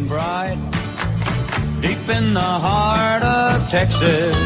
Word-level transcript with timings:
bright. 0.00 0.58
Deep 1.80 2.08
in 2.08 2.34
the 2.34 2.40
heart 2.66 3.22
of 3.22 3.68
Texas, 3.68 4.36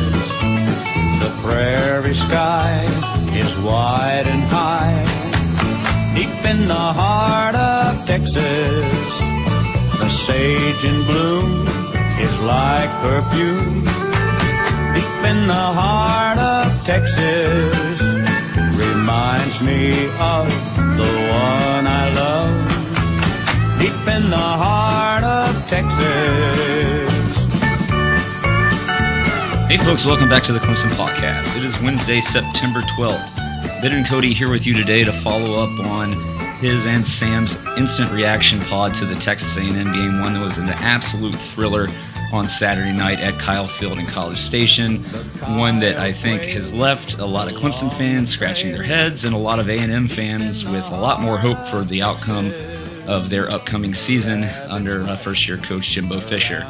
the 1.23 1.31
prairie 1.43 2.15
sky 2.15 2.85
is 3.43 3.59
wide 3.61 4.27
and 4.27 4.43
high. 4.45 5.05
Deep 6.15 6.45
in 6.53 6.67
the 6.67 6.87
heart 7.01 7.55
of 7.55 8.07
Texas, 8.07 8.85
the 10.01 10.09
sage 10.09 10.85
in 10.85 10.99
bloom 11.05 11.67
is 12.19 12.35
like 12.43 12.91
perfume. 13.07 13.85
Deep 14.97 15.23
in 15.31 15.47
the 15.47 15.67
heart 15.81 16.39
of 16.39 16.85
Texas, 16.85 18.01
reminds 18.85 19.61
me 19.63 20.07
of 20.19 20.47
the 21.01 21.13
one 21.31 21.87
I 21.87 22.05
love. 22.23 22.67
Deep 23.79 24.09
in 24.09 24.31
the 24.31 24.49
heart 24.65 25.16
Texas. 25.69 26.01
Hey, 29.69 29.79
folks, 29.79 30.07
welcome 30.07 30.29
back 30.29 30.45
to 30.45 30.53
the 30.53 30.61
Clemson 30.61 30.91
Podcast. 30.91 31.57
It 31.57 31.65
is 31.65 31.77
Wednesday, 31.81 32.21
September 32.21 32.83
12th. 32.83 33.35
Ben 33.83 33.91
and 33.93 34.07
Cody 34.07 34.33
here 34.33 34.49
with 34.49 34.65
you 34.65 34.75
today 34.75 35.03
to 35.03 35.13
follow 35.13 35.61
up 35.61 35.87
on 35.87 36.13
his 36.59 36.87
and 36.87 37.05
Sam's 37.05 37.57
instant 37.77 38.13
reaction 38.13 38.61
pod 38.61 38.95
to 38.95 39.05
the 39.07 39.17
Texas 39.17 39.57
A&M 39.57 39.93
game, 39.93 40.21
one 40.21 40.35
that 40.35 40.45
was 40.45 40.59
an 40.59 40.69
absolute 40.69 41.35
thriller 41.35 41.89
on 42.33 42.49
Saturday 42.49 42.93
night 42.93 43.19
at 43.19 43.37
Kyle 43.41 43.67
Field 43.67 43.99
in 43.99 44.07
College 44.07 44.39
Station, 44.39 44.99
one 45.59 45.81
that 45.81 45.99
I 45.99 46.13
think 46.13 46.43
has 46.43 46.73
left 46.73 47.15
a 47.15 47.27
lot 47.27 47.49
of 47.49 47.55
Clemson 47.55 47.93
fans 47.93 48.31
scratching 48.31 48.71
their 48.71 48.85
heads 48.85 49.25
and 49.25 49.35
a 49.35 49.39
lot 49.39 49.59
of 49.59 49.69
A&M 49.69 50.07
fans 50.07 50.65
with 50.65 50.89
a 50.93 51.01
lot 51.01 51.21
more 51.21 51.39
hope 51.39 51.59
for 51.59 51.83
the 51.83 52.03
outcome 52.03 52.53
of 53.07 53.31
their 53.31 53.51
upcoming 53.51 53.95
season 53.95 54.45
under 54.69 55.03
uh, 55.03 55.17
first-year 55.17 55.59
coach 55.59 55.91
Jimbo 55.91 56.21
Fisher. 56.21 56.67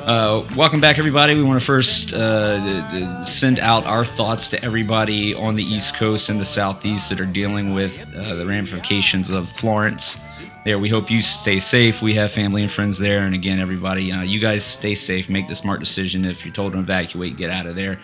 Uh, 0.00 0.46
welcome 0.56 0.80
back, 0.80 0.98
everybody. 0.98 1.34
We 1.34 1.42
want 1.42 1.60
to 1.60 1.64
first 1.64 2.12
uh, 2.12 3.24
send 3.24 3.58
out 3.58 3.84
our 3.84 4.04
thoughts 4.04 4.48
to 4.48 4.64
everybody 4.64 5.34
on 5.34 5.54
the 5.54 5.62
East 5.62 5.96
Coast 5.96 6.28
and 6.28 6.40
the 6.40 6.44
Southeast 6.44 7.10
that 7.10 7.20
are 7.20 7.26
dealing 7.26 7.74
with 7.74 8.06
uh, 8.16 8.34
the 8.34 8.46
ramifications 8.46 9.30
of 9.30 9.50
Florence. 9.50 10.16
There, 10.64 10.78
we 10.78 10.88
hope 10.88 11.10
you 11.10 11.22
stay 11.22 11.60
safe. 11.60 12.00
We 12.00 12.14
have 12.14 12.30
family 12.30 12.62
and 12.62 12.70
friends 12.70 12.98
there, 12.98 13.20
and 13.20 13.34
again, 13.34 13.60
everybody, 13.60 14.10
uh, 14.12 14.22
you 14.22 14.40
guys 14.40 14.64
stay 14.64 14.94
safe. 14.94 15.28
Make 15.28 15.48
the 15.48 15.54
smart 15.54 15.80
decision. 15.80 16.24
If 16.24 16.44
you're 16.44 16.54
told 16.54 16.72
to 16.72 16.78
evacuate, 16.78 17.36
get 17.36 17.50
out 17.50 17.66
of 17.66 17.76
there. 17.76 17.98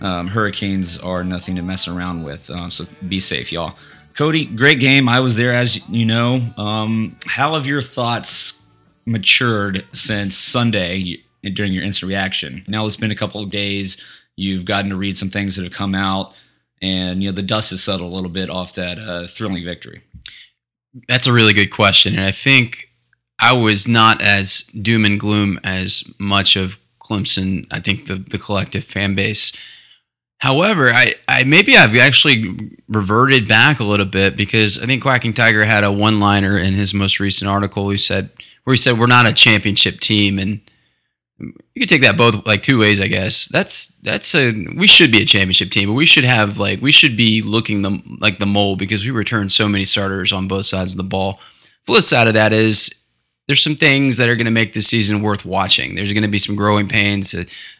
Um, 0.00 0.28
hurricanes 0.28 0.98
are 0.98 1.22
nothing 1.22 1.56
to 1.56 1.62
mess 1.62 1.86
around 1.86 2.24
with, 2.24 2.50
uh, 2.50 2.70
so 2.70 2.86
be 3.08 3.20
safe, 3.20 3.52
y'all. 3.52 3.76
Cody, 4.16 4.44
great 4.44 4.78
game. 4.78 5.08
I 5.08 5.20
was 5.20 5.36
there, 5.36 5.54
as 5.54 5.86
you 5.88 6.04
know. 6.04 6.42
Um, 6.56 7.16
how 7.26 7.54
have 7.54 7.66
your 7.66 7.82
thoughts 7.82 8.60
matured 9.06 9.86
since 9.92 10.36
Sunday 10.36 11.22
during 11.54 11.72
your 11.72 11.82
instant 11.82 12.08
reaction? 12.08 12.64
Now 12.68 12.86
it's 12.86 12.96
been 12.96 13.10
a 13.10 13.16
couple 13.16 13.42
of 13.42 13.50
days. 13.50 14.02
You've 14.36 14.64
gotten 14.64 14.90
to 14.90 14.96
read 14.96 15.16
some 15.16 15.30
things 15.30 15.56
that 15.56 15.62
have 15.64 15.72
come 15.72 15.94
out, 15.94 16.34
and 16.80 17.22
you 17.22 17.30
know 17.30 17.34
the 17.34 17.42
dust 17.42 17.70
has 17.70 17.82
settled 17.82 18.12
a 18.12 18.14
little 18.14 18.30
bit 18.30 18.50
off 18.50 18.74
that 18.74 18.98
uh, 18.98 19.26
thrilling 19.28 19.64
victory. 19.64 20.02
That's 21.08 21.26
a 21.26 21.32
really 21.32 21.54
good 21.54 21.70
question. 21.70 22.14
And 22.14 22.24
I 22.24 22.32
think 22.32 22.90
I 23.38 23.52
was 23.52 23.88
not 23.88 24.20
as 24.20 24.62
doom 24.80 25.04
and 25.04 25.18
gloom 25.18 25.58
as 25.64 26.04
much 26.18 26.54
of 26.54 26.78
Clemson, 27.00 27.66
I 27.70 27.80
think 27.80 28.06
the, 28.06 28.16
the 28.16 28.38
collective 28.38 28.84
fan 28.84 29.14
base. 29.14 29.52
However, 30.42 30.90
I, 30.92 31.14
I 31.28 31.44
maybe 31.44 31.76
I've 31.76 31.94
actually 31.94 32.72
reverted 32.88 33.46
back 33.46 33.78
a 33.78 33.84
little 33.84 34.06
bit 34.06 34.36
because 34.36 34.76
I 34.76 34.86
think 34.86 35.00
Quacking 35.00 35.34
Tiger 35.34 35.64
had 35.64 35.84
a 35.84 35.92
one 35.92 36.18
liner 36.18 36.58
in 36.58 36.74
his 36.74 36.92
most 36.92 37.20
recent 37.20 37.48
article 37.48 37.88
who 37.88 37.96
said 37.96 38.28
where 38.64 38.74
he 38.74 38.76
said 38.76 38.98
we're 38.98 39.06
not 39.06 39.28
a 39.28 39.32
championship 39.32 40.00
team 40.00 40.40
and 40.40 40.60
you 41.38 41.80
could 41.80 41.88
take 41.88 42.02
that 42.02 42.16
both 42.16 42.44
like 42.44 42.64
two 42.64 42.80
ways, 42.80 43.00
I 43.00 43.06
guess. 43.06 43.46
That's 43.52 43.86
that's 44.02 44.34
a 44.34 44.50
we 44.76 44.88
should 44.88 45.12
be 45.12 45.22
a 45.22 45.24
championship 45.24 45.70
team, 45.70 45.90
but 45.90 45.94
we 45.94 46.06
should 46.06 46.24
have 46.24 46.58
like 46.58 46.82
we 46.82 46.90
should 46.90 47.16
be 47.16 47.40
looking 47.40 47.82
the 47.82 48.02
like 48.18 48.40
the 48.40 48.46
mold 48.46 48.80
because 48.80 49.04
we 49.04 49.12
return 49.12 49.48
so 49.48 49.68
many 49.68 49.84
starters 49.84 50.32
on 50.32 50.48
both 50.48 50.66
sides 50.66 50.94
of 50.94 50.96
the 50.96 51.04
ball. 51.04 51.38
Flip 51.86 52.02
side 52.02 52.26
of 52.26 52.34
that 52.34 52.52
is 52.52 52.92
there's 53.52 53.62
some 53.62 53.76
things 53.76 54.16
that 54.16 54.30
are 54.30 54.34
going 54.34 54.46
to 54.46 54.50
make 54.50 54.72
this 54.72 54.86
season 54.86 55.20
worth 55.20 55.44
watching. 55.44 55.94
There's 55.94 56.14
going 56.14 56.22
to 56.22 56.28
be 56.28 56.38
some 56.38 56.56
growing 56.56 56.88
pains, 56.88 57.34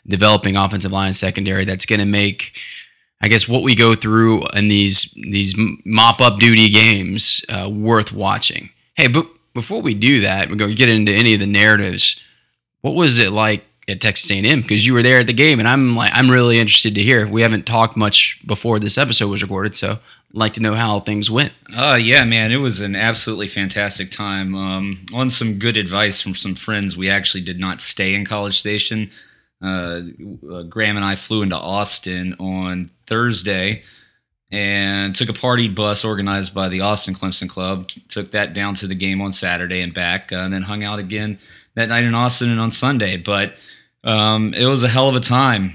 developing 0.06 0.54
offensive 0.54 0.92
line 0.92 1.06
and 1.06 1.16
secondary. 1.16 1.64
That's 1.64 1.86
going 1.86 1.98
to 1.98 2.04
make, 2.04 2.58
I 3.22 3.28
guess, 3.28 3.48
what 3.48 3.62
we 3.62 3.74
go 3.74 3.94
through 3.94 4.46
in 4.48 4.68
these 4.68 5.14
these 5.14 5.54
mop 5.86 6.20
up 6.20 6.38
duty 6.38 6.68
games 6.68 7.40
uh, 7.48 7.70
worth 7.70 8.12
watching. 8.12 8.68
Hey, 8.96 9.08
but 9.08 9.26
before 9.54 9.80
we 9.80 9.94
do 9.94 10.20
that, 10.20 10.50
we're 10.50 10.56
going 10.56 10.72
to 10.72 10.76
get 10.76 10.90
into 10.90 11.10
any 11.10 11.32
of 11.32 11.40
the 11.40 11.46
narratives. 11.46 12.20
What 12.82 12.94
was 12.94 13.18
it 13.18 13.32
like 13.32 13.64
at 13.88 14.02
Texas 14.02 14.30
A&M? 14.30 14.60
Because 14.60 14.84
you 14.84 14.92
were 14.92 15.02
there 15.02 15.20
at 15.20 15.26
the 15.26 15.32
game, 15.32 15.58
and 15.58 15.66
I'm 15.66 15.96
like, 15.96 16.10
I'm 16.12 16.30
really 16.30 16.58
interested 16.58 16.94
to 16.96 17.02
hear. 17.02 17.26
We 17.26 17.40
haven't 17.40 17.64
talked 17.64 17.96
much 17.96 18.38
before 18.46 18.78
this 18.78 18.98
episode 18.98 19.30
was 19.30 19.40
recorded, 19.40 19.74
so 19.74 20.00
like 20.32 20.54
to 20.54 20.60
know 20.60 20.74
how 20.74 21.00
things 21.00 21.30
went. 21.30 21.52
Uh, 21.74 21.98
yeah, 22.00 22.24
man, 22.24 22.52
it 22.52 22.56
was 22.56 22.80
an 22.80 22.96
absolutely 22.96 23.48
fantastic 23.48 24.10
time. 24.10 24.54
Um, 24.54 25.06
on 25.12 25.30
some 25.30 25.58
good 25.58 25.76
advice 25.76 26.20
from 26.20 26.34
some 26.34 26.54
friends, 26.54 26.96
we 26.96 27.10
actually 27.10 27.42
did 27.42 27.60
not 27.60 27.80
stay 27.80 28.14
in 28.14 28.24
College 28.24 28.58
Station. 28.58 29.10
Uh, 29.62 30.00
uh, 30.50 30.62
Graham 30.62 30.96
and 30.96 31.04
I 31.04 31.14
flew 31.14 31.42
into 31.42 31.56
Austin 31.56 32.34
on 32.40 32.90
Thursday 33.06 33.82
and 34.50 35.14
took 35.14 35.28
a 35.28 35.34
party 35.34 35.68
bus 35.68 36.04
organized 36.04 36.54
by 36.54 36.68
the 36.68 36.80
Austin 36.80 37.14
Clemson 37.14 37.48
Club. 37.48 37.88
T- 37.88 38.02
took 38.08 38.32
that 38.32 38.54
down 38.54 38.74
to 38.76 38.86
the 38.86 38.94
game 38.94 39.20
on 39.20 39.32
Saturday 39.32 39.80
and 39.80 39.94
back, 39.94 40.32
uh, 40.32 40.36
and 40.36 40.52
then 40.52 40.62
hung 40.62 40.82
out 40.82 40.98
again 40.98 41.38
that 41.74 41.88
night 41.88 42.04
in 42.04 42.14
Austin 42.14 42.50
and 42.50 42.60
on 42.60 42.72
Sunday. 42.72 43.16
But 43.16 43.54
um, 44.04 44.52
it 44.54 44.66
was 44.66 44.82
a 44.82 44.88
hell 44.88 45.08
of 45.08 45.14
a 45.14 45.20
time. 45.20 45.74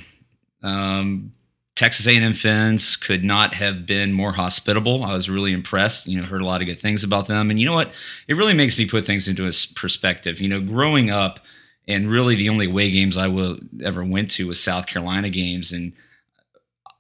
Um, 0.62 1.31
Texas 1.77 2.07
A&M 2.07 2.33
fans 2.33 2.95
could 2.95 3.23
not 3.23 3.53
have 3.53 3.85
been 3.85 4.11
more 4.11 4.33
hospitable. 4.33 5.03
I 5.03 5.13
was 5.13 5.29
really 5.29 5.53
impressed. 5.53 6.07
You 6.07 6.19
know, 6.19 6.25
heard 6.25 6.41
a 6.41 6.45
lot 6.45 6.59
of 6.59 6.65
good 6.65 6.79
things 6.79 7.03
about 7.03 7.27
them, 7.27 7.51
and 7.51 7.59
you 7.59 7.67
know 7.67 7.75
what? 7.75 7.91
It 8.27 8.33
really 8.33 8.55
makes 8.55 8.75
me 8.79 8.88
put 8.88 9.05
things 9.05 9.27
into 9.27 9.47
a 9.47 9.51
perspective. 9.75 10.41
You 10.41 10.49
know, 10.49 10.59
growing 10.59 11.11
up, 11.11 11.39
and 11.88 12.09
really 12.09 12.35
the 12.35 12.49
only 12.49 12.65
way 12.65 12.89
games 12.89 13.15
I 13.15 13.27
will 13.27 13.59
ever 13.83 14.03
went 14.03 14.31
to 14.31 14.47
was 14.47 14.59
South 14.59 14.88
Carolina 14.88 15.29
games, 15.29 15.71
and 15.71 15.93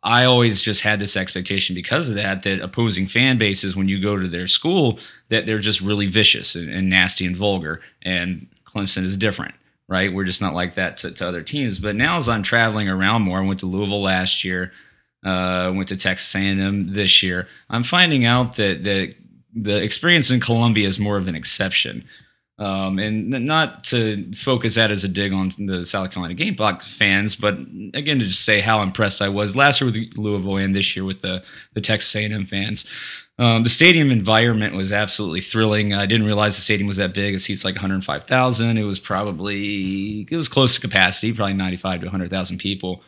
I 0.03 0.25
always 0.25 0.61
just 0.61 0.81
had 0.81 0.99
this 0.99 1.17
expectation 1.17 1.73
because 1.73 2.07
of 2.07 2.13
that 2.13 2.43
that 2.43 2.61
opposing 2.61 3.07
fan 3.07 3.39
bases, 3.39 3.75
when 3.75 3.89
you 3.89 3.99
go 3.99 4.15
to 4.15 4.27
their 4.27 4.45
school, 4.45 4.99
that 5.29 5.47
they're 5.47 5.57
just 5.57 5.81
really 5.81 6.05
vicious 6.05 6.53
and, 6.53 6.69
and 6.69 6.87
nasty 6.87 7.25
and 7.25 7.35
vulgar. 7.35 7.81
And 8.03 8.45
Clemson 8.67 9.05
is 9.05 9.17
different, 9.17 9.55
right? 9.87 10.13
We're 10.13 10.25
just 10.25 10.41
not 10.41 10.53
like 10.53 10.75
that 10.75 10.97
to, 10.97 11.11
to 11.11 11.27
other 11.27 11.41
teams. 11.41 11.79
But 11.79 11.95
now, 11.95 12.17
as 12.17 12.27
I'm 12.27 12.43
traveling 12.43 12.89
around 12.89 13.21
more, 13.21 13.39
I 13.39 13.45
went 13.45 13.61
to 13.61 13.65
Louisville 13.65 14.01
last 14.01 14.43
year, 14.43 14.71
uh, 15.25 15.71
went 15.75 15.89
to 15.89 15.97
Texas 15.97 16.33
A&M 16.35 16.93
this 16.93 17.23
year. 17.23 17.47
I'm 17.69 17.83
finding 17.83 18.25
out 18.25 18.55
that 18.57 18.83
the 18.83 19.81
experience 19.81 20.29
in 20.29 20.39
Columbia 20.39 20.87
is 20.87 20.99
more 20.99 21.17
of 21.17 21.27
an 21.27 21.35
exception. 21.35 22.05
Um, 22.59 22.97
and 22.97 23.29
not 23.29 23.83
to 23.85 24.33
focus 24.33 24.75
that 24.75 24.89
as 24.89 25.03
a 25.03 25.07
dig 25.07 25.31
on 25.31 25.51
the 25.59 25.85
South 25.85 26.09
Carolina 26.09 26.33
Gamecocks 26.33 26.91
fans, 26.91 27.35
but 27.35 27.53
again 27.93 28.17
to 28.17 28.25
just 28.25 28.43
say 28.43 28.61
how 28.61 28.81
impressed 28.81 29.21
I 29.21 29.29
was 29.29 29.55
last 29.55 29.79
year 29.79 29.91
with 29.91 30.17
Louisville 30.17 30.57
and 30.57 30.75
this 30.75 30.95
year 30.95 31.05
with 31.05 31.21
the 31.21 31.43
the 31.75 31.81
Texas 31.81 32.15
A&M 32.15 32.45
fans. 32.45 32.85
Um, 33.39 33.63
the 33.63 33.69
stadium 33.69 34.09
environment 34.09 34.73
was 34.73 34.91
absolutely 34.91 35.41
thrilling. 35.41 35.93
I 35.93 36.07
didn't 36.07 36.25
realize 36.25 36.55
the 36.55 36.61
stadium 36.61 36.87
was 36.87 36.97
that 36.97 37.13
big. 37.13 37.35
It 37.35 37.39
seats 37.39 37.63
like 37.63 37.75
105,000. 37.75 38.77
It 38.77 38.83
was 38.83 38.99
probably 38.99 40.27
it 40.29 40.35
was 40.35 40.47
close 40.47 40.75
to 40.75 40.81
capacity, 40.81 41.31
probably 41.33 41.53
95 41.53 42.01
to 42.01 42.05
100,000 42.07 42.57
people. 42.57 43.03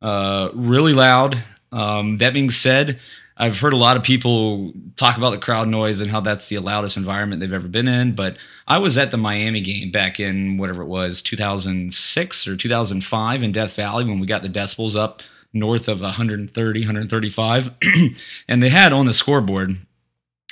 Uh, 0.00 0.48
really 0.54 0.94
loud. 0.94 1.42
Um, 1.70 2.16
that 2.18 2.32
being 2.32 2.50
said, 2.50 2.98
I've 3.36 3.58
heard 3.58 3.72
a 3.72 3.76
lot 3.76 3.96
of 3.96 4.02
people 4.02 4.72
talk 4.96 5.16
about 5.16 5.30
the 5.30 5.38
crowd 5.38 5.68
noise 5.68 6.00
and 6.00 6.10
how 6.10 6.20
that's 6.20 6.48
the 6.48 6.58
loudest 6.58 6.96
environment 6.96 7.40
they've 7.40 7.52
ever 7.52 7.68
been 7.68 7.88
in. 7.88 8.14
But 8.14 8.36
I 8.66 8.78
was 8.78 8.96
at 8.96 9.10
the 9.10 9.16
Miami 9.16 9.60
game 9.60 9.90
back 9.90 10.20
in 10.20 10.56
whatever 10.56 10.82
it 10.82 10.88
was, 10.88 11.20
2006 11.20 12.48
or 12.48 12.56
2005 12.56 13.42
in 13.42 13.52
Death 13.52 13.74
Valley 13.74 14.04
when 14.04 14.20
we 14.20 14.26
got 14.26 14.42
the 14.42 14.48
decibels 14.48 14.96
up 14.96 15.22
north 15.54 15.88
of 15.88 16.00
130, 16.00 16.80
135. 16.80 17.70
and 18.48 18.62
they 18.62 18.68
had 18.68 18.92
on 18.92 19.06
the 19.06 19.14
scoreboard 19.14 19.78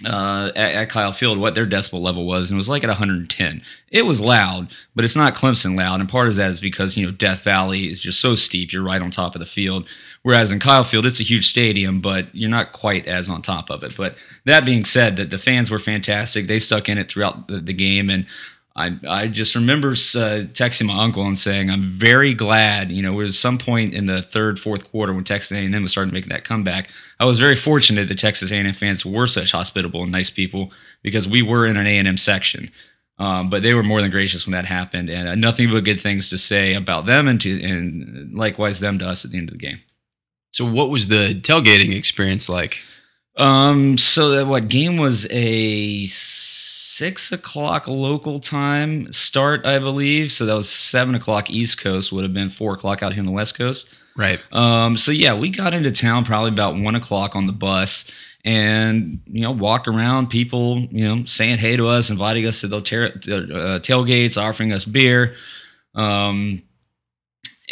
uh, 0.05 0.51
at, 0.57 0.75
at 0.75 0.89
Kyle 0.89 1.13
Field 1.13 1.39
what 1.39 1.55
their 1.55 1.67
decibel 1.67 2.01
level 2.01 2.27
was, 2.27 2.51
and 2.51 2.57
it 2.57 2.59
was 2.59 2.69
like 2.69 2.83
at 2.83 2.89
110. 2.89 3.63
It 3.91 4.03
was 4.03 4.21
loud, 4.21 4.69
but 4.95 5.05
it's 5.05 5.17
not 5.17 5.35
Clemson 5.35 5.77
loud, 5.77 6.01
and 6.01 6.09
part 6.09 6.29
of 6.29 6.37
that 6.37 6.51
is 6.51 6.61
because 6.61 6.97
you 6.97 7.05
know 7.07 7.13
Death 7.13 7.43
Valley 7.43 7.91
is 7.91 8.01
just 8.01 8.21
so 8.21 8.35
steep. 8.35 8.73
You're 8.73 8.83
right 8.83 9.03
on 9.03 9.11
top 9.11 9.35
of 9.35 9.41
the 9.41 9.47
field, 9.47 9.87
whereas 10.23 10.51
in 10.51 10.61
Kyle 10.61 10.85
Field 10.85 11.07
it's 11.07 11.21
a 11.21 11.25
huge 11.25 11.47
stadium, 11.47 12.01
but 12.01 12.35
you're 12.35 12.51
not 12.51 12.73
quite 12.73 13.07
as 13.07 13.29
on 13.29 13.43
top 13.43 13.71
of 13.71 13.83
it. 13.83 13.97
But 13.97 14.17
that 14.45 14.65
being 14.65 14.85
said, 14.85 15.17
that 15.17 15.31
the 15.31 15.39
fans 15.39 15.71
were 15.71 15.79
fantastic. 15.79 16.47
They 16.47 16.59
stuck 16.59 16.89
in 16.89 16.99
it 16.99 17.11
throughout 17.11 17.49
the, 17.49 17.61
the 17.61 17.75
game, 17.75 18.11
and 18.11 18.27
I, 18.75 18.99
I 19.07 19.27
just 19.27 19.55
remember 19.55 19.89
uh, 19.91 20.49
texting 20.55 20.87
my 20.87 21.05
uncle 21.05 21.27
and 21.27 21.39
saying, 21.39 21.71
I'm 21.71 21.83
very 21.83 22.33
glad, 22.33 22.91
you 22.91 23.03
know, 23.03 23.13
it 23.13 23.25
was 23.25 23.39
some 23.39 23.59
point 23.59 23.93
in 23.93 24.07
the 24.07 24.23
third, 24.23 24.59
fourth 24.59 24.91
quarter 24.91 25.13
when 25.13 25.25
Texas 25.25 25.57
A&M 25.57 25.83
was 25.83 25.93
starting 25.93 26.11
to 26.11 26.15
make 26.15 26.29
that 26.29 26.45
comeback. 26.45 26.89
I 27.21 27.27
was 27.27 27.39
very 27.39 27.55
fortunate 27.55 28.09
that 28.09 28.19
Texas 28.19 28.51
A&M 28.51 28.73
fans 28.73 29.05
were 29.05 29.27
such 29.27 29.53
hospitable 29.53 30.03
and 30.03 30.13
nice 30.13 30.31
people 30.31 30.73
because 31.03 31.29
we 31.29 31.43
were 31.43 31.67
in 31.67 31.77
an 31.77 31.87
A&M 31.87 32.17
section. 32.17 32.71
Um, 33.19 33.51
but 33.51 33.63
they 33.63 33.75
were 33.75 33.83
more 33.83 34.01
than 34.01 34.11
gracious 34.11 34.47
when 34.47 34.53
that 34.53 34.65
happened, 34.65 35.11
and 35.11 35.29
uh, 35.29 35.35
nothing 35.35 35.71
but 35.71 35.85
good 35.85 36.01
things 36.01 36.31
to 36.31 36.39
say 36.39 36.73
about 36.73 37.07
them, 37.07 37.29
and 37.29 37.41
to, 37.43 37.63
and 37.63 38.35
likewise 38.35 38.81
them 38.81 38.99
to 38.99 39.07
us 39.07 39.25
at 39.25 39.31
the 39.31 39.39
end 39.39 39.51
of 39.51 39.53
the 39.53 39.65
game. 39.65 39.81
So, 40.51 40.65
what 40.65 40.89
was 40.89 41.09
the 41.09 41.39
tailgating 41.41 41.95
experience 41.95 42.49
like? 42.49 42.81
Um, 43.37 43.97
so 43.97 44.31
that 44.31 44.47
what 44.47 44.69
game 44.69 44.97
was 44.97 45.27
a 45.31 46.07
six 46.97 47.33
o'clock 47.33 47.89
local 47.89 48.41
time 48.41 49.13
start, 49.13 49.65
I 49.65 49.79
believe. 49.79 50.31
So 50.33 50.47
that 50.47 50.55
was 50.55 50.69
seven 50.69 51.15
o'clock 51.15 51.51
East 51.51 51.79
Coast, 51.79 52.13
would 52.13 52.23
have 52.23 52.35
been 52.35 52.51
four 52.51 52.75
o'clock 52.75 53.03
out 53.03 53.13
here 53.13 53.21
on 53.21 53.27
the 53.27 53.33
West 53.33 53.57
Coast. 53.57 53.89
Right. 54.17 54.41
Um, 54.53 54.99
so 54.99 55.11
yeah, 55.11 55.35
we 55.35 55.49
got 55.51 55.75
into 55.75 55.91
town 55.91 56.25
probably 56.25 56.51
about 56.51 56.77
one 56.77 56.95
o'clock 56.95 57.35
on 57.35 57.47
the 57.47 57.53
bus 57.53 58.11
and 58.45 59.21
you 59.27 59.43
know 59.43 59.53
walk 59.53 59.87
around 59.87 60.29
people 60.29 60.81
you 60.91 61.07
know 61.07 61.25
saying 61.25 61.59
hey 61.59 61.77
to 61.77 61.87
us 61.87 62.11
inviting 62.11 62.45
us 62.45 62.61
to 62.61 62.67
the 62.67 62.79
uh, 62.79 63.79
tailgates 63.79 64.37
offering 64.37 64.73
us 64.73 64.85
beer 64.85 65.37
um, 65.95 66.61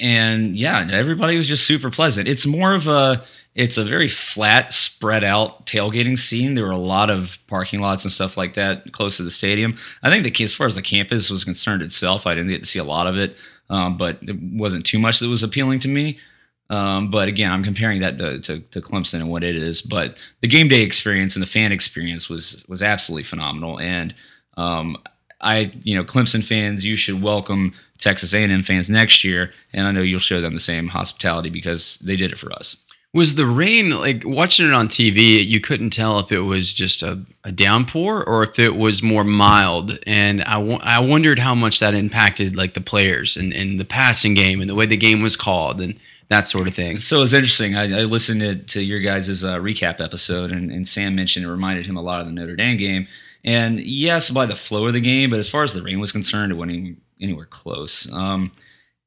and 0.00 0.56
yeah 0.56 0.88
everybody 0.91 1.37
was 1.37 1.47
just 1.47 1.64
super 1.64 1.91
pleasant 1.91 2.26
it's 2.26 2.47
more 2.47 2.75
of 2.75 2.87
a 2.87 3.23
it's 3.55 3.76
a 3.76 3.85
very 3.85 4.08
flat, 4.08 4.73
spread 4.73 5.25
out 5.25 5.67
tailgating 5.67 6.17
scene. 6.17 6.55
There 6.55 6.64
were 6.64 6.70
a 6.70 6.76
lot 6.76 7.11
of 7.11 7.38
parking 7.49 7.81
lots 7.81 8.05
and 8.05 8.12
stuff 8.12 8.37
like 8.37 8.55
that 8.55 8.93
close 8.93 9.17
to 9.17 9.23
the 9.25 9.31
stadium. 9.31 9.76
I 10.02 10.11
think 10.11 10.25
the 10.25 10.44
as 10.44 10.55
far 10.55 10.67
as 10.67 10.76
the 10.76 10.82
campus 10.82 11.31
was 11.31 11.44
concerned 11.44 11.82
itself, 11.82 12.26
I 12.26 12.35
didn't 12.35 12.50
get 12.50 12.62
to 12.62 12.69
see 12.69 12.79
a 12.79 12.85
lot 12.85 13.06
of 13.06 13.17
it, 13.17 13.37
um, 13.69 13.97
but 13.97 14.19
it 14.23 14.37
wasn't 14.41 14.87
too 14.87 14.99
much 14.99 15.19
that 15.19 15.29
was 15.29 15.43
appealing 15.43 15.81
to 15.81 15.88
me. 15.88 16.19
Um, 16.70 17.11
but 17.11 17.26
again, 17.26 17.50
I'm 17.50 17.64
comparing 17.64 18.00
that 18.00 18.17
to, 18.19 18.38
to, 18.38 18.61
to, 18.61 18.81
Clemson 18.81 19.14
and 19.14 19.29
what 19.29 19.43
it 19.43 19.56
is. 19.56 19.82
But 19.82 20.17
the 20.41 20.47
game 20.47 20.69
day 20.69 20.82
experience 20.82 21.35
and 21.35 21.43
the 21.43 21.47
fan 21.47 21.73
experience 21.73 22.29
was 22.29 22.64
was 22.69 22.81
absolutely 22.81 23.25
phenomenal. 23.25 23.81
And 23.81 24.14
um, 24.56 24.97
I, 25.41 25.73
you 25.82 25.97
know, 25.97 26.05
Clemson 26.05 26.44
fans, 26.44 26.85
you 26.85 26.94
should 26.94 27.20
welcome 27.20 27.75
Texas 28.00 28.35
A&M 28.35 28.62
fans 28.62 28.91
next 28.91 29.23
year, 29.23 29.52
and 29.73 29.87
I 29.87 29.93
know 29.93 30.02
you'll 30.02 30.20
show 30.20 30.41
them 30.41 30.55
the 30.55 30.61
same 30.61 30.88
hospitality 30.88 31.50
because 31.50 31.99
they 31.99 32.17
did 32.17 32.32
it 32.32 32.38
for 32.38 32.52
us. 32.52 32.76
Was 33.12 33.35
the 33.35 33.47
rain 33.47 33.91
like 33.91 34.23
watching 34.25 34.69
it 34.69 34.73
on 34.73 34.87
TV? 34.87 35.44
You 35.44 35.61
couldn't 35.61 35.91
tell 35.91 36.20
if 36.20 36.31
it 36.31 36.41
was 36.41 36.73
just 36.73 37.02
a, 37.02 37.20
a 37.43 37.50
downpour 37.50 38.23
or 38.23 38.44
if 38.44 38.56
it 38.58 38.76
was 38.76 39.02
more 39.02 39.25
mild. 39.25 39.99
And 40.06 40.43
I, 40.43 40.55
w- 40.55 40.79
I 40.81 41.00
wondered 41.00 41.41
how 41.41 41.56
much 41.56 41.81
that 41.81 41.93
impacted 41.93 42.56
like 42.56 42.75
the 42.75 42.81
players 42.81 43.37
and, 43.37 43.52
and 43.52 43.81
the 43.81 43.85
passing 43.85 44.35
game 44.35 44.61
and 44.61 44.70
the 44.70 44.76
way 44.76 44.87
the 44.87 44.97
game 44.97 45.23
was 45.23 45.35
called 45.35 45.81
and 45.81 45.99
that 46.29 46.47
sort 46.47 46.69
of 46.69 46.75
thing. 46.75 47.00
So 47.00 47.23
it's 47.23 47.32
interesting. 47.32 47.76
I, 47.76 48.02
I 48.02 48.05
listened 48.05 48.41
to, 48.43 48.55
to, 48.55 48.81
your 48.81 49.00
guys' 49.00 49.44
uh, 49.44 49.58
recap 49.58 50.00
episode, 50.00 50.52
and, 50.52 50.70
and 50.70 50.87
Sam 50.87 51.17
mentioned 51.17 51.44
it 51.44 51.50
reminded 51.50 51.87
him 51.87 51.97
a 51.97 52.02
lot 52.02 52.20
of 52.20 52.26
the 52.26 52.32
Notre 52.32 52.55
Dame 52.55 52.76
game. 52.76 53.08
And 53.44 53.81
yes, 53.81 54.31
by 54.31 54.47
the 54.47 54.55
flow 54.55 54.87
of 54.87 54.93
the 54.93 55.00
game, 55.00 55.31
but 55.31 55.41
as 55.41 55.49
far 55.49 55.64
as 55.64 55.75
the 55.75 55.82
rain 55.82 55.99
was 55.99 56.12
concerned, 56.12 56.52
it 56.52 56.55
wasn't 56.55 56.99
anywhere 57.20 57.46
close. 57.46 58.11
Um, 58.12 58.52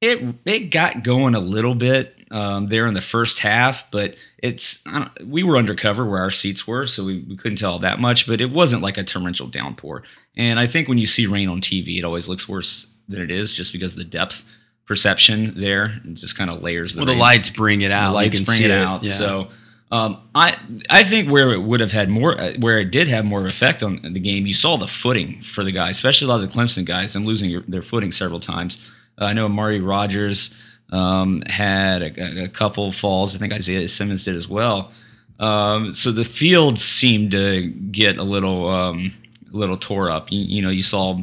it 0.02 0.36
it 0.46 0.60
got 0.70 1.04
going 1.04 1.34
a 1.34 1.40
little 1.40 1.76
bit 1.76 2.28
um, 2.30 2.68
there 2.68 2.88
in 2.88 2.94
the 2.94 3.02
first 3.02 3.40
half, 3.40 3.90
but 3.90 4.16
it's 4.38 4.84
we 5.26 5.44
were 5.44 5.58
undercover 5.58 6.06
where 6.06 6.20
our 6.20 6.32
seats 6.32 6.68
were, 6.68 6.86
so 6.88 7.06
we, 7.06 7.20
we 7.20 7.38
couldn't 7.38 7.58
tell 7.58 7.80
that 7.80 8.00
much. 8.00 8.28
But 8.28 8.42
it 8.42 8.52
wasn't 8.52 8.82
like 8.82 8.98
a 8.98 9.04
torrential 9.04 9.48
downpour. 9.48 10.04
And 10.36 10.60
I 10.60 10.68
think 10.68 10.90
when 10.90 10.98
you 10.98 11.08
see 11.08 11.26
rain 11.26 11.48
on 11.48 11.62
TV, 11.62 12.00
it 12.00 12.04
always 12.04 12.28
looks 12.28 12.50
worse 12.50 12.88
than 13.08 13.22
it 13.22 13.32
is, 13.32 13.54
just 13.54 13.72
because 13.72 13.96
the 13.96 14.04
depth 14.04 14.44
perception 14.86 15.54
there 15.56 16.02
just 16.14 16.38
kind 16.38 16.50
of 16.50 16.62
layers. 16.62 16.96
The 16.96 17.00
well, 17.00 17.08
rain. 17.08 17.18
the 17.18 17.22
lights 17.22 17.50
bring 17.50 17.82
it 17.82 17.92
out. 17.92 18.10
The 18.10 18.16
lights 18.16 18.40
bring 18.42 18.64
it, 18.64 18.72
it, 18.72 18.86
out. 18.86 19.04
Yeah. 19.04 19.14
So. 19.14 19.48
Um, 19.92 20.22
I 20.34 20.58
I 20.90 21.04
think 21.04 21.30
where 21.30 21.52
it 21.52 21.62
would 21.62 21.80
have 21.80 21.92
had 21.92 22.10
more, 22.10 22.40
uh, 22.40 22.54
where 22.58 22.80
it 22.80 22.90
did 22.90 23.08
have 23.10 23.26
more 23.26 23.46
effect 23.46 23.84
on 23.84 24.02
the 24.02 24.20
game, 24.20 24.48
you 24.48 24.54
saw 24.54 24.76
the 24.76 24.88
footing 24.88 25.40
for 25.42 25.64
the 25.64 25.72
guys, 25.72 25.98
especially 25.98 26.26
a 26.26 26.30
lot 26.30 26.42
of 26.42 26.52
the 26.52 26.60
Clemson 26.60 26.84
guys, 26.84 27.16
and 27.16 27.26
losing 27.26 27.50
your, 27.50 27.62
their 27.62 27.84
footing 27.84 28.12
several 28.12 28.40
times. 28.40 28.80
Uh, 29.20 29.26
I 29.26 29.34
know 29.34 29.46
Amari 29.46 29.82
Rodgers 29.82 30.56
um, 30.92 31.42
had 31.48 32.02
a, 32.02 32.44
a, 32.44 32.48
couple 32.48 32.92
falls. 32.92 33.36
I 33.36 33.40
think 33.40 33.54
Isaiah 33.54 33.88
Simmons 33.88 34.26
did 34.26 34.36
as 34.36 34.48
well. 34.48 34.92
Um, 35.40 35.94
so 35.94 36.12
the 36.12 36.24
field 36.24 36.80
seemed 36.80 37.32
to 37.32 37.68
get 37.68 38.18
a 38.18 38.24
little 38.24 38.70
um, 38.70 39.14
little 39.52 39.78
tore 39.78 40.10
up. 40.10 40.32
You, 40.32 40.42
you, 40.42 40.62
know, 40.62 40.70
you 40.70 40.84
saw 40.84 41.20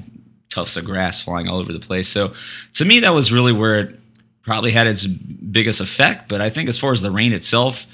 tufts 0.49 0.77
of 0.77 0.85
grass 0.85 1.21
flying 1.21 1.49
all 1.49 1.59
over 1.59 1.73
the 1.73 1.81
place. 1.81 2.09
So 2.09 2.35
to 2.75 2.85
me, 2.85 3.01
that 3.01 3.15
was 3.15 3.33
really 3.33 3.53
where 3.53 3.81
it 3.81 4.01
probably 4.43 4.73
had 4.73 4.87
its 4.87 5.07
biggest 5.07 5.81
effect. 5.81 6.29
But 6.29 6.41
I 6.41 6.51
think 6.51 6.69
as 6.69 6.79
far 6.79 6.93
as 6.93 7.03
the 7.03 7.11
rain 7.11 7.33
itself. 7.33 7.87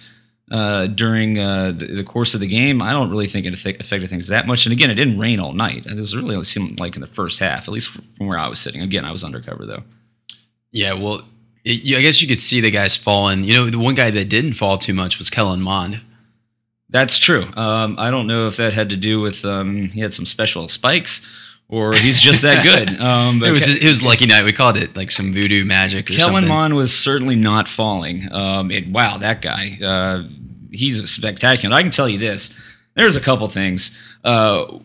Uh, 0.48 0.86
during 0.86 1.40
uh, 1.40 1.72
the, 1.72 1.86
the, 1.86 2.04
course 2.04 2.32
of 2.32 2.38
the 2.38 2.46
game, 2.46 2.80
I 2.80 2.92
don't 2.92 3.10
really 3.10 3.26
think 3.26 3.46
it 3.46 3.52
affected 3.52 4.08
things 4.08 4.28
that 4.28 4.46
much. 4.46 4.64
And 4.64 4.72
again, 4.72 4.90
it 4.90 4.94
didn't 4.94 5.18
rain 5.18 5.40
all 5.40 5.52
night. 5.52 5.86
It 5.86 5.96
was 5.96 6.14
really 6.14 6.36
it 6.36 6.44
seemed 6.44 6.78
like 6.78 6.94
in 6.94 7.00
the 7.00 7.08
first 7.08 7.40
half, 7.40 7.66
at 7.66 7.72
least 7.74 7.90
from 7.90 8.28
where 8.28 8.38
I 8.38 8.46
was 8.46 8.60
sitting. 8.60 8.80
Again, 8.80 9.04
I 9.04 9.10
was 9.10 9.24
undercover 9.24 9.66
though. 9.66 9.82
Yeah, 10.70 10.92
well, 10.92 11.22
it, 11.64 11.96
I 11.96 12.00
guess 12.00 12.22
you 12.22 12.28
could 12.28 12.38
see 12.38 12.60
the 12.60 12.70
guys 12.70 12.96
falling. 12.96 13.42
You 13.42 13.54
know, 13.54 13.64
the 13.70 13.78
one 13.80 13.96
guy 13.96 14.12
that 14.12 14.28
didn't 14.28 14.52
fall 14.52 14.78
too 14.78 14.94
much 14.94 15.18
was 15.18 15.30
Kellen 15.30 15.62
Mond. 15.62 16.00
That's 16.90 17.18
true. 17.18 17.48
Um, 17.56 17.96
I 17.98 18.12
don't 18.12 18.28
know 18.28 18.46
if 18.46 18.56
that 18.58 18.72
had 18.72 18.90
to 18.90 18.96
do 18.96 19.20
with 19.20 19.44
um, 19.44 19.88
he 19.88 20.00
had 20.00 20.14
some 20.14 20.26
special 20.26 20.68
spikes 20.68 21.26
or 21.68 21.94
he's 21.94 22.20
just 22.20 22.42
that 22.42 22.62
good. 22.62 23.00
Um, 23.00 23.42
it 23.42 23.50
was 23.50 23.64
Ke- 23.64 23.82
it 23.82 23.86
was 23.86 24.02
lucky 24.02 24.26
night. 24.26 24.44
We 24.44 24.52
called 24.52 24.76
it 24.76 24.96
like 24.96 25.10
some 25.10 25.32
voodoo 25.32 25.64
magic. 25.64 26.06
Kellen 26.06 26.32
something. 26.34 26.48
Mond 26.48 26.76
was 26.76 26.96
certainly 26.96 27.36
not 27.36 27.68
falling. 27.68 28.30
Um, 28.32 28.70
it, 28.70 28.88
wow, 28.88 29.18
that 29.18 29.42
guy, 29.42 29.78
uh, 29.82 30.22
he's 30.70 31.10
spectacular. 31.10 31.74
I 31.74 31.82
can 31.82 31.90
tell 31.90 32.08
you 32.08 32.18
this. 32.18 32.54
There's 32.94 33.16
a 33.16 33.20
couple 33.20 33.46
things. 33.48 33.96
Uh, 34.24 34.78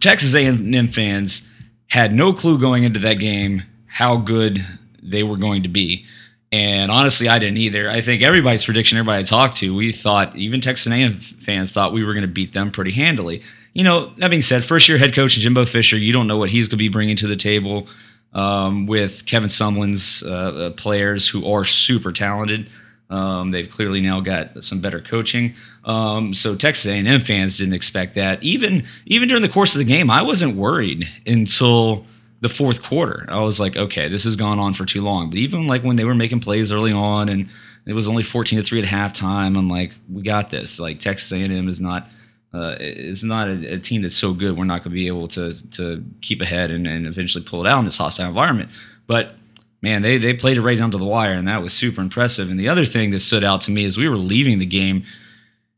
Texas 0.00 0.34
A&M 0.34 0.88
fans 0.88 1.48
had 1.88 2.12
no 2.12 2.32
clue 2.32 2.58
going 2.58 2.84
into 2.84 2.98
that 3.00 3.14
game 3.14 3.62
how 3.86 4.16
good 4.16 4.66
they 5.02 5.22
were 5.22 5.36
going 5.36 5.62
to 5.62 5.68
be. 5.68 6.04
And 6.52 6.90
honestly, 6.90 7.28
I 7.28 7.38
didn't 7.38 7.58
either. 7.58 7.90
I 7.90 8.00
think 8.00 8.22
everybody's 8.22 8.64
prediction, 8.64 8.98
everybody 8.98 9.20
I 9.20 9.24
talked 9.24 9.56
to, 9.58 9.74
we 9.74 9.92
thought, 9.92 10.36
even 10.36 10.60
Texas 10.60 10.90
A&M 10.90 11.18
fans 11.20 11.72
thought 11.72 11.92
we 11.92 12.04
were 12.04 12.14
going 12.14 12.26
to 12.26 12.32
beat 12.32 12.52
them 12.52 12.70
pretty 12.70 12.92
handily. 12.92 13.42
You 13.76 13.84
know, 13.84 14.14
that 14.16 14.30
being 14.30 14.40
said, 14.40 14.64
first 14.64 14.88
year 14.88 14.96
head 14.96 15.14
coach 15.14 15.32
Jimbo 15.32 15.66
Fisher, 15.66 15.98
you 15.98 16.10
don't 16.10 16.26
know 16.26 16.38
what 16.38 16.48
he's 16.48 16.66
going 16.66 16.78
to 16.78 16.82
be 16.82 16.88
bringing 16.88 17.14
to 17.16 17.26
the 17.26 17.36
table 17.36 17.88
um, 18.32 18.86
with 18.86 19.26
Kevin 19.26 19.50
Sumlin's 19.50 20.22
uh, 20.22 20.28
uh, 20.30 20.70
players 20.70 21.28
who 21.28 21.46
are 21.46 21.66
super 21.66 22.10
talented. 22.10 22.70
Um, 23.10 23.50
they've 23.50 23.68
clearly 23.68 24.00
now 24.00 24.20
got 24.20 24.64
some 24.64 24.80
better 24.80 25.02
coaching. 25.02 25.56
Um, 25.84 26.32
so 26.32 26.56
Texas 26.56 26.86
A&M 26.86 27.20
fans 27.20 27.58
didn't 27.58 27.74
expect 27.74 28.14
that. 28.14 28.42
Even 28.42 28.86
even 29.04 29.28
during 29.28 29.42
the 29.42 29.48
course 29.50 29.74
of 29.74 29.78
the 29.80 29.84
game, 29.84 30.10
I 30.10 30.22
wasn't 30.22 30.56
worried 30.56 31.06
until 31.26 32.06
the 32.40 32.48
fourth 32.48 32.82
quarter. 32.82 33.26
I 33.28 33.40
was 33.40 33.60
like, 33.60 33.76
okay, 33.76 34.08
this 34.08 34.24
has 34.24 34.36
gone 34.36 34.58
on 34.58 34.72
for 34.72 34.86
too 34.86 35.02
long. 35.02 35.28
But 35.28 35.38
even 35.38 35.66
like 35.66 35.84
when 35.84 35.96
they 35.96 36.04
were 36.06 36.14
making 36.14 36.40
plays 36.40 36.72
early 36.72 36.92
on 36.92 37.28
and 37.28 37.50
it 37.84 37.92
was 37.92 38.08
only 38.08 38.22
14 38.22 38.58
to 38.58 38.64
3 38.64 38.84
at 38.84 38.88
halftime, 38.88 39.58
I'm 39.58 39.68
like, 39.68 39.92
we 40.10 40.22
got 40.22 40.48
this. 40.48 40.80
Like 40.80 40.98
Texas 40.98 41.30
A&M 41.30 41.68
is 41.68 41.78
not 41.78 42.08
uh, 42.56 42.76
is 42.80 43.22
not 43.22 43.48
a, 43.48 43.74
a, 43.74 43.78
team 43.78 44.02
that's 44.02 44.16
so 44.16 44.32
good 44.32 44.56
we're 44.56 44.64
not 44.64 44.82
going 44.82 44.90
to 44.90 44.90
be 44.90 45.06
able 45.06 45.28
to 45.28 45.54
to 45.72 46.04
keep 46.22 46.40
ahead 46.40 46.70
and, 46.70 46.86
and 46.86 47.06
eventually 47.06 47.44
pull 47.44 47.64
it 47.64 47.68
out 47.68 47.78
in 47.78 47.84
this 47.84 47.98
hostile 47.98 48.28
environment. 48.28 48.70
But 49.06 49.34
man, 49.82 50.02
they 50.02 50.18
they 50.18 50.32
played 50.32 50.56
it 50.56 50.62
right 50.62 50.78
down 50.78 50.90
to 50.92 50.98
the 50.98 51.04
wire, 51.04 51.32
and 51.32 51.46
that 51.48 51.62
was 51.62 51.72
super 51.72 52.00
impressive. 52.00 52.50
And 52.50 52.58
the 52.58 52.68
other 52.68 52.84
thing 52.84 53.10
that 53.10 53.20
stood 53.20 53.44
out 53.44 53.60
to 53.62 53.70
me 53.70 53.84
is 53.84 53.96
we 53.96 54.08
were 54.08 54.16
leaving 54.16 54.58
the 54.58 54.66
game 54.66 55.04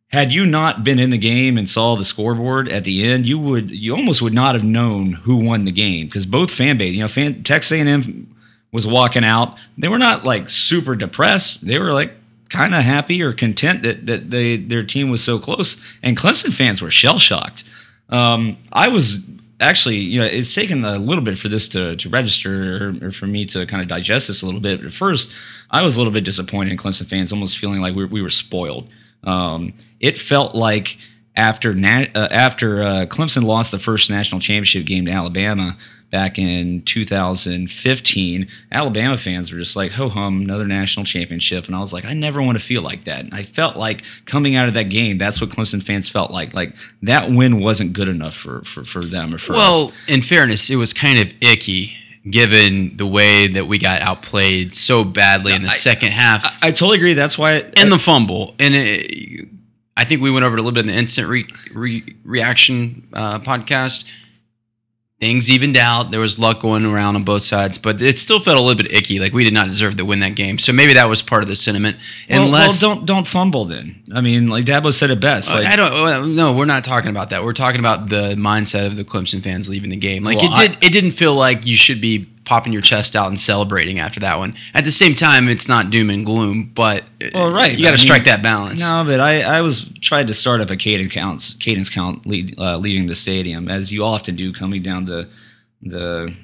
had 0.08 0.32
you 0.32 0.46
not 0.46 0.84
been 0.84 0.98
in 0.98 1.10
the 1.10 1.18
game 1.18 1.58
and 1.58 1.68
saw 1.68 1.94
the 1.94 2.04
scoreboard 2.04 2.68
at 2.68 2.84
the 2.84 3.04
end, 3.04 3.26
you 3.26 3.38
would 3.38 3.70
you 3.70 3.94
almost 3.94 4.22
would 4.22 4.32
not 4.32 4.54
have 4.54 4.64
known 4.64 5.12
who 5.12 5.36
won 5.36 5.64
the 5.64 5.72
game 5.72 6.06
because 6.06 6.26
both 6.26 6.50
fan 6.50 6.78
base, 6.78 6.94
you 6.94 7.00
know, 7.00 7.08
fan, 7.08 7.42
Texas 7.44 7.72
A&M 7.72 8.34
was 8.72 8.86
walking 8.86 9.24
out. 9.24 9.56
They 9.76 9.88
were 9.88 9.98
not 9.98 10.24
like 10.24 10.48
super 10.48 10.94
depressed. 10.94 11.64
They 11.64 11.78
were 11.78 11.92
like 11.92 12.14
kind 12.48 12.74
of 12.74 12.82
happy 12.82 13.22
or 13.22 13.32
content 13.32 13.82
that 13.82 14.06
that 14.06 14.30
they 14.30 14.56
their 14.56 14.82
team 14.82 15.10
was 15.10 15.22
so 15.22 15.38
close. 15.38 15.76
And 16.02 16.16
Clemson 16.16 16.52
fans 16.52 16.82
were 16.82 16.90
shell 16.90 17.18
shocked. 17.18 17.64
Um, 18.08 18.56
I 18.72 18.88
was 18.88 19.18
actually, 19.60 19.96
you 19.96 20.20
know, 20.20 20.26
it's 20.26 20.54
taken 20.54 20.84
a 20.84 20.98
little 20.98 21.22
bit 21.22 21.36
for 21.36 21.48
this 21.48 21.68
to, 21.68 21.96
to 21.96 22.08
register 22.08 22.94
or, 23.02 23.08
or, 23.08 23.10
for 23.10 23.26
me 23.26 23.44
to 23.44 23.66
kind 23.66 23.82
of 23.82 23.88
digest 23.88 24.28
this 24.28 24.40
a 24.42 24.46
little 24.46 24.60
bit. 24.60 24.78
But 24.78 24.86
at 24.86 24.92
first, 24.92 25.32
I 25.70 25.82
was 25.82 25.96
a 25.96 26.00
little 26.00 26.12
bit 26.12 26.24
disappointed 26.24 26.70
in 26.70 26.78
Clemson 26.78 27.06
fans, 27.06 27.32
almost 27.32 27.58
feeling 27.58 27.80
like 27.80 27.94
we, 27.94 28.04
we 28.04 28.22
were 28.22 28.30
spoiled. 28.30 28.88
Um, 29.24 29.74
it 30.00 30.16
felt 30.16 30.54
like 30.54 30.98
after 31.36 31.70
uh, 31.72 32.28
after 32.30 32.82
uh, 32.82 33.06
Clemson 33.06 33.44
lost 33.44 33.70
the 33.70 33.78
first 33.78 34.10
national 34.10 34.40
championship 34.40 34.86
game 34.86 35.06
to 35.06 35.10
Alabama 35.10 35.76
back 36.10 36.38
in 36.38 36.82
2015, 36.82 38.48
Alabama 38.72 39.18
fans 39.18 39.52
were 39.52 39.58
just 39.58 39.76
like, 39.76 39.92
"Ho 39.92 40.08
hum, 40.08 40.40
another 40.40 40.66
national 40.66 41.04
championship," 41.04 41.66
and 41.66 41.76
I 41.76 41.80
was 41.80 41.92
like, 41.92 42.04
"I 42.04 42.12
never 42.12 42.42
want 42.42 42.58
to 42.58 42.64
feel 42.64 42.82
like 42.82 43.04
that." 43.04 43.20
And 43.20 43.34
I 43.34 43.42
felt 43.42 43.76
like 43.76 44.02
coming 44.24 44.56
out 44.56 44.68
of 44.68 44.74
that 44.74 44.88
game, 44.88 45.18
that's 45.18 45.40
what 45.40 45.50
Clemson 45.50 45.82
fans 45.82 46.08
felt 46.08 46.30
like. 46.30 46.54
Like 46.54 46.76
that 47.02 47.30
win 47.30 47.60
wasn't 47.60 47.92
good 47.92 48.08
enough 48.08 48.34
for 48.34 48.62
for, 48.62 48.84
for 48.84 49.04
them 49.04 49.34
or 49.34 49.38
for 49.38 49.52
us. 49.54 49.58
Well, 49.58 49.92
in 50.06 50.22
fairness, 50.22 50.70
it 50.70 50.76
was 50.76 50.92
kind 50.92 51.18
of 51.18 51.28
icky 51.40 51.94
given 52.30 52.96
the 52.96 53.06
way 53.06 53.46
that 53.46 53.66
we 53.66 53.78
got 53.78 54.02
outplayed 54.02 54.74
so 54.74 55.04
badly 55.04 55.54
in 55.54 55.62
the 55.62 55.70
second 55.70 56.12
half 56.12 56.44
I 56.62 56.70
totally 56.70 56.96
agree. 56.98 57.14
That's 57.14 57.38
why. 57.38 57.64
and 57.76 57.90
the 57.90 57.98
fumble. 57.98 58.54
And 58.58 58.74
it, 58.74 59.48
I 59.96 60.04
think 60.04 60.20
we 60.20 60.30
went 60.30 60.44
over 60.44 60.56
it 60.56 60.60
a 60.60 60.62
little 60.62 60.74
bit 60.74 60.80
in 60.80 60.86
the 60.86 60.98
instant 60.98 61.28
re, 61.28 61.46
re, 61.72 62.16
reaction 62.24 63.08
uh, 63.12 63.40
podcast. 63.40 64.08
Things 65.20 65.50
evened 65.50 65.76
out. 65.76 66.12
There 66.12 66.20
was 66.20 66.38
luck 66.38 66.60
going 66.60 66.86
around 66.86 67.16
on 67.16 67.24
both 67.24 67.42
sides, 67.42 67.76
but 67.76 68.00
it 68.00 68.16
still 68.18 68.38
felt 68.38 68.56
a 68.56 68.60
little 68.60 68.80
bit 68.80 68.92
icky. 68.92 69.18
Like 69.18 69.32
we 69.32 69.42
did 69.42 69.52
not 69.52 69.66
deserve 69.66 69.96
to 69.96 70.04
win 70.04 70.20
that 70.20 70.36
game. 70.36 70.60
So 70.60 70.72
maybe 70.72 70.92
that 70.92 71.06
was 71.06 71.22
part 71.22 71.42
of 71.42 71.48
the 71.48 71.56
sentiment. 71.56 71.96
well, 72.30 72.44
Unless 72.44 72.82
well, 72.82 72.94
don't 72.94 73.06
don't 73.06 73.26
fumble 73.26 73.64
then. 73.64 74.00
I 74.14 74.20
mean, 74.20 74.46
like 74.46 74.64
Dabo 74.64 74.92
said 74.92 75.10
it 75.10 75.18
best. 75.18 75.50
Uh, 75.50 75.58
like, 75.58 75.66
I 75.66 75.74
don't. 75.74 75.92
Uh, 75.92 76.24
no, 76.26 76.54
we're 76.56 76.66
not 76.66 76.84
talking 76.84 77.10
about 77.10 77.30
that. 77.30 77.42
We're 77.42 77.52
talking 77.52 77.80
about 77.80 78.10
the 78.10 78.36
mindset 78.36 78.86
of 78.86 78.96
the 78.96 79.04
Clemson 79.04 79.42
fans 79.42 79.68
leaving 79.68 79.90
the 79.90 79.96
game. 79.96 80.22
Like 80.22 80.38
Well, 80.38 80.52
it 80.60 80.68
did. 80.80 80.84
it 80.84 80.92
didn't 80.92 81.12
feel 81.12 81.34
like 81.34 81.66
you 81.66 81.76
should 81.76 82.00
be 82.00 82.28
popping 82.48 82.72
your 82.72 82.80
chest 82.80 83.14
out 83.14 83.28
and 83.28 83.38
celebrating 83.38 83.98
after 83.98 84.18
that 84.20 84.38
one. 84.38 84.54
At 84.72 84.86
the 84.86 84.90
same 84.90 85.14
time, 85.14 85.50
it's 85.50 85.68
not 85.68 85.90
doom 85.90 86.08
and 86.08 86.24
gloom, 86.24 86.72
but 86.74 87.04
Well, 87.34 87.52
right. 87.52 87.76
you 87.76 87.84
got 87.84 87.90
to 87.92 87.98
strike 87.98 88.20
mean, 88.20 88.34
that 88.36 88.42
balance. 88.42 88.80
No, 88.80 89.04
but 89.04 89.20
I, 89.20 89.42
I 89.42 89.60
was 89.60 89.92
tried 90.00 90.28
to 90.28 90.34
start 90.34 90.62
up 90.62 90.70
a 90.70 90.76
cadence 90.76 91.12
counts 91.12 91.54
cadence 91.54 91.90
count 91.90 92.26
lead, 92.26 92.58
uh, 92.58 92.78
leaving 92.78 93.06
the 93.06 93.14
stadium 93.14 93.68
as 93.68 93.92
you 93.92 94.02
often 94.02 94.34
do 94.34 94.50
coming 94.54 94.82
down 94.82 95.04
the 95.04 95.28
the 95.82 96.34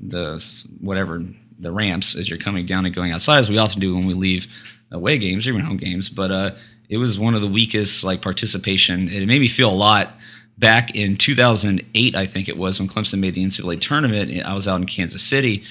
the 0.00 0.64
whatever 0.80 1.22
the 1.58 1.72
ramps 1.72 2.14
as 2.14 2.30
you're 2.30 2.38
coming 2.38 2.64
down 2.64 2.86
and 2.86 2.94
going 2.94 3.10
outside 3.10 3.38
as 3.38 3.50
we 3.50 3.58
often 3.58 3.80
do 3.80 3.94
when 3.96 4.06
we 4.06 4.14
leave 4.14 4.46
away 4.92 5.18
games 5.18 5.46
or 5.46 5.50
even 5.50 5.62
home 5.62 5.78
games. 5.78 6.08
But 6.08 6.30
uh, 6.30 6.50
it 6.88 6.98
was 6.98 7.18
one 7.18 7.34
of 7.34 7.40
the 7.40 7.48
weakest 7.48 8.04
like 8.04 8.22
participation. 8.22 9.08
It 9.08 9.26
made 9.26 9.40
me 9.40 9.48
feel 9.48 9.70
a 9.70 9.74
lot 9.74 10.12
back 10.58 10.94
in 10.94 11.16
2008, 11.16 12.14
I 12.14 12.26
think 12.26 12.48
it 12.48 12.56
was 12.56 12.78
when 12.78 12.88
Clemson 12.88 13.18
made 13.18 13.34
the 13.34 13.44
NCAA 13.44 13.80
tournament. 13.80 14.44
I 14.44 14.54
was 14.54 14.68
out 14.68 14.80
in 14.80 14.86
Kansas 14.86 15.22
City, 15.22 15.64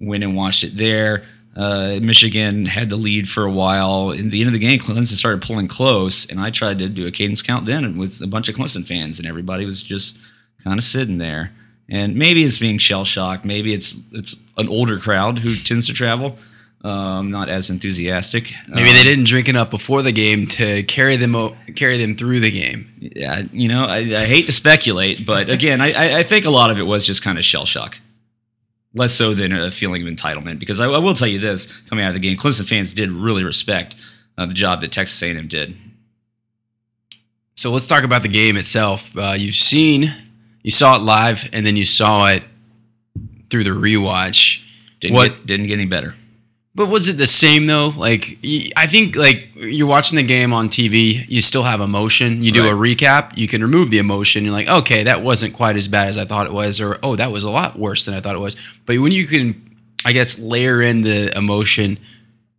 went 0.00 0.24
and 0.24 0.36
watched 0.36 0.64
it 0.64 0.76
there. 0.76 1.24
Uh, 1.56 1.98
Michigan 2.00 2.66
had 2.66 2.88
the 2.88 2.96
lead 2.96 3.28
for 3.28 3.44
a 3.44 3.50
while. 3.50 4.12
In 4.12 4.30
the 4.30 4.40
end 4.40 4.48
of 4.48 4.52
the 4.52 4.58
game, 4.58 4.78
Clemson 4.78 5.16
started 5.16 5.42
pulling 5.42 5.68
close, 5.68 6.24
and 6.26 6.40
I 6.40 6.50
tried 6.50 6.78
to 6.78 6.88
do 6.88 7.06
a 7.06 7.10
cadence 7.10 7.42
count 7.42 7.66
then 7.66 7.98
with 7.98 8.22
a 8.22 8.26
bunch 8.26 8.48
of 8.48 8.54
Clemson 8.54 8.86
fans, 8.86 9.18
and 9.18 9.26
everybody 9.26 9.66
was 9.66 9.82
just 9.82 10.16
kind 10.62 10.78
of 10.78 10.84
sitting 10.84 11.18
there. 11.18 11.52
And 11.88 12.14
maybe 12.14 12.44
it's 12.44 12.58
being 12.58 12.78
shell 12.78 13.04
shocked. 13.04 13.44
Maybe 13.44 13.74
it's 13.74 13.96
it's 14.12 14.36
an 14.56 14.68
older 14.68 14.98
crowd 14.98 15.40
who 15.40 15.56
tends 15.56 15.86
to 15.86 15.92
travel, 15.92 16.38
um, 16.82 17.30
not 17.30 17.48
as 17.48 17.68
enthusiastic. 17.70 18.54
Maybe 18.68 18.88
Um, 18.90 18.94
they 18.96 19.02
didn't 19.02 19.24
drink 19.24 19.48
enough 19.48 19.68
before 19.70 20.02
the 20.02 20.12
game 20.12 20.46
to 20.48 20.82
carry 20.84 21.16
them 21.16 21.34
o- 21.36 21.54
carry 21.76 21.98
them 21.98 22.16
through 22.16 22.40
the 22.40 22.50
game. 22.50 22.90
Yeah, 22.98 23.42
you 23.52 23.68
know, 23.68 23.84
I, 23.84 23.98
I 23.98 24.24
hate 24.26 24.46
to 24.46 24.52
speculate, 24.52 25.26
but 25.26 25.50
again, 25.50 25.80
I- 25.80 26.18
I, 26.18 26.22
think 26.22 26.44
a 26.46 26.50
lot 26.50 26.70
of 26.70 26.78
it 26.78 26.84
was 26.84 27.04
just 27.04 27.22
kind 27.22 27.36
of 27.38 27.44
shell 27.44 27.66
shock, 27.66 27.98
less 28.94 29.12
so 29.12 29.34
than 29.34 29.52
a 29.52 29.70
feeling 29.70 30.06
of 30.06 30.12
entitlement. 30.12 30.58
Because 30.58 30.80
I, 30.80 30.86
I 30.86 30.98
will 30.98 31.12
tell 31.14 31.28
you 31.28 31.38
this: 31.38 31.66
coming 31.88 32.04
out 32.04 32.08
of 32.08 32.14
the 32.14 32.20
game, 32.20 32.38
Clemson 32.38 32.66
fans 32.66 32.94
did 32.94 33.10
really 33.10 33.44
respect 33.44 33.94
uh, 34.38 34.46
the 34.46 34.54
job 34.54 34.80
that 34.80 34.90
Texas 34.90 35.22
A&M 35.22 35.48
did. 35.48 35.76
So 37.56 37.70
let's 37.70 37.86
talk 37.86 38.04
about 38.04 38.22
the 38.22 38.28
game 38.28 38.56
itself. 38.56 39.10
Uh, 39.14 39.34
you've 39.36 39.54
seen, 39.54 40.14
you 40.62 40.70
saw 40.70 40.96
it 40.96 41.02
live, 41.02 41.46
and 41.52 41.66
then 41.66 41.76
you 41.76 41.84
saw 41.84 42.26
it 42.28 42.42
through 43.50 43.64
the 43.64 43.70
rewatch. 43.70 44.62
Didn't 45.00 45.14
What- 45.16 45.28
get, 45.40 45.46
didn't 45.46 45.66
get 45.66 45.74
any 45.74 45.84
better. 45.84 46.14
But 46.74 46.86
was 46.86 47.08
it 47.08 47.14
the 47.14 47.26
same 47.26 47.66
though? 47.66 47.88
Like 47.88 48.38
I 48.76 48.86
think 48.86 49.16
like 49.16 49.50
you're 49.56 49.88
watching 49.88 50.16
the 50.16 50.22
game 50.22 50.52
on 50.52 50.68
TV, 50.68 51.24
you 51.28 51.40
still 51.40 51.64
have 51.64 51.80
emotion. 51.80 52.42
You 52.44 52.52
do 52.52 52.68
a 52.68 52.72
recap, 52.72 53.36
you 53.36 53.48
can 53.48 53.60
remove 53.60 53.90
the 53.90 53.98
emotion. 53.98 54.44
You're 54.44 54.52
like, 54.52 54.68
okay, 54.68 55.02
that 55.02 55.22
wasn't 55.22 55.52
quite 55.52 55.76
as 55.76 55.88
bad 55.88 56.06
as 56.08 56.16
I 56.16 56.24
thought 56.24 56.46
it 56.46 56.52
was, 56.52 56.80
or 56.80 56.98
oh, 57.02 57.16
that 57.16 57.32
was 57.32 57.42
a 57.42 57.50
lot 57.50 57.78
worse 57.78 58.04
than 58.04 58.14
I 58.14 58.20
thought 58.20 58.36
it 58.36 58.40
was. 58.40 58.56
But 58.86 58.98
when 58.98 59.10
you 59.10 59.26
can, 59.26 59.76
I 60.04 60.12
guess, 60.12 60.38
layer 60.38 60.80
in 60.80 61.02
the 61.02 61.36
emotion 61.36 61.98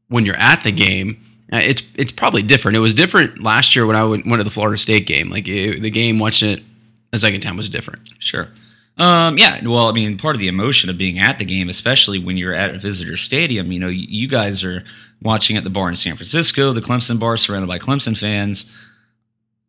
when 0.10 0.26
you're 0.26 0.36
at 0.36 0.64
the 0.64 0.74
game, 0.74 1.24
uh, 1.54 1.58
it's 1.58 1.90
it's 1.96 2.12
probably 2.12 2.44
different. 2.44 2.76
It 2.76 2.82
was 2.82 2.94
different 2.94 3.42
last 3.42 3.78
year 3.78 3.86
when 3.86 3.96
I 3.96 4.04
went, 4.04 4.28
went 4.28 4.42
to 4.42 4.44
the 4.44 4.50
Florida 4.50 4.78
State 4.78 5.08
game. 5.08 5.30
Like 5.30 5.48
it, 5.48 5.82
the 5.82 5.90
game, 5.90 6.20
watching 6.20 6.50
it 6.50 6.64
the 7.12 7.20
second 7.20 7.42
time 7.42 7.56
was 7.56 7.70
different. 7.70 8.10
Sure. 8.20 8.50
Um, 8.98 9.38
yeah, 9.38 9.66
well, 9.68 9.88
I 9.88 9.94
mean, 9.94 10.18
part 10.18 10.36
of 10.36 10.40
the 10.40 10.48
emotion 10.48 10.90
of 10.90 10.98
being 10.98 11.18
at 11.18 11.40
the 11.40 11.46
game, 11.46 11.70
especially 11.70 12.20
when 12.20 12.38
you're 12.38 12.54
at 12.54 12.76
a 12.76 12.78
visitor 12.78 13.18
stadium, 13.18 13.72
you 13.72 13.80
know, 13.80 13.88
you, 13.88 14.28
guys 14.28 14.64
are 14.64 14.84
watching 15.22 15.58
at 15.58 15.64
the 15.64 15.70
bar 15.70 15.90
in 15.90 15.96
San 15.96 16.16
Francisco, 16.16 16.74
the 16.74 16.82
Clemson 16.82 17.20
bar, 17.20 17.38
surrounded 17.38 17.68
by 17.68 17.80
Clemson 17.80 18.18
fans. 18.18 18.66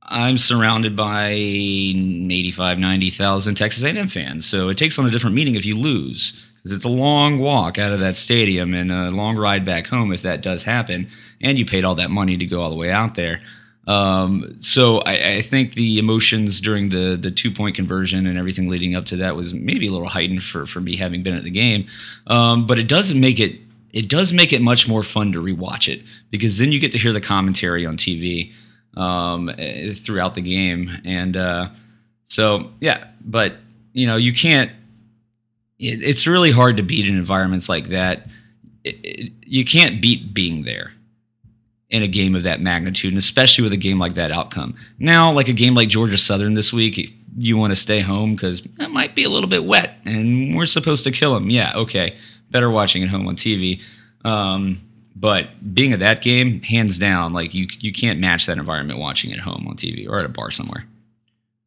I'm 0.02 0.36
surrounded 0.36 0.96
by 0.96 1.30
85, 1.30 2.78
90,000 2.78 3.54
Texas 3.54 3.84
A&M 3.84 4.08
fans, 4.08 4.44
so 4.44 4.68
it 4.68 4.76
takes 4.76 4.98
on 4.98 5.06
a 5.06 5.10
different 5.10 5.36
meaning 5.36 5.54
if 5.54 5.64
you 5.64 5.78
lose, 5.78 6.32
because 6.56 6.76
it's 6.76 6.84
a 6.84 6.90
long 6.90 7.38
walk 7.38 7.78
out 7.78 7.92
of 7.92 8.00
that 8.00 8.18
stadium 8.18 8.74
and 8.74 8.90
a 8.90 9.10
long 9.10 9.36
ride 9.36 9.64
back 9.64 9.86
home 9.86 10.12
if 10.12 10.22
that 10.22 10.42
does 10.42 10.64
happen, 10.64 11.08
and 11.40 11.56
you 11.56 11.64
paid 11.64 11.84
all 11.84 11.94
that 11.94 12.10
money 12.10 12.36
to 12.36 12.44
go 12.44 12.60
all 12.60 12.70
the 12.70 12.76
way 12.76 12.90
out 12.90 13.14
there. 13.14 13.40
Um, 13.86 14.58
so 14.60 14.98
I, 14.98 15.34
I 15.34 15.42
think 15.42 15.74
the 15.74 15.98
emotions 15.98 16.60
during 16.60 16.90
the 16.90 17.16
the 17.16 17.30
two 17.30 17.50
point 17.50 17.74
conversion 17.74 18.26
and 18.26 18.38
everything 18.38 18.68
leading 18.68 18.94
up 18.94 19.06
to 19.06 19.16
that 19.16 19.34
was 19.34 19.52
maybe 19.52 19.88
a 19.88 19.90
little 19.90 20.08
heightened 20.08 20.44
for 20.44 20.66
for 20.66 20.80
me 20.80 20.96
having 20.96 21.22
been 21.22 21.36
at 21.36 21.44
the 21.44 21.50
game. 21.50 21.86
Um, 22.26 22.66
but 22.66 22.78
it 22.78 22.86
doesn't 22.86 23.20
make 23.20 23.40
it 23.40 23.58
it 23.92 24.08
does 24.08 24.32
make 24.32 24.52
it 24.52 24.62
much 24.62 24.88
more 24.88 25.02
fun 25.02 25.32
to 25.32 25.42
rewatch 25.42 25.92
it 25.92 26.02
because 26.30 26.58
then 26.58 26.72
you 26.72 26.78
get 26.78 26.92
to 26.92 26.98
hear 26.98 27.12
the 27.12 27.20
commentary 27.20 27.84
on 27.84 27.96
TV 27.96 28.52
um, 28.96 29.48
eh, 29.50 29.92
throughout 29.94 30.34
the 30.34 30.42
game, 30.42 30.98
and 31.04 31.36
uh, 31.36 31.68
so 32.28 32.70
yeah. 32.80 33.08
But 33.20 33.56
you 33.92 34.06
know 34.06 34.16
you 34.16 34.32
can't. 34.32 34.70
It, 35.78 36.02
it's 36.02 36.26
really 36.26 36.52
hard 36.52 36.76
to 36.76 36.84
beat 36.84 37.08
in 37.08 37.16
environments 37.16 37.68
like 37.68 37.88
that. 37.88 38.28
It, 38.84 38.96
it, 39.02 39.32
you 39.44 39.64
can't 39.64 40.00
beat 40.00 40.32
being 40.32 40.62
there 40.64 40.92
in 41.92 42.02
a 42.02 42.08
game 42.08 42.34
of 42.34 42.42
that 42.42 42.60
magnitude, 42.60 43.12
and 43.12 43.18
especially 43.18 43.62
with 43.62 43.72
a 43.72 43.76
game 43.76 43.98
like 43.98 44.14
that 44.14 44.32
outcome. 44.32 44.74
Now, 44.98 45.30
like 45.30 45.48
a 45.48 45.52
game 45.52 45.74
like 45.74 45.90
Georgia 45.90 46.16
Southern 46.16 46.54
this 46.54 46.72
week, 46.72 47.14
you 47.36 47.58
want 47.58 47.70
to 47.70 47.76
stay 47.76 48.00
home 48.00 48.34
because 48.34 48.66
it 48.80 48.90
might 48.90 49.14
be 49.14 49.24
a 49.24 49.28
little 49.28 49.48
bit 49.48 49.64
wet, 49.64 49.98
and 50.06 50.56
we're 50.56 50.66
supposed 50.66 51.04
to 51.04 51.12
kill 51.12 51.34
them. 51.34 51.50
Yeah, 51.50 51.72
okay, 51.76 52.16
better 52.50 52.70
watching 52.70 53.02
at 53.02 53.10
home 53.10 53.28
on 53.28 53.36
TV. 53.36 53.80
Um, 54.24 54.80
but 55.14 55.74
being 55.74 55.92
at 55.92 55.98
that 55.98 56.22
game, 56.22 56.62
hands 56.62 56.98
down, 56.98 57.34
like 57.34 57.52
you 57.52 57.68
you 57.78 57.92
can't 57.92 58.18
match 58.18 58.46
that 58.46 58.56
environment 58.56 58.98
watching 58.98 59.30
at 59.30 59.40
home 59.40 59.66
on 59.68 59.76
TV 59.76 60.08
or 60.08 60.18
at 60.18 60.24
a 60.24 60.30
bar 60.30 60.50
somewhere. 60.50 60.86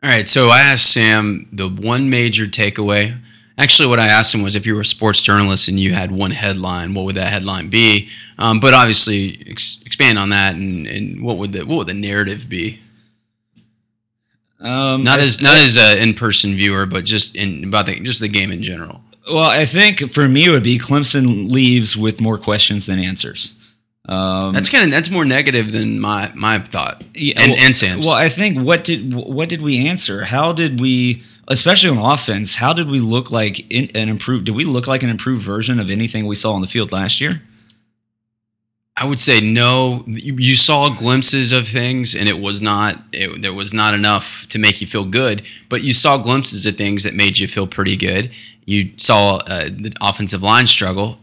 All 0.04 0.10
right, 0.10 0.28
so 0.28 0.50
I 0.50 0.62
asked 0.62 0.92
Sam 0.92 1.48
the 1.54 1.70
one 1.70 2.10
major 2.10 2.48
takeaway. 2.48 3.20
Actually, 3.58 3.88
what 3.88 4.00
I 4.00 4.08
asked 4.08 4.34
him 4.36 4.42
was 4.44 4.54
if 4.56 4.66
you 4.66 4.76
were 4.76 4.82
a 4.82 4.86
sports 4.86 5.22
journalist 5.22 5.68
and 5.70 5.80
you 5.80 5.94
had 5.94 6.12
one 6.12 6.32
headline, 6.32 6.94
what 6.94 7.06
would 7.06 7.16
that 7.16 7.32
headline 7.32 7.70
be? 7.70 8.10
Um, 8.38 8.60
but 8.60 8.74
obviously, 8.74 9.42
ex- 9.50 9.82
expand 9.86 10.20
on 10.20 10.30
that 10.30 10.56
and, 10.56 10.86
and 10.86 11.22
what 11.24 11.38
would 11.38 11.54
the 11.54 11.66
what 11.66 11.78
would 11.78 11.88
the 11.88 11.94
narrative 11.94 12.50
be? 12.50 12.80
Um, 14.60 15.04
Not 15.04 15.20
I- 15.20 15.24
as 15.24 15.42
not 15.42 15.58
as 15.58 15.78
an 15.78 15.98
in 16.00 16.14
person 16.14 16.56
viewer, 16.56 16.86
but 16.86 17.06
just 17.06 17.36
in 17.36 17.64
about 17.64 17.86
the 17.86 18.00
just 18.00 18.20
the 18.20 18.28
game 18.28 18.52
in 18.52 18.64
general. 18.64 19.02
Well, 19.32 19.50
I 19.50 19.66
think 19.66 20.12
for 20.14 20.28
me 20.28 20.46
it 20.46 20.50
would 20.50 20.64
be 20.64 20.78
Clemson 20.78 21.52
leaves 21.52 21.98
with 21.98 22.22
more 22.22 22.38
questions 22.38 22.86
than 22.86 23.00
answers. 23.00 23.54
Um, 24.08 24.54
That's 24.54 24.70
kind 24.70 24.84
of 24.84 24.92
that's 24.92 25.10
more 25.10 25.26
negative 25.26 25.72
than 25.72 26.00
my 26.00 26.32
my 26.36 26.60
thought 26.60 27.04
Yeah, 27.16 27.34
and 27.42 27.52
well- 27.54 27.62
and 27.64 27.76
Sam's. 27.76 28.06
Well, 28.06 28.16
I 28.16 28.30
think 28.30 28.60
what 28.60 28.84
did 28.84 29.14
what 29.14 29.50
did 29.50 29.62
we 29.62 29.88
answer? 29.88 30.26
How 30.26 30.54
did 30.54 30.80
we, 30.80 31.24
especially 31.48 31.90
on 31.90 32.14
offense, 32.14 32.56
how 32.56 32.74
did 32.74 32.90
we 32.90 33.00
look 33.00 33.32
like 33.32 33.70
in, 33.72 33.90
an 33.96 34.10
improved? 34.10 34.46
Did 34.46 34.56
we 34.56 34.66
look 34.66 34.88
like 34.88 35.04
an 35.04 35.10
improved 35.10 35.44
version 35.44 35.80
of 35.80 35.90
anything 35.90 36.26
we 36.26 36.36
saw 36.36 36.54
on 36.54 36.62
the 36.62 36.68
field 36.68 36.92
last 36.92 37.22
year? 37.22 37.42
I 38.98 39.06
would 39.06 39.20
say 39.20 39.42
no. 39.42 40.04
You 40.08 40.36
you 40.38 40.56
saw 40.56 40.90
glimpses 40.90 41.52
of 41.52 41.68
things, 41.68 42.16
and 42.16 42.30
it 42.30 42.40
was 42.40 42.62
not. 42.62 43.02
It, 43.12 43.42
there 43.42 43.54
was 43.54 43.74
not 43.74 43.94
enough 43.94 44.48
to 44.50 44.60
make 44.60 44.80
you 44.80 44.88
feel 44.88 45.06
good. 45.06 45.44
But 45.68 45.84
you 45.84 45.94
saw 45.94 46.18
glimpses 46.18 46.66
of 46.66 46.78
things 46.78 47.04
that 47.04 47.14
made 47.14 47.38
you 47.38 47.48
feel 47.48 47.68
pretty 47.68 47.98
good. 47.98 48.32
You 48.66 48.92
saw 48.98 49.38
uh, 49.48 49.66
the 49.66 49.94
offensive 50.02 50.42
line 50.42 50.68
struggle. 50.68 51.20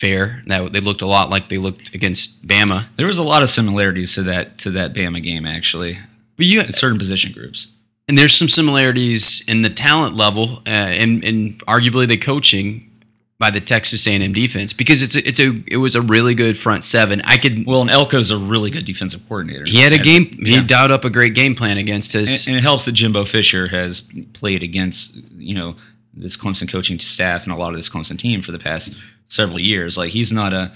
Fair. 0.00 0.42
That 0.46 0.72
they 0.72 0.80
looked 0.80 1.02
a 1.02 1.06
lot 1.06 1.28
like 1.30 1.48
they 1.48 1.58
looked 1.58 1.94
against 1.94 2.46
Bama. 2.46 2.86
There 2.96 3.06
was 3.06 3.18
a 3.18 3.22
lot 3.22 3.42
of 3.42 3.50
similarities 3.50 4.14
to 4.14 4.22
that 4.22 4.58
to 4.58 4.70
that 4.70 4.94
Bama 4.94 5.22
game 5.22 5.46
actually, 5.46 5.98
But 6.36 6.46
you 6.46 6.60
in 6.60 6.72
certain 6.72 6.98
position 6.98 7.32
groups. 7.32 7.68
And 8.12 8.18
there's 8.18 8.36
some 8.36 8.50
similarities 8.50 9.42
in 9.48 9.62
the 9.62 9.70
talent 9.70 10.14
level 10.14 10.58
uh, 10.66 10.68
and 10.68 11.24
and 11.24 11.58
arguably 11.60 12.06
the 12.06 12.18
coaching 12.18 12.90
by 13.38 13.48
the 13.48 13.58
Texas 13.58 14.06
A&M 14.06 14.34
defense 14.34 14.74
because 14.74 15.00
it's 15.00 15.16
a, 15.16 15.26
it's 15.26 15.40
a 15.40 15.64
it 15.66 15.78
was 15.78 15.94
a 15.94 16.02
really 16.02 16.34
good 16.34 16.58
front 16.58 16.84
seven. 16.84 17.22
I 17.24 17.38
could 17.38 17.66
Well, 17.66 17.80
and 17.80 17.88
Elko's 17.88 18.30
a 18.30 18.36
really 18.36 18.70
good 18.70 18.84
defensive 18.84 19.26
coordinator. 19.26 19.64
he 19.64 19.80
had 19.80 19.94
a 19.94 19.98
game 19.98 20.26
he 20.26 20.56
yeah. 20.56 20.62
dialed 20.62 20.90
up 20.90 21.06
a 21.06 21.10
great 21.10 21.34
game 21.34 21.54
plan 21.54 21.78
against 21.78 22.14
us. 22.14 22.46
and, 22.46 22.54
and 22.54 22.62
it 22.62 22.66
helps 22.66 22.84
that 22.84 22.92
Jimbo 22.92 23.24
Fisher 23.24 23.68
has 23.68 24.06
played 24.34 24.62
against 24.62 25.14
you 25.38 25.54
know 25.54 25.76
this 26.12 26.36
Clemson 26.36 26.70
coaching 26.70 26.98
staff 26.98 27.44
and 27.44 27.52
a 27.54 27.56
lot 27.56 27.70
of 27.70 27.76
this 27.76 27.88
Clemson 27.88 28.18
team 28.18 28.42
for 28.42 28.52
the 28.52 28.58
past 28.58 28.94
several 29.26 29.58
years. 29.58 29.96
Like 29.96 30.10
he's 30.10 30.30
not 30.30 30.52
a 30.52 30.70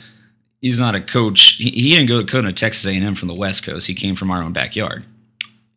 he's 0.63 0.81
not 0.81 0.95
a 0.95 1.03
coach. 1.03 1.57
He, 1.57 1.69
he 1.69 1.91
didn't 1.91 2.07
go 2.07 2.23
to 2.23 2.27
coach 2.27 2.47
at 2.47 2.57
Texas 2.57 2.87
A&M 2.87 3.15
from 3.15 3.29
the 3.29 3.35
West 3.35 3.63
Coast. 3.63 3.89
He 3.89 3.95
came 3.95 4.17
from 4.17 4.31
our 4.31 4.43
own 4.43 4.55
backyard. 4.55 5.05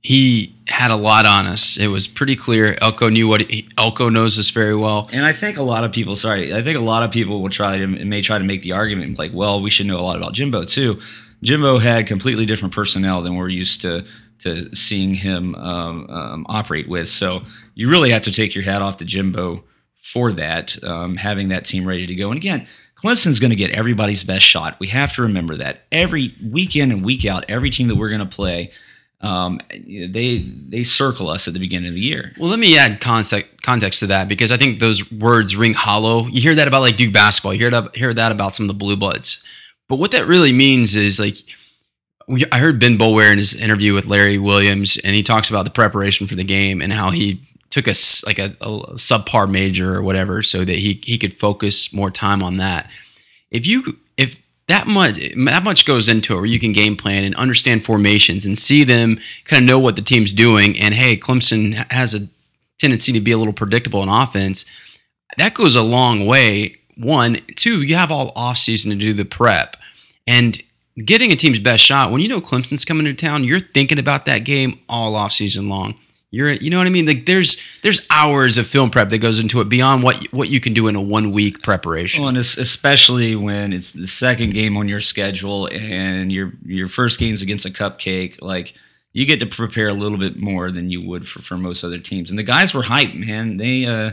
He 0.01 0.55
had 0.67 0.91
a 0.91 0.95
lot 0.95 1.25
on 1.25 1.45
us. 1.45 1.77
It 1.77 1.87
was 1.87 2.07
pretty 2.07 2.35
clear. 2.35 2.77
Elko 2.81 3.09
knew 3.09 3.27
what 3.27 3.41
he, 3.41 3.67
Elko 3.77 4.09
knows 4.09 4.39
us 4.39 4.49
very 4.49 4.75
well. 4.75 5.09
And 5.11 5.25
I 5.25 5.33
think 5.33 5.57
a 5.57 5.63
lot 5.63 5.83
of 5.83 5.91
people, 5.91 6.15
sorry, 6.15 6.53
I 6.53 6.61
think 6.61 6.77
a 6.77 6.81
lot 6.81 7.03
of 7.03 7.11
people 7.11 7.41
will 7.41 7.49
try 7.49 7.77
to 7.77 7.87
may 7.87 8.21
try 8.21 8.37
to 8.37 8.43
make 8.43 8.61
the 8.61 8.71
argument 8.71 9.19
like, 9.19 9.33
well, 9.33 9.61
we 9.61 9.69
should 9.69 9.87
know 9.87 9.99
a 9.99 10.01
lot 10.01 10.15
about 10.15 10.33
Jimbo 10.33 10.65
too. 10.65 10.99
Jimbo 11.43 11.79
had 11.79 12.07
completely 12.07 12.45
different 12.45 12.73
personnel 12.73 13.21
than 13.21 13.35
we're 13.35 13.49
used 13.49 13.81
to 13.81 14.05
to 14.39 14.73
seeing 14.73 15.15
him 15.15 15.53
um, 15.55 16.09
um, 16.09 16.45
operate 16.47 16.87
with. 16.87 17.09
So 17.09 17.41
you 17.75 17.89
really 17.89 18.11
have 18.11 18.21
to 18.21 18.31
take 18.31 18.55
your 18.55 18.63
hat 18.63 18.81
off 18.81 18.97
to 18.97 19.05
Jimbo 19.05 19.65
for 20.01 20.31
that, 20.33 20.81
um, 20.83 21.17
having 21.17 21.49
that 21.49 21.65
team 21.65 21.85
ready 21.85 22.07
to 22.07 22.15
go. 22.15 22.29
And 22.29 22.37
again, 22.37 22.65
Clemson's 22.95 23.39
going 23.39 23.49
to 23.49 23.55
get 23.55 23.71
everybody's 23.71 24.23
best 24.23 24.45
shot. 24.45 24.79
We 24.79 24.87
have 24.87 25.13
to 25.13 25.21
remember 25.21 25.57
that 25.57 25.81
every 25.91 26.35
week 26.43 26.75
in 26.75 26.91
and 26.91 27.03
week 27.03 27.25
out, 27.25 27.45
every 27.49 27.69
team 27.69 27.87
that 27.89 27.95
we're 27.95 28.09
going 28.09 28.19
to 28.19 28.25
play, 28.25 28.71
um, 29.21 29.59
they 29.69 30.39
they 30.39 30.83
circle 30.83 31.29
us 31.29 31.47
at 31.47 31.53
the 31.53 31.59
beginning 31.59 31.89
of 31.89 31.95
the 31.95 32.01
year. 32.01 32.33
Well, 32.39 32.49
let 32.49 32.59
me 32.59 32.77
add 32.77 33.01
context 33.01 33.61
context 33.61 33.99
to 33.99 34.07
that 34.07 34.27
because 34.27 34.51
I 34.51 34.57
think 34.57 34.79
those 34.79 35.11
words 35.11 35.55
ring 35.55 35.73
hollow. 35.73 36.27
You 36.27 36.41
hear 36.41 36.55
that 36.55 36.67
about 36.67 36.81
like 36.81 36.97
Duke 36.97 37.13
basketball. 37.13 37.53
You 37.53 37.59
hear 37.59 37.71
that 37.71 37.95
hear 37.95 38.13
that 38.13 38.31
about 38.31 38.55
some 38.55 38.65
of 38.65 38.67
the 38.69 38.79
blue 38.79 38.95
bloods. 38.95 39.43
But 39.89 39.97
what 39.97 40.11
that 40.11 40.27
really 40.27 40.53
means 40.53 40.95
is 40.95 41.19
like 41.19 41.35
we, 42.27 42.45
I 42.51 42.59
heard 42.59 42.79
Ben 42.79 42.97
Boulware 42.97 43.31
in 43.31 43.39
his 43.39 43.55
interview 43.55 43.93
with 43.93 44.05
Larry 44.05 44.37
Williams, 44.37 44.97
and 45.03 45.15
he 45.15 45.23
talks 45.23 45.49
about 45.49 45.65
the 45.65 45.71
preparation 45.71 46.27
for 46.27 46.35
the 46.35 46.43
game 46.43 46.81
and 46.81 46.93
how 46.93 47.09
he 47.09 47.41
took 47.71 47.87
a 47.87 47.93
like 48.25 48.39
a, 48.39 48.55
a 48.61 48.93
subpar 48.95 49.49
major 49.49 49.95
or 49.95 50.01
whatever 50.01 50.43
so 50.43 50.63
that 50.63 50.77
he 50.77 51.01
he 51.03 51.17
could 51.17 51.33
focus 51.33 51.93
more 51.93 52.11
time 52.11 52.41
on 52.41 52.57
that. 52.57 52.89
If 53.51 53.67
you 53.67 53.97
that 54.69 54.87
much 54.87 55.15
that 55.35 55.63
much 55.63 55.85
goes 55.85 56.07
into 56.07 56.33
it 56.33 56.37
where 56.37 56.45
you 56.45 56.59
can 56.59 56.71
game 56.71 56.95
plan 56.95 57.23
and 57.23 57.35
understand 57.35 57.83
formations 57.83 58.45
and 58.45 58.57
see 58.57 58.83
them 58.83 59.19
kind 59.43 59.63
of 59.63 59.67
know 59.67 59.79
what 59.79 59.95
the 59.95 60.01
team's 60.01 60.31
doing 60.31 60.79
and 60.79 60.93
hey 60.93 61.17
Clemson 61.17 61.73
has 61.91 62.15
a 62.15 62.27
tendency 62.77 63.11
to 63.11 63.19
be 63.19 63.31
a 63.31 63.37
little 63.37 63.53
predictable 63.53 64.01
in 64.01 64.09
offense. 64.09 64.63
That 65.37 65.53
goes 65.53 65.75
a 65.75 65.83
long 65.83 66.25
way. 66.25 66.77
One 66.95 67.37
two 67.55 67.81
you 67.81 67.95
have 67.95 68.11
all 68.11 68.31
off 68.35 68.57
season 68.57 68.91
to 68.91 68.97
do 68.97 69.13
the 69.13 69.25
prep. 69.25 69.75
And 70.25 70.61
getting 71.03 71.31
a 71.31 71.35
team's 71.35 71.59
best 71.59 71.83
shot 71.83 72.11
when 72.11 72.21
you 72.21 72.27
know 72.27 72.41
Clemson's 72.41 72.85
coming 72.85 73.05
to 73.05 73.13
town 73.13 73.43
you're 73.43 73.59
thinking 73.59 73.99
about 73.99 74.25
that 74.25 74.39
game 74.39 74.79
all 74.87 75.15
off 75.15 75.31
season 75.31 75.69
long 75.69 75.95
you're 76.31 76.51
you 76.51 76.69
know 76.69 76.77
what 76.77 76.87
I 76.87 76.91
mean 76.91 77.05
like 77.07 77.25
there's 77.25 77.57
there's 77.81 78.05
hours 78.09 78.57
of 78.57 78.67
film 78.67 78.91
prep 78.91 79.09
that 79.09 79.17
goes 79.17 79.39
into 79.39 79.61
it 79.61 79.69
beyond 79.69 80.03
what 80.03 80.23
what 80.31 80.49
you 80.49 80.59
can 80.59 80.73
do 80.73 80.87
in 80.87 80.95
a 80.95 81.01
one 81.01 81.31
week 81.31 81.63
preparation 81.63 82.21
Well, 82.21 82.29
and 82.29 82.37
es- 82.37 82.57
especially 82.57 83.35
when 83.35 83.73
it's 83.73 83.91
the 83.91 84.07
second 84.07 84.53
game 84.53 84.77
on 84.77 84.87
your 84.87 85.01
schedule 85.01 85.67
and 85.71 86.31
your 86.31 86.53
your 86.65 86.87
first 86.87 87.19
game's 87.19 87.41
against 87.41 87.65
a 87.65 87.69
cupcake, 87.69 88.41
like 88.41 88.75
you 89.11 89.25
get 89.25 89.39
to 89.39 89.47
prepare 89.47 89.87
a 89.87 89.93
little 89.93 90.19
bit 90.19 90.37
more 90.37 90.69
than 90.69 90.91
you 90.91 91.01
would 91.01 91.27
for, 91.27 91.41
for 91.41 91.57
most 91.57 91.83
other 91.83 91.97
teams. 91.97 92.29
And 92.29 92.37
the 92.37 92.43
guys 92.43 92.75
were 92.75 92.83
hyped, 92.83 93.15
man. 93.15 93.57
They, 93.57 93.85
uh, 93.87 94.11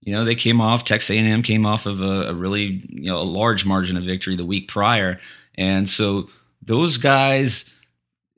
you 0.00 0.12
know, 0.14 0.24
they 0.24 0.34
came 0.34 0.58
off. 0.58 0.84
Texas 0.86 1.10
A&M 1.10 1.42
came 1.42 1.66
off 1.66 1.84
of 1.84 2.00
a, 2.00 2.28
a 2.30 2.34
really, 2.34 2.82
you 2.88 3.10
know, 3.10 3.18
a 3.18 3.22
large 3.22 3.66
margin 3.66 3.98
of 3.98 4.04
victory 4.04 4.34
the 4.34 4.46
week 4.46 4.68
prior, 4.68 5.20
and 5.56 5.88
so 5.88 6.30
those 6.62 6.96
guys 6.96 7.68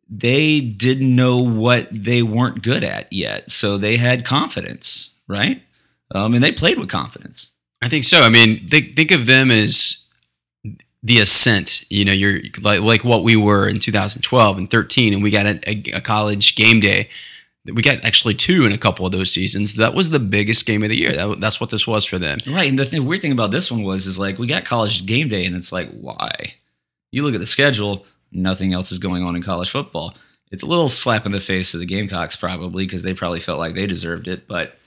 they 0.09 0.61
didn't 0.61 1.15
know 1.15 1.39
what 1.39 1.89
they 1.91 2.23
weren't 2.23 2.63
good 2.63 2.85
at 2.85 3.13
yet, 3.13 3.51
so 3.51 3.79
they 3.79 3.97
had 3.97 4.25
confidence, 4.25 5.11
right? 5.27 5.63
Um, 6.15 6.35
and 6.35 6.45
they 6.45 6.53
played 6.53 6.79
with 6.79 6.89
confidence. 6.89 7.51
I 7.83 7.89
think 7.89 8.05
so. 8.05 8.21
I 8.21 8.29
mean, 8.29 8.67
think 8.69 8.97
think 8.97 9.11
of 9.11 9.27
them 9.27 9.51
as 9.51 10.05
the 11.03 11.21
ascent. 11.21 11.85
You 11.91 12.05
know, 12.05 12.13
you're 12.13 12.41
like 12.61 12.81
like 12.81 13.05
what 13.05 13.23
we 13.23 13.37
were 13.37 13.69
in 13.69 13.79
2012 13.79 14.59
and 14.59 14.71
13, 14.71 15.13
and 15.13 15.23
we 15.23 15.31
got 15.31 15.47
a, 15.47 15.61
a, 15.69 15.97
a 15.97 16.01
college 16.01 16.57
game 16.57 16.81
day. 16.81 17.09
We 17.67 17.81
got 17.83 18.05
actually 18.05 18.35
two 18.35 18.67
in 18.67 18.73
a 18.73 18.79
couple 18.79 19.07
of 19.07 19.13
those 19.13 19.31
seasons. 19.33 19.77
That 19.77 19.95
was 19.95 20.11
the 20.11 20.21
biggest 20.21 20.67
game 20.67 20.83
of 20.83 20.91
the 20.91 20.97
year. 20.97 21.13
That, 21.13 21.41
that's 21.41 21.61
what 21.61 21.71
this 21.71 21.87
was 21.87 22.05
for 22.05 22.19
them. 22.19 22.39
Right, 22.47 22.69
and 22.69 22.79
the 22.79 22.85
thing, 22.85 23.07
weird 23.07 23.23
thing 23.23 23.33
about 23.33 23.53
this 23.53 23.71
one 23.71 23.83
was 23.83 24.07
is 24.07 24.19
like 24.19 24.39
we 24.39 24.47
got 24.47 24.65
college 24.65 25.07
game 25.07 25.29
day, 25.29 25.45
and 25.45 25.57
it's 25.57 25.73
like 25.73 25.91
why? 25.93 26.55
You 27.11 27.23
look 27.23 27.35
at 27.35 27.41
the 27.41 27.47
schedule, 27.47 28.07
nothing 28.35 28.73
else 28.73 28.93
is 28.93 28.99
going 28.99 29.23
on 29.23 29.37
in 29.37 29.43
college 29.43 29.71
football. 29.71 30.15
It's 30.51 30.63
a 30.63 30.67
little 30.67 30.89
slap 30.89 31.27
in 31.27 31.33
the 31.33 31.41
face 31.41 31.73
to 31.73 31.79
the 31.79 31.87
Gamecocks 31.87 32.37
probably 32.37 32.87
because 32.87 33.03
they 33.03 33.15
probably 33.15 33.41
felt 33.41 33.59
like 33.59 33.75
they 33.75 33.87
deserved 33.87 34.29
it, 34.29 34.47
but 34.47 34.79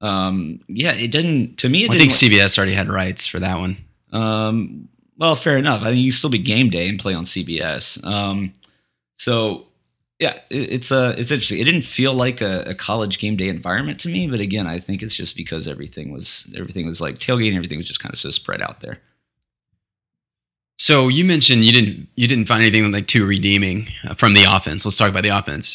um, 0.00 0.60
yeah, 0.68 0.92
it 0.92 1.10
didn't. 1.10 1.56
To 1.58 1.68
me, 1.68 1.84
it 1.84 1.90
I 1.90 1.96
think. 1.96 2.12
CBS 2.12 2.58
already 2.58 2.74
had 2.74 2.88
rights 2.88 3.26
for 3.26 3.38
that 3.40 3.58
one. 3.58 3.78
Um, 4.12 4.88
well, 5.18 5.34
fair 5.34 5.56
enough. 5.56 5.82
I 5.82 5.92
mean, 5.92 6.04
you 6.04 6.12
still 6.12 6.30
be 6.30 6.38
game 6.38 6.70
day 6.70 6.88
and 6.88 6.98
play 6.98 7.14
on 7.14 7.24
CBS. 7.24 8.04
Um, 8.04 8.54
so 9.18 9.66
yeah, 10.18 10.38
it, 10.50 10.72
it's 10.72 10.92
uh, 10.92 11.14
it's 11.16 11.30
interesting. 11.30 11.60
It 11.60 11.64
didn't 11.64 11.82
feel 11.82 12.12
like 12.12 12.40
a, 12.40 12.64
a 12.66 12.74
college 12.74 13.18
game 13.18 13.36
day 13.36 13.48
environment 13.48 13.98
to 14.00 14.08
me, 14.08 14.26
but 14.26 14.40
again, 14.40 14.66
I 14.66 14.78
think 14.78 15.02
it's 15.02 15.14
just 15.14 15.36
because 15.36 15.66
everything 15.66 16.12
was 16.12 16.46
everything 16.56 16.86
was 16.86 17.00
like 17.00 17.18
tailgating. 17.18 17.48
And 17.48 17.56
everything 17.56 17.78
was 17.78 17.88
just 17.88 18.00
kind 18.00 18.12
of 18.12 18.18
so 18.18 18.30
spread 18.30 18.60
out 18.60 18.80
there. 18.80 19.00
So 20.78 21.08
you 21.08 21.24
mentioned 21.24 21.64
you 21.64 21.72
didn't 21.72 22.08
you 22.16 22.28
didn't 22.28 22.46
find 22.46 22.60
anything 22.60 22.90
like 22.92 23.06
too 23.06 23.26
redeeming 23.26 23.88
uh, 24.06 24.14
from 24.14 24.34
the 24.34 24.44
offense. 24.44 24.84
Let's 24.84 24.98
talk 24.98 25.08
about 25.08 25.22
the 25.22 25.30
offense. 25.30 25.74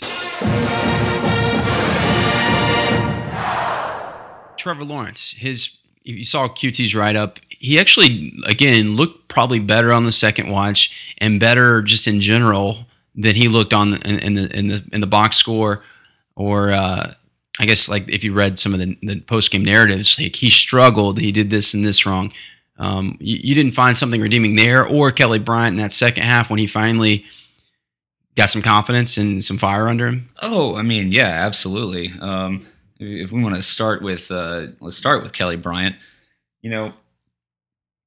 Trevor 4.57 4.83
Lawrence, 4.83 5.31
his 5.31 5.77
you 6.03 6.23
saw 6.23 6.47
QT's 6.47 6.93
write 6.93 7.15
up, 7.15 7.39
he 7.49 7.79
actually 7.79 8.33
again 8.45 8.95
looked 8.95 9.27
probably 9.27 9.59
better 9.59 9.91
on 9.91 10.05
the 10.05 10.11
second 10.11 10.51
watch 10.51 11.15
and 11.17 11.39
better 11.39 11.81
just 11.81 12.07
in 12.07 12.21
general 12.21 12.85
than 13.15 13.35
he 13.35 13.47
looked 13.47 13.73
on 13.73 13.95
in, 14.03 14.19
in 14.19 14.33
the 14.35 14.55
in 14.55 14.67
the 14.67 14.83
in 14.93 15.01
the 15.01 15.07
box 15.07 15.37
score 15.37 15.81
or 16.35 16.71
uh, 16.71 17.13
I 17.59 17.65
guess 17.65 17.89
like 17.89 18.07
if 18.07 18.23
you 18.23 18.33
read 18.33 18.59
some 18.59 18.73
of 18.73 18.79
the, 18.79 18.97
the 19.01 19.19
post 19.21 19.49
game 19.49 19.65
narratives, 19.65 20.19
like 20.19 20.35
he 20.35 20.51
struggled, 20.51 21.19
he 21.19 21.31
did 21.31 21.49
this 21.49 21.73
and 21.73 21.83
this 21.83 22.05
wrong. 22.05 22.31
Um, 22.81 23.15
you, 23.19 23.39
you 23.43 23.55
didn't 23.55 23.73
find 23.73 23.95
something 23.95 24.19
redeeming 24.19 24.55
there, 24.55 24.85
or 24.85 25.11
Kelly 25.11 25.37
Bryant 25.37 25.73
in 25.73 25.77
that 25.77 25.91
second 25.91 26.23
half 26.23 26.49
when 26.49 26.57
he 26.57 26.65
finally 26.65 27.25
got 28.35 28.49
some 28.49 28.63
confidence 28.63 29.17
and 29.17 29.43
some 29.43 29.59
fire 29.59 29.87
under 29.87 30.07
him. 30.07 30.29
Oh, 30.41 30.75
I 30.75 30.81
mean, 30.81 31.11
yeah, 31.11 31.27
absolutely. 31.27 32.11
Um, 32.19 32.65
if 32.99 33.31
we 33.31 33.43
want 33.43 33.55
to 33.55 33.61
start 33.61 34.01
with, 34.01 34.31
uh, 34.31 34.67
let's 34.79 34.97
start 34.97 35.21
with 35.21 35.31
Kelly 35.31 35.57
Bryant. 35.57 35.95
You 36.63 36.71
know, 36.71 36.93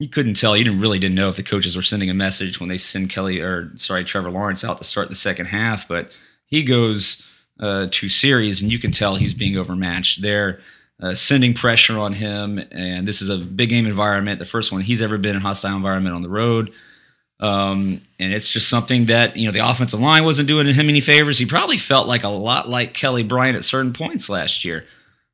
you 0.01 0.09
couldn't 0.09 0.35
tell. 0.35 0.57
You 0.57 0.65
didn't 0.65 0.81
really 0.81 0.99
didn't 0.99 1.15
know 1.15 1.29
if 1.29 1.37
the 1.37 1.45
coaches 1.45 1.77
were 1.77 1.83
sending 1.83 2.11
a 2.11 2.15
message 2.15 2.59
when 2.59 2.69
they 2.69 2.77
send 2.77 3.11
Kelly 3.11 3.41
or 3.41 3.71
sorry 3.77 4.05
Trevor 4.05 4.31
Lawrence 4.31 4.65
out 4.65 4.79
to 4.79 4.85
start 4.85 5.09
the 5.09 5.15
second 5.15 5.47
half, 5.47 5.87
but 5.87 6.11
he 6.47 6.65
goes 6.65 7.25
uh, 7.61 7.87
to 7.93 8.09
series, 8.09 8.61
and 8.61 8.73
you 8.73 8.81
can 8.81 8.91
tell 8.91 9.15
he's 9.15 9.35
being 9.35 9.57
overmatched. 9.57 10.21
They're 10.21 10.61
uh, 11.05 11.14
sending 11.14 11.53
pressure 11.53 11.99
on 11.99 12.14
him, 12.14 12.59
and 12.73 13.07
this 13.07 13.21
is 13.21 13.29
a 13.29 13.37
big 13.37 13.69
game 13.69 13.85
environment. 13.85 14.38
The 14.38 14.47
first 14.47 14.73
one 14.73 14.81
he's 14.81 15.03
ever 15.03 15.19
been 15.19 15.37
in 15.37 15.43
hostile 15.43 15.77
environment 15.77 16.14
on 16.14 16.23
the 16.23 16.31
road. 16.31 16.73
Um, 17.40 18.01
and 18.19 18.33
it's 18.33 18.49
just 18.49 18.71
something 18.71 19.07
that, 19.07 19.37
you 19.37 19.47
know, 19.47 19.53
the 19.53 19.69
offensive 19.69 20.01
line 20.01 20.25
wasn't 20.25 20.49
doing 20.49 20.67
him 20.67 20.88
any 20.88 21.01
favors. 21.01 21.37
He 21.37 21.45
probably 21.45 21.77
felt 21.77 22.09
like 22.09 22.23
a 22.23 22.29
lot 22.29 22.71
like 22.71 22.95
Kelly 22.95 23.23
Bryant 23.23 23.57
at 23.57 23.64
certain 23.64 23.93
points 23.93 24.31
last 24.31 24.64
year. 24.64 24.87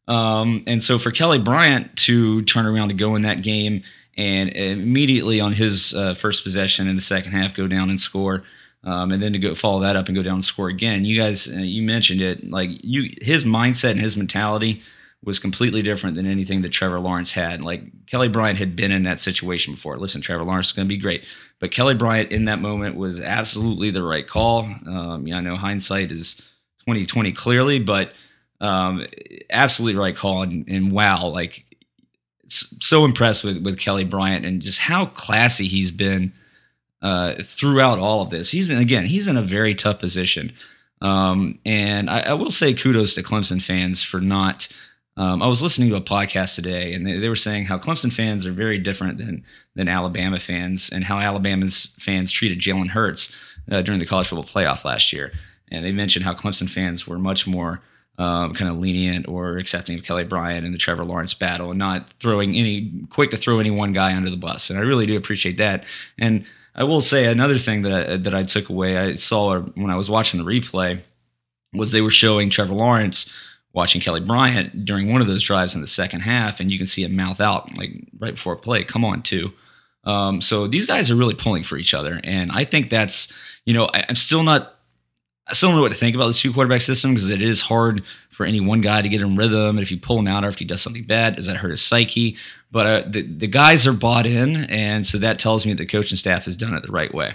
Um, 0.09 0.64
and 0.66 0.83
so 0.83 0.98
for 0.98 1.12
Kelly 1.12 1.38
Bryant 1.38 1.94
to 1.98 2.42
turn 2.42 2.66
around 2.66 2.88
to 2.88 2.94
go 2.94 3.14
in 3.14 3.22
that 3.22 3.42
game 3.42 3.85
and 4.16 4.48
immediately 4.50 5.40
on 5.40 5.52
his 5.52 5.94
uh, 5.94 6.14
first 6.14 6.42
possession 6.42 6.88
in 6.88 6.96
the 6.96 7.02
second 7.02 7.30
half 7.30 7.54
go 7.54 7.68
down 7.68 7.90
and 7.90 8.00
score, 8.00 8.42
um, 8.83 9.12
and 9.12 9.22
then 9.22 9.35
to 9.35 9.38
go 9.38 9.54
follow 9.54 9.80
that 9.80 9.94
up 9.94 10.09
and 10.09 10.16
go 10.16 10.22
down 10.22 10.35
and 10.35 10.44
score 10.44 10.68
again. 10.68 11.04
You 11.04 11.20
guys, 11.20 11.48
uh, 11.48 11.59
you 11.59 11.83
mentioned 11.83 12.22
it, 12.22 12.50
like 12.50 12.70
you, 12.83 13.14
his 13.20 13.44
mindset 13.44 13.92
and 13.92 14.00
his 14.00 14.16
mentality 14.16 14.83
was 15.22 15.38
completely 15.38 15.83
different 15.83 16.16
than 16.16 16.26
anything 16.26 16.62
that 16.62 16.70
Trevor 16.70 16.98
Lawrence 16.98 17.33
had. 17.33 17.61
Like 17.61 17.83
Kelly 18.06 18.28
Bryant 18.28 18.59
had 18.59 18.74
been 18.74 18.90
in 18.90 19.02
that 19.02 19.20
situation 19.20 19.74
before. 19.74 19.98
Listen, 19.98 20.22
Trevor 20.22 20.44
Lawrence 20.44 20.68
is 20.68 20.72
going 20.72 20.88
to 20.88 20.94
be 20.94 21.00
great, 21.00 21.24
but 21.59 21.70
Kelly 21.70 21.94
Bryant 21.94 22.33
in 22.33 22.46
that 22.46 22.59
moment 22.59 22.96
was 22.96 23.20
absolutely 23.20 23.90
the 23.90 24.02
right 24.02 24.26
call. 24.26 24.61
Um, 24.87 25.26
yeah, 25.26 25.37
I 25.37 25.40
know 25.40 25.56
hindsight 25.56 26.11
is 26.11 26.40
twenty 26.85 27.04
twenty 27.04 27.33
clearly, 27.33 27.78
but 27.78 28.12
um, 28.62 29.06
absolutely 29.50 30.00
right 30.00 30.16
call. 30.16 30.42
And, 30.42 30.66
and 30.68 30.90
wow, 30.90 31.26
like 31.26 31.66
so 32.48 33.04
impressed 33.04 33.44
with 33.44 33.62
with 33.62 33.78
Kelly 33.78 34.04
Bryant 34.04 34.46
and 34.46 34.62
just 34.62 34.78
how 34.78 35.04
classy 35.04 35.68
he's 35.68 35.90
been 35.90 36.33
uh, 37.02 37.35
throughout 37.42 37.98
all 37.98 38.22
of 38.22 38.30
this. 38.30 38.52
He's 38.52 38.70
in, 38.70 38.78
again, 38.78 39.04
he's 39.04 39.28
in 39.28 39.37
a 39.37 39.42
very 39.42 39.74
tough 39.74 39.98
position. 39.98 40.52
Um, 41.02 41.59
and 41.64 42.11
I, 42.11 42.20
I 42.20 42.33
will 42.33 42.50
say 42.50 42.74
kudos 42.74 43.14
to 43.14 43.22
Clemson 43.22 43.62
fans 43.62 44.02
for 44.02 44.20
not 44.20 44.68
Um, 45.20 45.42
I 45.42 45.48
was 45.48 45.61
listening 45.61 45.90
to 45.90 45.96
a 45.96 46.00
podcast 46.00 46.54
today, 46.54 46.94
and 46.94 47.06
they, 47.06 47.18
they 47.18 47.28
were 47.28 47.37
saying 47.37 47.66
how 47.66 47.76
Clemson 47.76 48.11
fans 48.11 48.46
are 48.46 48.52
very 48.52 48.78
different 48.78 49.18
than 49.18 49.44
than 49.74 49.87
Alabama 49.87 50.40
fans, 50.40 50.88
and 50.88 51.04
how 51.04 51.18
Alabama's 51.18 51.94
fans 51.98 52.33
treated 52.33 52.59
Jalen 52.59 52.88
Hurts 52.88 53.30
uh, 53.70 53.83
during 53.83 54.00
the 54.00 54.06
college 54.06 54.28
football 54.28 54.46
playoff 54.46 54.83
last 54.83 55.12
year. 55.12 55.30
And 55.70 55.85
they 55.85 55.92
mentioned 55.92 56.24
how 56.24 56.33
Clemson 56.33 56.70
fans 56.70 57.06
were 57.06 57.18
much 57.18 57.46
more 57.46 57.83
um, 58.16 58.54
kind 58.54 58.70
of 58.70 58.78
lenient 58.78 59.28
or 59.28 59.59
accepting 59.59 59.94
of 59.94 60.04
Kelly 60.04 60.24
Bryant 60.24 60.64
and 60.64 60.72
the 60.72 60.78
Trevor 60.78 61.04
Lawrence 61.04 61.35
battle, 61.35 61.68
and 61.68 61.78
not 61.78 62.11
throwing 62.14 62.56
any 62.56 62.90
quick 63.11 63.30
to 63.33 63.37
throw 63.37 63.61
any 63.61 63.70
one 63.70 63.92
guy 63.92 64.16
under 64.16 64.30
the 64.30 64.38
bus. 64.38 64.70
And 64.70 64.78
I 64.78 64.83
really 64.83 65.04
do 65.04 65.18
appreciate 65.18 65.59
that. 65.59 65.85
And 66.18 66.46
I 66.74 66.85
will 66.85 67.02
say 67.02 67.26
another 67.26 67.59
thing 67.59 67.83
that 67.83 67.92
I, 67.92 68.16
that 68.16 68.35
I 68.35 68.42
took 68.44 68.70
away, 68.70 68.96
I 68.96 69.16
saw 69.16 69.61
when 69.61 69.90
I 69.90 69.96
was 69.96 70.09
watching 70.09 70.42
the 70.42 70.50
replay, 70.50 71.02
was 71.74 71.92
they 71.92 72.00
were 72.00 72.09
showing 72.09 72.48
Trevor 72.48 72.72
Lawrence 72.72 73.30
watching 73.72 74.00
Kelly 74.00 74.20
Bryant 74.20 74.85
during 74.85 75.12
one 75.12 75.20
of 75.20 75.26
those 75.26 75.42
drives 75.42 75.74
in 75.74 75.80
the 75.80 75.87
second 75.87 76.20
half, 76.20 76.61
and 76.61 76.70
you 76.70 76.78
can 76.78 76.87
see 76.87 77.04
him 77.04 77.14
mouth 77.14 77.40
out 77.40 77.76
like 77.76 77.92
right 78.18 78.35
before 78.35 78.56
play, 78.56 78.85
"Come 78.85 79.04
on, 79.04 79.22
too." 79.22 79.52
Um, 80.04 80.40
so 80.40 80.66
these 80.66 80.87
guys 80.87 81.11
are 81.11 81.16
really 81.16 81.35
pulling 81.35 81.62
for 81.62 81.76
each 81.76 81.94
other, 81.94 82.20
and 82.24 82.50
I 82.52 82.64
think 82.64 82.90
that's 82.90 83.33
you 83.64 83.74
know 83.74 83.88
I, 83.92 84.04
I'm 84.09 84.16
still 84.16 84.42
not 84.42 84.76
I 85.50 85.52
still 85.52 85.70
don't 85.70 85.76
know 85.76 85.83
what 85.83 85.90
to 85.90 85.98
think 85.98 86.14
about 86.14 86.28
this 86.28 86.40
two 86.40 86.52
quarterback 86.52 86.80
system 86.80 87.12
because 87.12 87.28
it 87.28 87.42
is 87.42 87.62
hard 87.62 88.04
for 88.30 88.46
any 88.46 88.61
one 88.61 88.80
guy 88.80 89.02
to 89.02 89.09
get 89.09 89.20
in 89.20 89.37
rhythm. 89.37 89.76
And 89.76 89.80
if 89.80 89.90
you 89.90 89.98
pull 89.98 90.18
him 90.20 90.28
out 90.28 90.44
or 90.44 90.48
if 90.48 90.61
he 90.61 90.64
does 90.64 90.80
something 90.80 91.02
bad, 91.04 91.37
does 91.37 91.46
that 91.46 91.56
hurt 91.56 91.72
his 91.72 91.83
psyche? 91.83 92.37
But 92.70 92.87
uh, 92.87 93.02
the, 93.09 93.22
the 93.22 93.48
guys 93.48 93.85
are 93.85 93.92
bought 93.92 94.26
in. 94.26 94.64
And 94.66 95.04
so 95.04 95.18
that 95.18 95.40
tells 95.40 95.66
me 95.66 95.72
the 95.72 95.87
coaching 95.87 96.16
staff 96.16 96.44
has 96.44 96.56
done 96.56 96.74
it 96.74 96.85
the 96.85 96.92
right 96.92 97.12
way. 97.12 97.35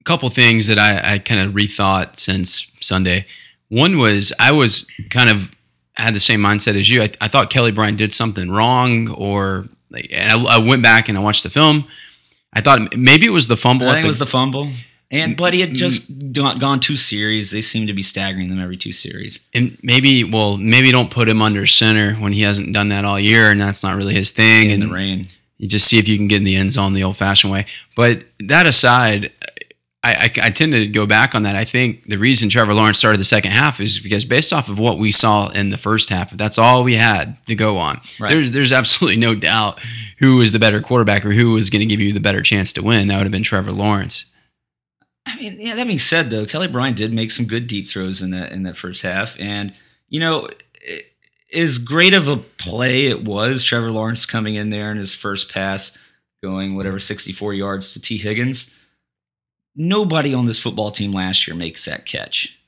A 0.00 0.04
couple 0.04 0.28
things 0.30 0.66
that 0.66 0.78
I, 0.78 1.14
I 1.14 1.18
kind 1.18 1.40
of 1.40 1.54
rethought 1.54 2.16
since 2.16 2.72
Sunday. 2.80 3.26
One 3.68 3.98
was 3.98 4.32
I 4.38 4.52
was 4.52 4.88
kind 5.10 5.30
of 5.30 5.52
had 5.94 6.14
the 6.14 6.20
same 6.20 6.40
mindset 6.40 6.78
as 6.78 6.88
you. 6.88 7.02
I, 7.02 7.10
I 7.20 7.28
thought 7.28 7.50
Kelly 7.50 7.72
Bryant 7.72 7.98
did 7.98 8.12
something 8.12 8.50
wrong, 8.50 9.08
or 9.08 9.66
like, 9.90 10.08
and 10.12 10.30
I, 10.30 10.56
I, 10.56 10.58
went 10.58 10.82
back 10.82 11.08
and 11.08 11.16
I 11.16 11.20
watched 11.20 11.42
the 11.42 11.50
film. 11.50 11.86
I 12.52 12.60
thought 12.60 12.96
maybe 12.96 13.26
it 13.26 13.30
was 13.30 13.46
the 13.46 13.56
fumble. 13.56 13.88
I 13.88 13.94
think 13.94 14.02
the, 14.02 14.08
it 14.08 14.10
was 14.10 14.18
the 14.18 14.26
fumble. 14.26 14.68
And 15.10 15.36
but 15.36 15.54
he 15.54 15.60
had 15.60 15.70
mm, 15.70 15.74
just 15.74 16.12
mm. 16.12 16.58
gone 16.58 16.80
two 16.80 16.96
series. 16.96 17.50
They 17.50 17.60
seem 17.60 17.86
to 17.86 17.92
be 17.92 18.02
staggering 18.02 18.50
them 18.50 18.60
every 18.60 18.76
two 18.76 18.92
series. 18.92 19.40
And 19.54 19.78
maybe, 19.82 20.24
well, 20.24 20.56
maybe 20.56 20.90
don't 20.90 21.10
put 21.10 21.28
him 21.28 21.40
under 21.40 21.64
center 21.66 22.14
when 22.14 22.32
he 22.32 22.42
hasn't 22.42 22.72
done 22.72 22.88
that 22.88 23.04
all 23.04 23.18
year, 23.18 23.50
and 23.50 23.60
that's 23.60 23.82
not 23.82 23.96
really 23.96 24.14
his 24.14 24.32
thing. 24.32 24.70
In 24.70 24.82
and 24.82 24.90
the 24.90 24.94
rain, 24.94 25.28
you 25.58 25.68
just 25.68 25.86
see 25.86 25.98
if 25.98 26.08
you 26.08 26.16
can 26.16 26.26
get 26.26 26.38
in 26.38 26.44
the 26.44 26.56
end 26.56 26.72
zone 26.72 26.92
the 26.92 27.04
old-fashioned 27.04 27.52
way. 27.52 27.66
But 27.94 28.24
that 28.40 28.66
aside, 28.66 29.32
I, 30.06 30.12
I, 30.12 30.46
I 30.46 30.50
tend 30.50 30.72
to 30.72 30.86
go 30.86 31.04
back 31.04 31.34
on 31.34 31.42
that. 31.42 31.56
I 31.56 31.64
think 31.64 32.04
the 32.04 32.16
reason 32.16 32.48
Trevor 32.48 32.74
Lawrence 32.74 32.98
started 32.98 33.18
the 33.18 33.24
second 33.24 33.50
half 33.50 33.80
is 33.80 33.98
because 33.98 34.24
based 34.24 34.52
off 34.52 34.68
of 34.68 34.78
what 34.78 34.98
we 34.98 35.10
saw 35.10 35.48
in 35.48 35.70
the 35.70 35.76
first 35.76 36.10
half, 36.10 36.30
that's 36.30 36.58
all 36.58 36.84
we 36.84 36.94
had 36.94 37.44
to 37.46 37.56
go 37.56 37.76
on, 37.76 38.00
right. 38.20 38.30
there's 38.30 38.52
there's 38.52 38.72
absolutely 38.72 39.18
no 39.18 39.34
doubt 39.34 39.80
who 40.20 40.36
was 40.36 40.52
the 40.52 40.60
better 40.60 40.80
quarterback 40.80 41.26
or 41.26 41.32
who 41.32 41.52
was 41.52 41.70
going 41.70 41.80
to 41.80 41.86
give 41.86 42.00
you 42.00 42.12
the 42.12 42.20
better 42.20 42.40
chance 42.40 42.72
to 42.74 42.82
win. 42.82 43.08
That 43.08 43.16
would 43.16 43.24
have 43.24 43.32
been 43.32 43.42
Trevor 43.42 43.72
Lawrence. 43.72 44.26
I 45.26 45.36
mean, 45.36 45.60
yeah. 45.60 45.74
That 45.74 45.88
being 45.88 45.98
said, 45.98 46.30
though, 46.30 46.46
Kelly 46.46 46.68
Bryant 46.68 46.96
did 46.96 47.12
make 47.12 47.32
some 47.32 47.46
good 47.46 47.66
deep 47.66 47.88
throws 47.88 48.22
in 48.22 48.30
that 48.30 48.52
in 48.52 48.62
that 48.62 48.76
first 48.76 49.02
half, 49.02 49.36
and 49.40 49.74
you 50.08 50.20
know, 50.20 50.48
it, 50.82 51.04
as 51.52 51.78
great 51.78 52.14
of 52.14 52.28
a 52.28 52.36
play 52.36 53.06
it 53.06 53.24
was, 53.24 53.64
Trevor 53.64 53.90
Lawrence 53.90 54.24
coming 54.24 54.54
in 54.54 54.70
there 54.70 54.92
in 54.92 54.98
his 54.98 55.12
first 55.12 55.52
pass, 55.52 55.96
going 56.44 56.76
whatever 56.76 57.00
sixty 57.00 57.32
four 57.32 57.52
yards 57.52 57.92
to 57.92 58.00
Tee 58.00 58.18
Higgins. 58.18 58.70
Nobody 59.76 60.32
on 60.32 60.46
this 60.46 60.58
football 60.58 60.90
team 60.90 61.12
last 61.12 61.46
year 61.46 61.54
makes 61.54 61.84
that 61.84 62.06
catch. 62.06 62.58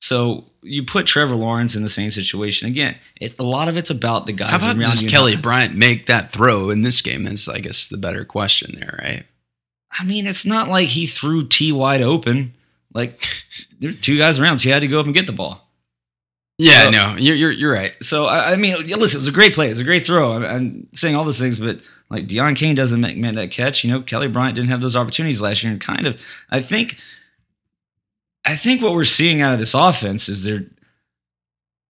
So 0.00 0.44
you 0.62 0.84
put 0.84 1.06
Trevor 1.06 1.34
Lawrence 1.34 1.74
in 1.74 1.82
the 1.82 1.88
same 1.88 2.12
situation 2.12 2.68
again. 2.68 2.96
It, 3.20 3.38
a 3.38 3.42
lot 3.42 3.68
of 3.68 3.76
it's 3.76 3.90
about 3.90 4.26
the 4.26 4.32
guys. 4.32 4.50
How 4.50 4.70
about 4.70 4.78
does 4.78 5.04
Kelly 5.08 5.34
Bryant 5.34 5.74
make 5.74 6.06
that 6.06 6.30
throw 6.30 6.70
in 6.70 6.82
this 6.82 7.00
game? 7.00 7.26
Is 7.26 7.48
I 7.48 7.58
guess 7.58 7.86
the 7.86 7.96
better 7.96 8.24
question 8.24 8.76
there, 8.78 9.00
right? 9.02 9.26
I 9.98 10.04
mean, 10.04 10.26
it's 10.26 10.46
not 10.46 10.68
like 10.68 10.88
he 10.88 11.06
threw 11.06 11.46
Tee 11.46 11.72
wide 11.72 12.02
open. 12.02 12.54
Like 12.94 13.26
there 13.80 13.90
were 13.90 13.96
two 13.96 14.18
guys 14.18 14.38
around, 14.38 14.60
so 14.60 14.64
he 14.64 14.70
had 14.70 14.80
to 14.80 14.88
go 14.88 15.00
up 15.00 15.06
and 15.06 15.14
get 15.14 15.26
the 15.26 15.32
ball. 15.32 15.62
Yeah, 16.58 16.84
so, 16.84 16.90
no, 16.90 17.16
you're, 17.16 17.36
you're 17.36 17.52
you're 17.52 17.72
right. 17.72 17.94
So 18.02 18.26
I, 18.26 18.52
I, 18.52 18.56
mean, 18.56 18.86
listen, 18.86 19.18
it 19.18 19.22
was 19.22 19.28
a 19.28 19.32
great 19.32 19.54
play. 19.54 19.66
It 19.66 19.70
was 19.70 19.80
a 19.80 19.84
great 19.84 20.06
throw. 20.06 20.34
I'm, 20.34 20.44
I'm 20.44 20.88
saying 20.94 21.14
all 21.14 21.24
those 21.24 21.40
things, 21.40 21.58
but 21.58 21.80
like 22.08 22.28
Deon 22.28 22.56
Cain 22.56 22.74
doesn't 22.74 23.00
make, 23.00 23.16
make 23.16 23.34
that 23.34 23.50
catch. 23.50 23.82
You 23.82 23.90
know, 23.90 24.00
Kelly 24.00 24.28
Bryant 24.28 24.54
didn't 24.54 24.70
have 24.70 24.80
those 24.80 24.96
opportunities 24.96 25.40
last 25.40 25.62
year, 25.62 25.72
and 25.72 25.80
kind 25.80 26.06
of, 26.06 26.20
I 26.50 26.62
think, 26.62 26.98
I 28.44 28.56
think 28.56 28.82
what 28.82 28.94
we're 28.94 29.04
seeing 29.04 29.42
out 29.42 29.52
of 29.52 29.58
this 29.58 29.74
offense 29.74 30.28
is 30.28 30.44
there. 30.44 30.64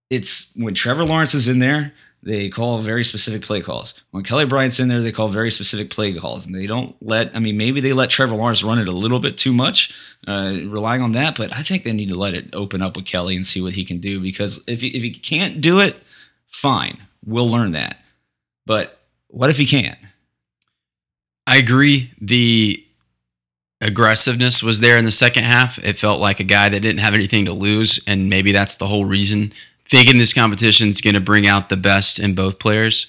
It's 0.09 0.53
when 0.55 0.75
Trevor 0.75 1.05
Lawrence 1.05 1.35
is 1.35 1.49
in 1.49 1.59
there, 1.59 1.93
they 2.23 2.49
call 2.49 2.79
very 2.79 3.05
specific 3.05 3.43
play 3.43 3.61
calls. 3.61 3.95
When 4.11 4.25
Kelly 4.25 4.47
Bryant's 4.47 4.81
in 4.81 4.89
there, 4.89 5.01
they 5.01 5.13
call 5.13 5.29
very 5.29 5.51
specific 5.51 5.91
play 5.91 6.13
calls, 6.13 6.47
and 6.47 6.55
they 6.55 6.67
don't 6.67 6.97
let. 7.01 7.35
I 7.37 7.39
mean, 7.39 7.57
maybe 7.57 7.81
they 7.81 7.93
let 7.93 8.11
Trevor 8.11 8.35
Lawrence 8.35 8.65
run 8.65 8.79
it 8.79 8.89
a 8.89 8.93
little 8.93 9.21
bit 9.21 9.39
too 9.39 9.53
much, 9.53 9.95
uh, 10.27 10.57
relying 10.65 11.03
on 11.03 11.13
that. 11.13 11.37
But 11.37 11.53
I 11.53 11.63
think 11.63 11.85
they 11.85 11.93
need 11.93 12.09
to 12.09 12.17
let 12.17 12.35
it 12.35 12.49
open 12.53 12.83
up 12.83 12.97
with 12.97 13.05
Kelly 13.05 13.37
and 13.37 13.47
see 13.47 13.61
what 13.61 13.75
he 13.75 13.85
can 13.85 14.01
do. 14.01 14.19
Because 14.19 14.61
if 14.67 14.81
he, 14.81 14.89
if 14.89 15.03
he 15.03 15.11
can't 15.11 15.61
do 15.61 15.79
it, 15.79 15.97
fine, 16.49 16.99
we'll 17.25 17.51
learn 17.51 17.73
that. 17.73 17.99
But 18.65 19.06
what 19.29 19.51
if 19.51 19.59
he 19.59 19.67
can't? 19.67 19.99
I 21.47 21.57
agree. 21.57 22.13
The 22.21 22.85
aggressiveness 23.81 24.63
was 24.63 24.81
there 24.81 24.97
in 24.97 25.05
the 25.05 25.13
second 25.13 25.45
half. 25.45 25.79
It 25.85 25.99
felt 25.99 26.21
like 26.21 26.41
a 26.41 26.45
guy 26.45 26.69
that 26.69 26.81
didn't 26.81 27.01
have 27.01 27.15
anything 27.15 27.45
to 27.45 27.53
lose, 27.53 28.01
and 28.07 28.29
maybe 28.29 28.53
that's 28.53 28.77
the 28.77 28.89
whole 28.89 29.05
reason 29.05 29.53
thinking 29.89 30.19
this 30.19 30.33
competition 30.33 30.89
is 30.89 31.01
going 31.01 31.15
to 31.15 31.21
bring 31.21 31.47
out 31.47 31.69
the 31.69 31.77
best 31.77 32.19
in 32.19 32.35
both 32.35 32.59
players. 32.59 33.07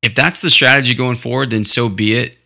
If 0.00 0.14
that's 0.14 0.40
the 0.40 0.48
strategy 0.48 0.94
going 0.94 1.16
forward, 1.16 1.50
then 1.50 1.64
so 1.64 1.88
be 1.88 2.14
it. 2.14 2.38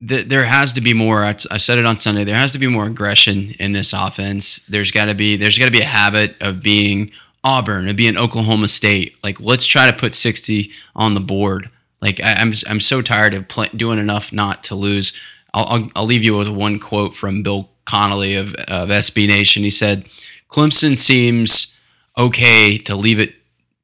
There 0.00 0.44
has 0.44 0.72
to 0.74 0.80
be 0.80 0.94
more. 0.94 1.24
I 1.24 1.34
said 1.34 1.78
it 1.78 1.84
on 1.84 1.96
Sunday. 1.96 2.22
There 2.22 2.36
has 2.36 2.52
to 2.52 2.58
be 2.58 2.68
more 2.68 2.86
aggression 2.86 3.56
in 3.58 3.72
this 3.72 3.92
offense. 3.92 4.58
There's 4.68 4.92
got 4.92 5.06
to 5.06 5.14
be. 5.14 5.36
There's 5.36 5.58
got 5.58 5.64
to 5.64 5.72
be 5.72 5.80
a 5.80 5.84
habit 5.84 6.36
of 6.40 6.62
being 6.62 7.10
Auburn, 7.44 7.84
it'd 7.84 7.96
be 7.96 8.04
being 8.04 8.18
Oklahoma 8.18 8.68
State. 8.68 9.16
Like 9.22 9.40
let's 9.40 9.66
try 9.66 9.90
to 9.90 9.96
put 9.96 10.14
60 10.14 10.70
on 10.94 11.14
the 11.14 11.20
board. 11.20 11.70
Like 12.00 12.20
I, 12.20 12.32
am 12.40 12.48
I'm, 12.48 12.54
I'm 12.68 12.80
so 12.80 13.02
tired 13.02 13.34
of 13.34 13.48
play, 13.48 13.68
doing 13.74 13.98
enough 13.98 14.32
not 14.32 14.62
to 14.64 14.74
lose. 14.74 15.12
I'll, 15.54 15.66
I'll, 15.68 15.90
I'll 15.96 16.06
leave 16.06 16.24
you 16.24 16.36
with 16.36 16.48
one 16.48 16.78
quote 16.78 17.14
from 17.14 17.42
Bill 17.42 17.70
Connelly 17.84 18.34
of, 18.34 18.54
of 18.54 18.90
SB 18.90 19.26
Nation. 19.26 19.62
He 19.62 19.70
said, 19.70 20.08
"Clemson 20.50 20.96
seems." 20.96 21.74
okay 22.18 22.76
to 22.76 22.96
leave 22.96 23.20
it 23.20 23.36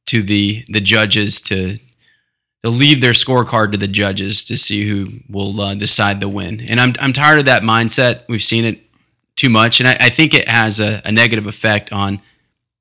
to 0.07 0.23
the 0.23 0.65
the 0.69 0.81
judges 0.81 1.41
to 1.41 1.79
to 2.63 2.71
leave 2.71 3.01
their 3.01 3.13
scorecard 3.13 3.73
to 3.73 3.79
the 3.79 3.89
judges 3.89 4.45
to 4.45 4.57
see 4.57 4.89
who 4.89 5.21
will 5.29 5.61
uh, 5.61 5.75
decide 5.75 6.21
the 6.21 6.29
win. 6.29 6.61
And 6.69 6.81
I'm 6.81 6.95
I'm 6.99 7.13
tired 7.13 7.39
of 7.39 7.45
that 7.45 7.63
mindset. 7.63 8.23
We've 8.29 8.43
seen 8.43 8.65
it 8.65 8.81
too 9.37 9.49
much, 9.49 9.81
and 9.81 9.89
I, 9.89 9.97
I 10.01 10.11
think 10.11 10.35
it 10.35 10.49
has 10.49 10.81
a, 10.81 11.01
a, 11.05 11.11
negative 11.11 11.47
effect 11.47 11.93
on 11.93 12.21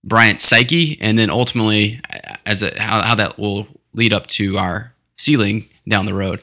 Bryant's 0.03 0.43
psyche, 0.43 0.97
and 1.01 1.17
then 1.17 1.29
ultimately 1.29 1.99
as 2.45 2.61
a, 2.61 2.79
how, 2.81 3.01
how 3.01 3.15
that 3.15 3.37
will 3.37 3.67
lead 3.93 4.13
up 4.13 4.27
to 4.27 4.57
our 4.57 4.93
ceiling 5.15 5.69
down 5.87 6.05
the 6.05 6.13
road. 6.13 6.41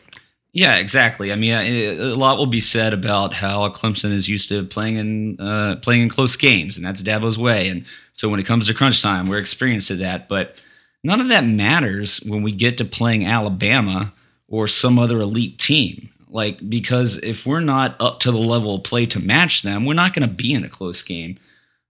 Yeah, 0.52 0.76
exactly. 0.76 1.32
I 1.32 1.36
mean, 1.36 1.54
a 1.54 2.14
lot 2.14 2.36
will 2.36 2.46
be 2.46 2.60
said 2.60 2.92
about 2.92 3.32
how 3.34 3.68
Clemson 3.68 4.12
is 4.12 4.28
used 4.28 4.48
to 4.48 4.64
playing 4.64 4.96
in 4.96 5.40
uh, 5.40 5.76
playing 5.76 6.02
in 6.02 6.08
close 6.08 6.34
games, 6.34 6.76
and 6.76 6.84
that's 6.84 7.02
Dabo's 7.02 7.38
way. 7.38 7.68
And 7.68 7.84
so 8.14 8.28
when 8.28 8.40
it 8.40 8.46
comes 8.46 8.66
to 8.66 8.74
crunch 8.74 9.00
time, 9.00 9.28
we're 9.28 9.38
experienced 9.38 9.88
to 9.88 9.96
that. 9.96 10.28
But 10.28 10.62
none 11.04 11.20
of 11.20 11.28
that 11.28 11.44
matters 11.44 12.18
when 12.18 12.42
we 12.42 12.50
get 12.50 12.78
to 12.78 12.84
playing 12.84 13.26
Alabama 13.26 14.12
or 14.48 14.66
some 14.66 14.98
other 14.98 15.20
elite 15.20 15.58
team. 15.58 16.10
Like 16.28 16.68
because 16.68 17.16
if 17.18 17.46
we're 17.46 17.60
not 17.60 17.96
up 18.00 18.18
to 18.20 18.32
the 18.32 18.38
level 18.38 18.74
of 18.74 18.82
play 18.82 19.06
to 19.06 19.20
match 19.20 19.62
them, 19.62 19.84
we're 19.84 19.94
not 19.94 20.14
going 20.14 20.28
to 20.28 20.34
be 20.34 20.52
in 20.52 20.64
a 20.64 20.68
close 20.68 21.02
game. 21.02 21.38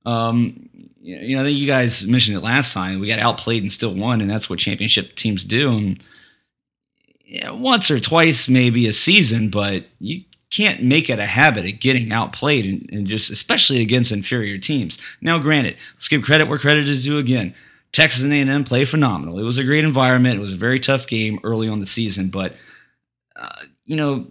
Um, 0.07 0.69
you 1.01 1.37
know, 1.37 1.43
I 1.43 1.45
think 1.47 1.59
you 1.59 1.67
guys 1.67 2.07
mentioned 2.07 2.37
it 2.37 2.41
last 2.41 2.75
time. 2.75 3.01
We 3.01 3.09
got 3.09 3.19
outplayed 3.19 3.63
and 3.63 3.73
still 3.73 3.95
won, 3.95 4.21
and 4.21 4.31
that's 4.31 4.51
what 4.51 4.59
championship 4.59 5.15
teams 5.15 5.45
do. 5.45 5.71
And 5.71 7.61
once 7.61 7.91
or 7.91 8.01
twice, 8.01 8.49
maybe 8.49 8.87
a 8.87 8.93
season, 8.93 9.51
but 9.51 9.87
you 9.99 10.25
can't 10.51 10.83
make 10.83 11.09
it 11.09 11.19
a 11.19 11.27
habit 11.27 11.65
of 11.65 11.81
getting 11.81 12.13
outplayed 12.13 12.67
and, 12.67 12.91
and 12.93 13.07
just 13.07 13.31
especially 13.31 13.81
against 13.81 14.13
inferior 14.13 14.59
teams. 14.59 14.99
Now, 15.21 15.39
granted, 15.39 15.77
let's 15.95 16.09
give 16.09 16.23
credit 16.23 16.49
where 16.49 16.59
credit 16.59 16.89
is 16.89 17.05
due 17.05 17.19
again. 17.19 17.55
Texas 17.93 18.23
and 18.23 18.33
A&M 18.33 18.65
played 18.65 18.89
phenomenal. 18.89 19.39
It 19.39 19.45
was 19.45 19.59
a 19.59 19.65
great 19.65 19.85
environment. 19.85 20.37
It 20.37 20.41
was 20.41 20.53
a 20.53 20.57
very 20.57 20.79
tough 20.79 21.07
game 21.07 21.41
early 21.43 21.69
on 21.69 21.81
the 21.81 21.87
season, 21.87 22.29
but 22.29 22.55
uh, 23.37 23.49
you 23.85 23.97
know, 23.97 24.27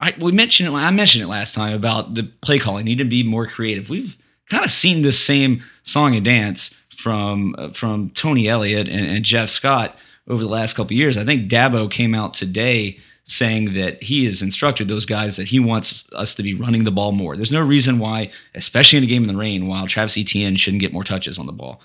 I 0.00 0.14
we 0.18 0.32
mentioned 0.32 0.68
it. 0.68 0.72
I 0.72 0.90
mentioned 0.90 1.24
it 1.24 1.28
last 1.28 1.54
time 1.54 1.74
about 1.74 2.14
the 2.14 2.24
play 2.24 2.58
calling 2.58 2.84
need 2.84 2.98
to 2.98 3.04
be 3.04 3.22
more 3.22 3.46
creative. 3.46 3.90
We've 3.90 4.16
kind 4.48 4.64
of 4.64 4.70
seen 4.70 5.02
this 5.02 5.18
same 5.18 5.62
song 5.82 6.14
and 6.14 6.24
dance 6.24 6.74
from 6.94 7.72
from 7.72 8.10
Tony 8.10 8.48
Elliott 8.48 8.88
and, 8.88 9.06
and 9.06 9.24
Jeff 9.24 9.48
Scott 9.48 9.96
over 10.28 10.42
the 10.42 10.48
last 10.48 10.74
couple 10.74 10.94
years. 10.94 11.16
I 11.16 11.24
think 11.24 11.50
Dabo 11.50 11.90
came 11.90 12.14
out 12.14 12.34
today 12.34 12.98
saying 13.24 13.74
that 13.74 14.02
he 14.02 14.24
has 14.24 14.40
instructed 14.40 14.88
those 14.88 15.04
guys 15.04 15.36
that 15.36 15.48
he 15.48 15.60
wants 15.60 16.08
us 16.14 16.34
to 16.34 16.42
be 16.42 16.54
running 16.54 16.84
the 16.84 16.90
ball 16.90 17.12
more. 17.12 17.36
There's 17.36 17.52
no 17.52 17.60
reason 17.60 17.98
why, 17.98 18.30
especially 18.54 18.98
in 18.98 19.04
a 19.04 19.06
game 19.06 19.22
in 19.22 19.28
the 19.28 19.38
rain, 19.38 19.66
while 19.66 19.86
Travis 19.86 20.16
Etienne 20.16 20.56
shouldn't 20.56 20.80
get 20.80 20.94
more 20.94 21.04
touches 21.04 21.38
on 21.38 21.44
the 21.46 21.52
ball. 21.52 21.80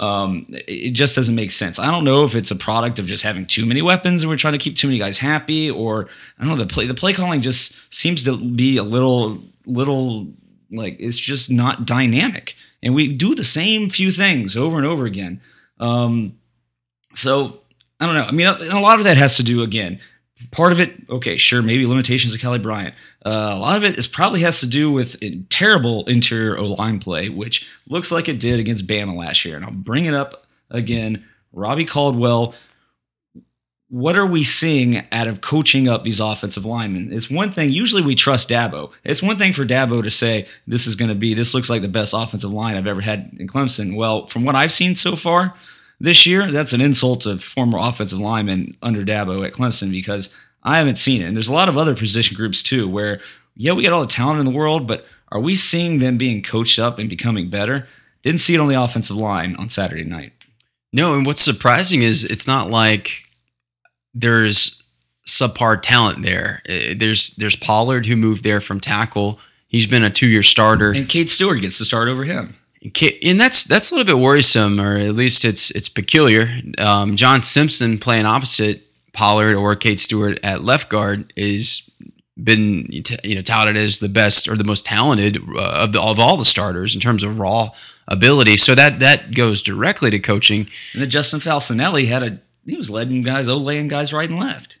Um, 0.00 0.46
it 0.48 0.92
just 0.92 1.16
doesn't 1.16 1.34
make 1.34 1.50
sense. 1.50 1.78
I 1.78 1.90
don't 1.90 2.04
know 2.04 2.24
if 2.24 2.36
it's 2.36 2.52
a 2.52 2.56
product 2.56 3.00
of 3.00 3.06
just 3.06 3.24
having 3.24 3.46
too 3.46 3.66
many 3.66 3.82
weapons 3.82 4.22
and 4.22 4.30
we're 4.30 4.36
trying 4.36 4.52
to 4.52 4.58
keep 4.58 4.76
too 4.76 4.86
many 4.86 4.98
guys 4.98 5.18
happy, 5.18 5.70
or 5.70 6.08
I 6.38 6.44
don't 6.44 6.56
know. 6.56 6.64
The 6.64 6.72
play 6.72 6.86
the 6.86 6.94
play 6.94 7.12
calling 7.12 7.40
just 7.40 7.76
seems 7.92 8.22
to 8.24 8.36
be 8.36 8.76
a 8.76 8.84
little 8.84 9.42
little 9.66 10.28
like 10.70 10.96
it's 11.00 11.18
just 11.18 11.50
not 11.50 11.84
dynamic, 11.84 12.54
and 12.82 12.94
we 12.94 13.12
do 13.12 13.34
the 13.34 13.44
same 13.44 13.90
few 13.90 14.12
things 14.12 14.56
over 14.56 14.76
and 14.76 14.86
over 14.86 15.04
again. 15.04 15.40
Um, 15.80 16.38
so 17.14 17.60
I 17.98 18.06
don't 18.06 18.14
know. 18.14 18.24
I 18.24 18.30
mean, 18.30 18.46
and 18.46 18.72
a 18.72 18.80
lot 18.80 18.98
of 18.98 19.04
that 19.04 19.16
has 19.16 19.36
to 19.38 19.42
do 19.42 19.62
again. 19.62 20.00
Part 20.52 20.70
of 20.70 20.78
it, 20.78 20.94
okay, 21.10 21.36
sure, 21.36 21.62
maybe 21.62 21.84
limitations 21.84 22.32
of 22.32 22.40
Kelly 22.40 22.60
Bryant. 22.60 22.94
Uh, 23.28 23.52
a 23.54 23.58
lot 23.58 23.76
of 23.76 23.84
it 23.84 23.98
is 23.98 24.06
probably 24.06 24.40
has 24.40 24.60
to 24.60 24.66
do 24.66 24.90
with 24.90 25.20
terrible 25.50 26.06
interior 26.06 26.56
O 26.56 26.64
line 26.64 26.98
play, 26.98 27.28
which 27.28 27.68
looks 27.86 28.10
like 28.10 28.26
it 28.26 28.40
did 28.40 28.58
against 28.58 28.86
Bama 28.86 29.14
last 29.14 29.44
year. 29.44 29.56
And 29.56 29.66
I'll 29.66 29.70
bring 29.70 30.06
it 30.06 30.14
up 30.14 30.46
again. 30.70 31.26
Robbie 31.52 31.84
Caldwell. 31.84 32.54
What 33.90 34.16
are 34.16 34.24
we 34.26 34.44
seeing 34.44 35.06
out 35.12 35.26
of 35.26 35.42
coaching 35.42 35.88
up 35.88 36.04
these 36.04 36.20
offensive 36.20 36.64
linemen? 36.64 37.12
It's 37.12 37.30
one 37.30 37.50
thing. 37.50 37.68
Usually 37.68 38.00
we 38.00 38.14
trust 38.14 38.48
Dabo. 38.48 38.92
It's 39.04 39.22
one 39.22 39.36
thing 39.36 39.52
for 39.52 39.66
Dabo 39.66 40.02
to 40.02 40.10
say 40.10 40.46
this 40.66 40.86
is 40.86 40.94
going 40.94 41.10
to 41.10 41.14
be. 41.14 41.34
This 41.34 41.52
looks 41.52 41.68
like 41.68 41.82
the 41.82 41.88
best 41.88 42.14
offensive 42.14 42.50
line 42.50 42.76
I've 42.76 42.86
ever 42.86 43.02
had 43.02 43.36
in 43.38 43.46
Clemson. 43.46 43.94
Well, 43.94 44.26
from 44.26 44.44
what 44.44 44.56
I've 44.56 44.72
seen 44.72 44.94
so 44.94 45.16
far, 45.16 45.54
this 46.00 46.24
year, 46.24 46.50
that's 46.50 46.72
an 46.72 46.80
insult 46.80 47.22
to 47.22 47.36
former 47.38 47.78
offensive 47.78 48.20
linemen 48.20 48.74
under 48.82 49.04
Dabo 49.04 49.46
at 49.46 49.52
Clemson 49.52 49.90
because 49.90 50.34
I 50.62 50.78
haven't 50.78 50.98
seen 50.98 51.22
it. 51.22 51.26
And 51.26 51.36
there's 51.36 51.48
a 51.48 51.52
lot 51.52 51.68
of 51.68 51.78
other 51.78 51.94
position 51.94 52.36
groups 52.36 52.62
too 52.62 52.88
where, 52.88 53.20
yeah, 53.56 53.72
we 53.72 53.82
got 53.82 53.92
all 53.92 54.00
the 54.00 54.06
talent 54.06 54.40
in 54.40 54.46
the 54.46 54.52
world, 54.52 54.86
but 54.86 55.06
are 55.30 55.40
we 55.40 55.56
seeing 55.56 55.98
them 55.98 56.18
being 56.18 56.42
coached 56.42 56.78
up 56.78 56.98
and 56.98 57.08
becoming 57.08 57.50
better? 57.50 57.88
Didn't 58.22 58.40
see 58.40 58.54
it 58.54 58.60
on 58.60 58.68
the 58.68 58.80
offensive 58.80 59.16
line 59.16 59.56
on 59.56 59.68
Saturday 59.68 60.04
night. 60.04 60.32
No, 60.92 61.14
and 61.14 61.26
what's 61.26 61.40
surprising 61.40 62.02
is 62.02 62.24
it's 62.24 62.46
not 62.46 62.70
like 62.70 63.24
there's 64.14 64.82
subpar 65.26 65.80
talent 65.82 66.22
there. 66.22 66.62
There's 66.66 67.30
there's 67.36 67.56
Pollard 67.56 68.06
who 68.06 68.16
moved 68.16 68.42
there 68.42 68.60
from 68.60 68.80
tackle. 68.80 69.38
He's 69.66 69.86
been 69.86 70.02
a 70.02 70.08
two 70.08 70.26
year 70.26 70.42
starter, 70.42 70.92
and 70.92 71.06
Kate 71.06 71.28
Stewart 71.28 71.60
gets 71.60 71.76
to 71.78 71.84
start 71.84 72.08
over 72.08 72.24
him 72.24 72.56
and 73.22 73.40
that's 73.40 73.64
that's 73.64 73.90
a 73.90 73.94
little 73.94 74.06
bit 74.06 74.22
worrisome, 74.22 74.80
or 74.80 74.96
at 74.96 75.14
least 75.14 75.44
it's 75.44 75.70
it's 75.72 75.88
peculiar. 75.88 76.48
Um, 76.78 77.16
John 77.16 77.42
Simpson 77.42 77.98
playing 77.98 78.26
opposite 78.26 78.86
Pollard 79.18 79.56
or 79.56 79.74
Kate 79.74 79.98
Stewart 79.98 80.38
at 80.44 80.62
left 80.62 80.88
guard 80.88 81.32
is 81.34 81.90
been 82.40 82.88
you 83.24 83.34
know 83.34 83.40
touted 83.40 83.76
as 83.76 83.98
the 83.98 84.08
best 84.08 84.46
or 84.46 84.56
the 84.56 84.62
most 84.62 84.86
talented 84.86 85.38
uh, 85.56 85.82
of 85.82 85.92
the, 85.92 86.00
of 86.00 86.20
all 86.20 86.36
the 86.36 86.44
starters 86.44 86.94
in 86.94 87.00
terms 87.00 87.24
of 87.24 87.40
raw 87.40 87.70
ability. 88.06 88.56
So 88.56 88.76
that 88.76 89.00
that 89.00 89.34
goes 89.34 89.60
directly 89.60 90.10
to 90.10 90.20
coaching. 90.20 90.68
And 90.94 91.10
Justin 91.10 91.40
Falcinelli 91.40 92.06
had 92.06 92.22
a 92.22 92.38
he 92.64 92.76
was 92.76 92.90
letting 92.90 93.22
guys, 93.22 93.48
oh, 93.48 93.56
laying 93.56 93.88
guys 93.88 94.12
right 94.12 94.30
and 94.30 94.38
left. 94.38 94.77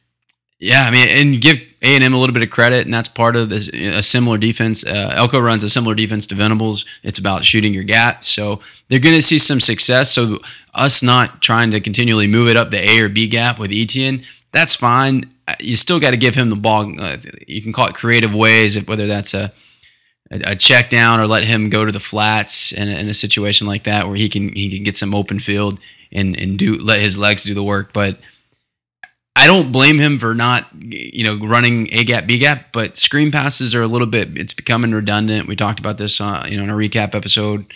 Yeah, 0.60 0.82
I 0.82 0.90
mean, 0.90 1.08
and 1.08 1.40
give 1.40 1.58
A 1.82 1.94
and 1.94 2.02
M 2.02 2.14
a 2.14 2.18
little 2.18 2.34
bit 2.34 2.42
of 2.42 2.50
credit, 2.50 2.84
and 2.84 2.92
that's 2.92 3.08
part 3.08 3.36
of 3.36 3.48
this, 3.48 3.68
a 3.68 4.02
similar 4.02 4.38
defense. 4.38 4.84
Uh, 4.84 5.12
Elko 5.14 5.38
runs 5.38 5.62
a 5.62 5.70
similar 5.70 5.94
defense 5.94 6.26
to 6.28 6.34
Venables. 6.34 6.84
It's 7.04 7.18
about 7.18 7.44
shooting 7.44 7.72
your 7.72 7.84
gap, 7.84 8.24
so 8.24 8.60
they're 8.88 8.98
going 8.98 9.14
to 9.14 9.22
see 9.22 9.38
some 9.38 9.60
success. 9.60 10.10
So 10.10 10.38
us 10.74 11.00
not 11.00 11.40
trying 11.42 11.70
to 11.70 11.80
continually 11.80 12.26
move 12.26 12.48
it 12.48 12.56
up 12.56 12.70
the 12.70 12.90
A 12.90 13.00
or 13.00 13.08
B 13.08 13.28
gap 13.28 13.58
with 13.60 13.70
Etienne, 13.72 14.24
that's 14.52 14.74
fine. 14.74 15.32
Uh, 15.46 15.54
you 15.60 15.76
still 15.76 16.00
got 16.00 16.10
to 16.10 16.16
give 16.16 16.34
him 16.34 16.50
the 16.50 16.56
ball. 16.56 17.00
Uh, 17.00 17.18
you 17.46 17.62
can 17.62 17.72
call 17.72 17.86
it 17.86 17.94
creative 17.94 18.34
ways, 18.34 18.84
whether 18.86 19.06
that's 19.06 19.34
a 19.34 19.52
a 20.30 20.54
check 20.54 20.90
down 20.90 21.20
or 21.20 21.26
let 21.26 21.44
him 21.44 21.70
go 21.70 21.86
to 21.86 21.92
the 21.92 22.00
flats 22.00 22.70
in 22.72 22.86
a, 22.86 22.92
in 22.92 23.08
a 23.08 23.14
situation 23.14 23.66
like 23.66 23.84
that 23.84 24.06
where 24.06 24.16
he 24.16 24.28
can 24.28 24.54
he 24.54 24.68
can 24.68 24.84
get 24.84 24.96
some 24.96 25.14
open 25.14 25.38
field 25.38 25.80
and 26.12 26.38
and 26.38 26.58
do 26.58 26.76
let 26.76 27.00
his 27.00 27.16
legs 27.16 27.44
do 27.44 27.54
the 27.54 27.62
work, 27.62 27.92
but 27.92 28.18
I 29.38 29.46
don't 29.46 29.70
blame 29.70 29.98
him 29.98 30.18
for 30.18 30.34
not, 30.34 30.66
you 30.76 31.22
know, 31.22 31.46
running 31.46 31.88
a 31.92 32.02
gap, 32.02 32.26
b 32.26 32.38
gap, 32.38 32.72
but 32.72 32.96
screen 32.96 33.30
passes 33.30 33.72
are 33.72 33.82
a 33.82 33.86
little 33.86 34.06
bit. 34.06 34.36
It's 34.36 34.52
becoming 34.52 34.90
redundant. 34.90 35.46
We 35.46 35.54
talked 35.54 35.78
about 35.78 35.96
this, 35.96 36.20
uh, 36.20 36.44
you 36.48 36.56
know, 36.56 36.64
in 36.64 36.70
a 36.70 36.74
recap 36.74 37.14
episode. 37.14 37.72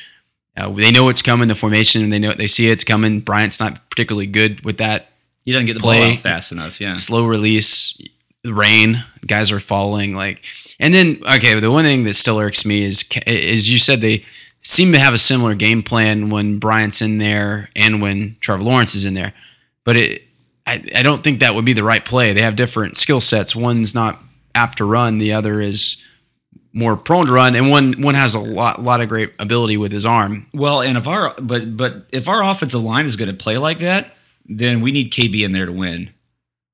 Uh, 0.57 0.70
they 0.70 0.90
know 0.90 1.09
it's 1.09 1.22
coming, 1.22 1.46
the 1.46 1.55
formation, 1.55 2.03
and 2.03 2.12
they 2.12 2.18
know 2.18 2.33
they 2.33 2.48
see 2.48 2.68
it's 2.68 2.83
coming. 2.83 3.20
Bryant's 3.20 3.61
not 3.61 3.88
particularly 3.90 4.27
good 4.27 4.64
with 4.64 4.79
that. 4.79 5.11
He 5.44 5.53
doesn't 5.53 5.66
get 5.66 5.75
the 5.75 5.81
play. 5.81 6.01
ball 6.01 6.12
out 6.14 6.18
fast 6.18 6.51
enough. 6.51 6.81
Yeah, 6.81 6.94
slow 6.94 7.27
release, 7.27 7.96
rain, 8.44 9.05
guys 9.25 9.53
are 9.53 9.61
falling. 9.61 10.16
Like, 10.16 10.42
and 10.81 10.92
then 10.92 11.22
okay, 11.37 11.59
the 11.61 11.70
one 11.70 11.85
thing 11.85 12.03
that 12.05 12.14
still 12.14 12.40
irks 12.40 12.66
me 12.66 12.83
is, 12.83 13.09
is 13.25 13.70
you 13.70 13.79
said 13.79 14.01
they 14.01 14.25
seem 14.62 14.90
to 14.92 14.98
have 14.98 15.14
a 15.14 15.18
similar 15.18 15.55
game 15.55 15.85
plan 15.85 16.29
when 16.29 16.59
Bryant's 16.59 17.01
in 17.01 17.18
there 17.18 17.70
and 17.77 18.03
when 18.03 18.37
Trevor 18.40 18.64
Lawrence 18.64 18.96
is 18.96 19.05
in 19.05 19.14
there, 19.14 19.33
but 19.85 19.96
it 19.96 20.22
I, 20.66 20.85
I 20.94 21.03
don't 21.03 21.25
think 21.25 21.40
that 21.40 21.55
would 21.55 21.64
be 21.64 21.72
the 21.72 21.83
right 21.83 22.05
play. 22.05 22.33
They 22.33 22.42
have 22.42 22.57
different 22.57 22.96
skill 22.96 23.20
sets. 23.20 23.57
One's 23.57 23.94
not 23.94 24.20
apt 24.55 24.79
to 24.79 24.85
run, 24.85 25.18
the 25.18 25.33
other 25.33 25.61
is 25.61 26.03
more 26.72 26.96
prone 26.96 27.27
to 27.27 27.33
run, 27.33 27.55
and 27.55 27.70
one 27.70 28.01
one 28.01 28.14
has 28.14 28.35
a 28.35 28.40
lot 28.40 28.81
lot 28.81 29.01
of 29.01 29.09
great 29.09 29.33
ability 29.38 29.77
with 29.77 29.92
his 29.92 30.07
arm. 30.07 30.46
Well, 30.55 30.81
and 30.81 30.96
if 30.96 31.07
our 31.07 31.35
but 31.40 31.77
but 31.77 32.07
if 32.11 32.29
our 32.29 32.42
offensive 32.42 32.83
line 32.83 33.07
is 33.07 33.16
going 33.16 33.31
to 33.31 33.37
play 33.37 33.59
like 33.59 33.79
that, 33.81 34.14
then 34.46 34.81
we 34.81 34.92
need 34.92 35.12
KB 35.12 35.44
in 35.44 35.53
there 35.53 35.66
to 35.66 35.72
win 35.72 36.11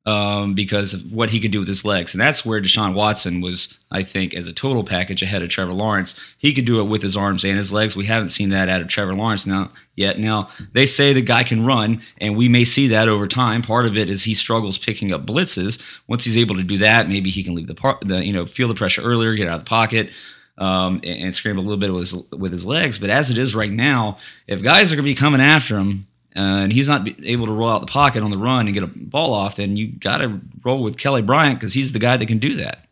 um, 0.08 0.54
because 0.54 0.94
of 0.94 1.12
what 1.12 1.28
he 1.28 1.38
could 1.38 1.50
do 1.50 1.58
with 1.58 1.68
his 1.68 1.84
legs. 1.84 2.14
And 2.14 2.20
that's 2.20 2.42
where 2.42 2.62
Deshaun 2.62 2.94
Watson 2.94 3.42
was, 3.42 3.68
I 3.90 4.02
think, 4.02 4.32
as 4.32 4.46
a 4.46 4.54
total 4.54 4.82
package 4.82 5.22
ahead 5.22 5.42
of 5.42 5.50
Trevor 5.50 5.74
Lawrence. 5.74 6.18
He 6.38 6.54
could 6.54 6.64
do 6.64 6.80
it 6.80 6.84
with 6.84 7.02
his 7.02 7.14
arms 7.14 7.44
and 7.44 7.58
his 7.58 7.74
legs. 7.74 7.94
We 7.94 8.06
haven't 8.06 8.30
seen 8.30 8.48
that 8.48 8.70
out 8.70 8.80
of 8.80 8.88
Trevor 8.88 9.12
Lawrence 9.12 9.44
now 9.44 9.70
yet. 9.96 10.18
Now 10.18 10.48
they 10.72 10.86
say 10.86 11.12
the 11.12 11.20
guy 11.20 11.42
can 11.42 11.66
run, 11.66 12.00
and 12.22 12.38
we 12.38 12.48
may 12.48 12.64
see 12.64 12.88
that 12.88 13.06
over 13.06 13.28
time. 13.28 13.60
Part 13.60 13.84
of 13.84 13.98
it 13.98 14.08
is 14.08 14.24
he 14.24 14.32
struggles 14.32 14.78
picking 14.78 15.12
up 15.12 15.26
blitzes. 15.26 15.78
Once 16.06 16.24
he's 16.24 16.38
able 16.38 16.56
to 16.56 16.62
do 16.62 16.78
that, 16.78 17.06
maybe 17.06 17.28
he 17.28 17.42
can 17.42 17.54
leave 17.54 17.66
the 17.66 17.98
the 18.00 18.24
you 18.24 18.32
know, 18.32 18.46
feel 18.46 18.68
the 18.68 18.74
pressure 18.74 19.02
earlier, 19.02 19.34
get 19.34 19.46
out 19.46 19.58
of 19.58 19.64
the 19.66 19.68
pocket. 19.68 20.08
Um, 20.56 20.96
and, 21.04 21.22
and 21.22 21.34
scramble 21.36 21.62
a 21.62 21.66
little 21.66 21.78
bit 21.78 21.92
with 21.92 22.10
his, 22.10 22.30
with 22.32 22.50
his 22.50 22.66
legs. 22.66 22.98
But 22.98 23.10
as 23.10 23.30
it 23.30 23.38
is 23.38 23.54
right 23.54 23.70
now, 23.70 24.18
if 24.48 24.60
guys 24.60 24.90
are 24.90 24.96
going 24.96 25.04
to 25.04 25.12
be 25.12 25.14
coming 25.14 25.40
after 25.40 25.78
him, 25.78 26.07
uh, 26.38 26.62
and 26.62 26.72
he's 26.72 26.88
not 26.88 27.08
able 27.24 27.46
to 27.46 27.52
roll 27.52 27.68
out 27.68 27.80
the 27.80 27.88
pocket 27.88 28.22
on 28.22 28.30
the 28.30 28.38
run 28.38 28.66
and 28.68 28.74
get 28.74 28.84
a 28.84 28.86
ball 28.86 29.34
off, 29.34 29.56
then 29.56 29.76
you 29.76 29.88
got 29.88 30.18
to 30.18 30.40
roll 30.62 30.84
with 30.84 30.96
Kelly 30.96 31.20
Bryant 31.20 31.58
because 31.58 31.74
he's 31.74 31.90
the 31.90 31.98
guy 31.98 32.16
that 32.16 32.26
can 32.26 32.38
do 32.38 32.54
that. 32.56 32.86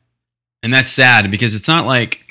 And 0.65 0.73
that's 0.73 0.91
sad 0.91 1.31
because 1.31 1.55
it's 1.55 1.69
not 1.69 1.87
like 1.87 2.27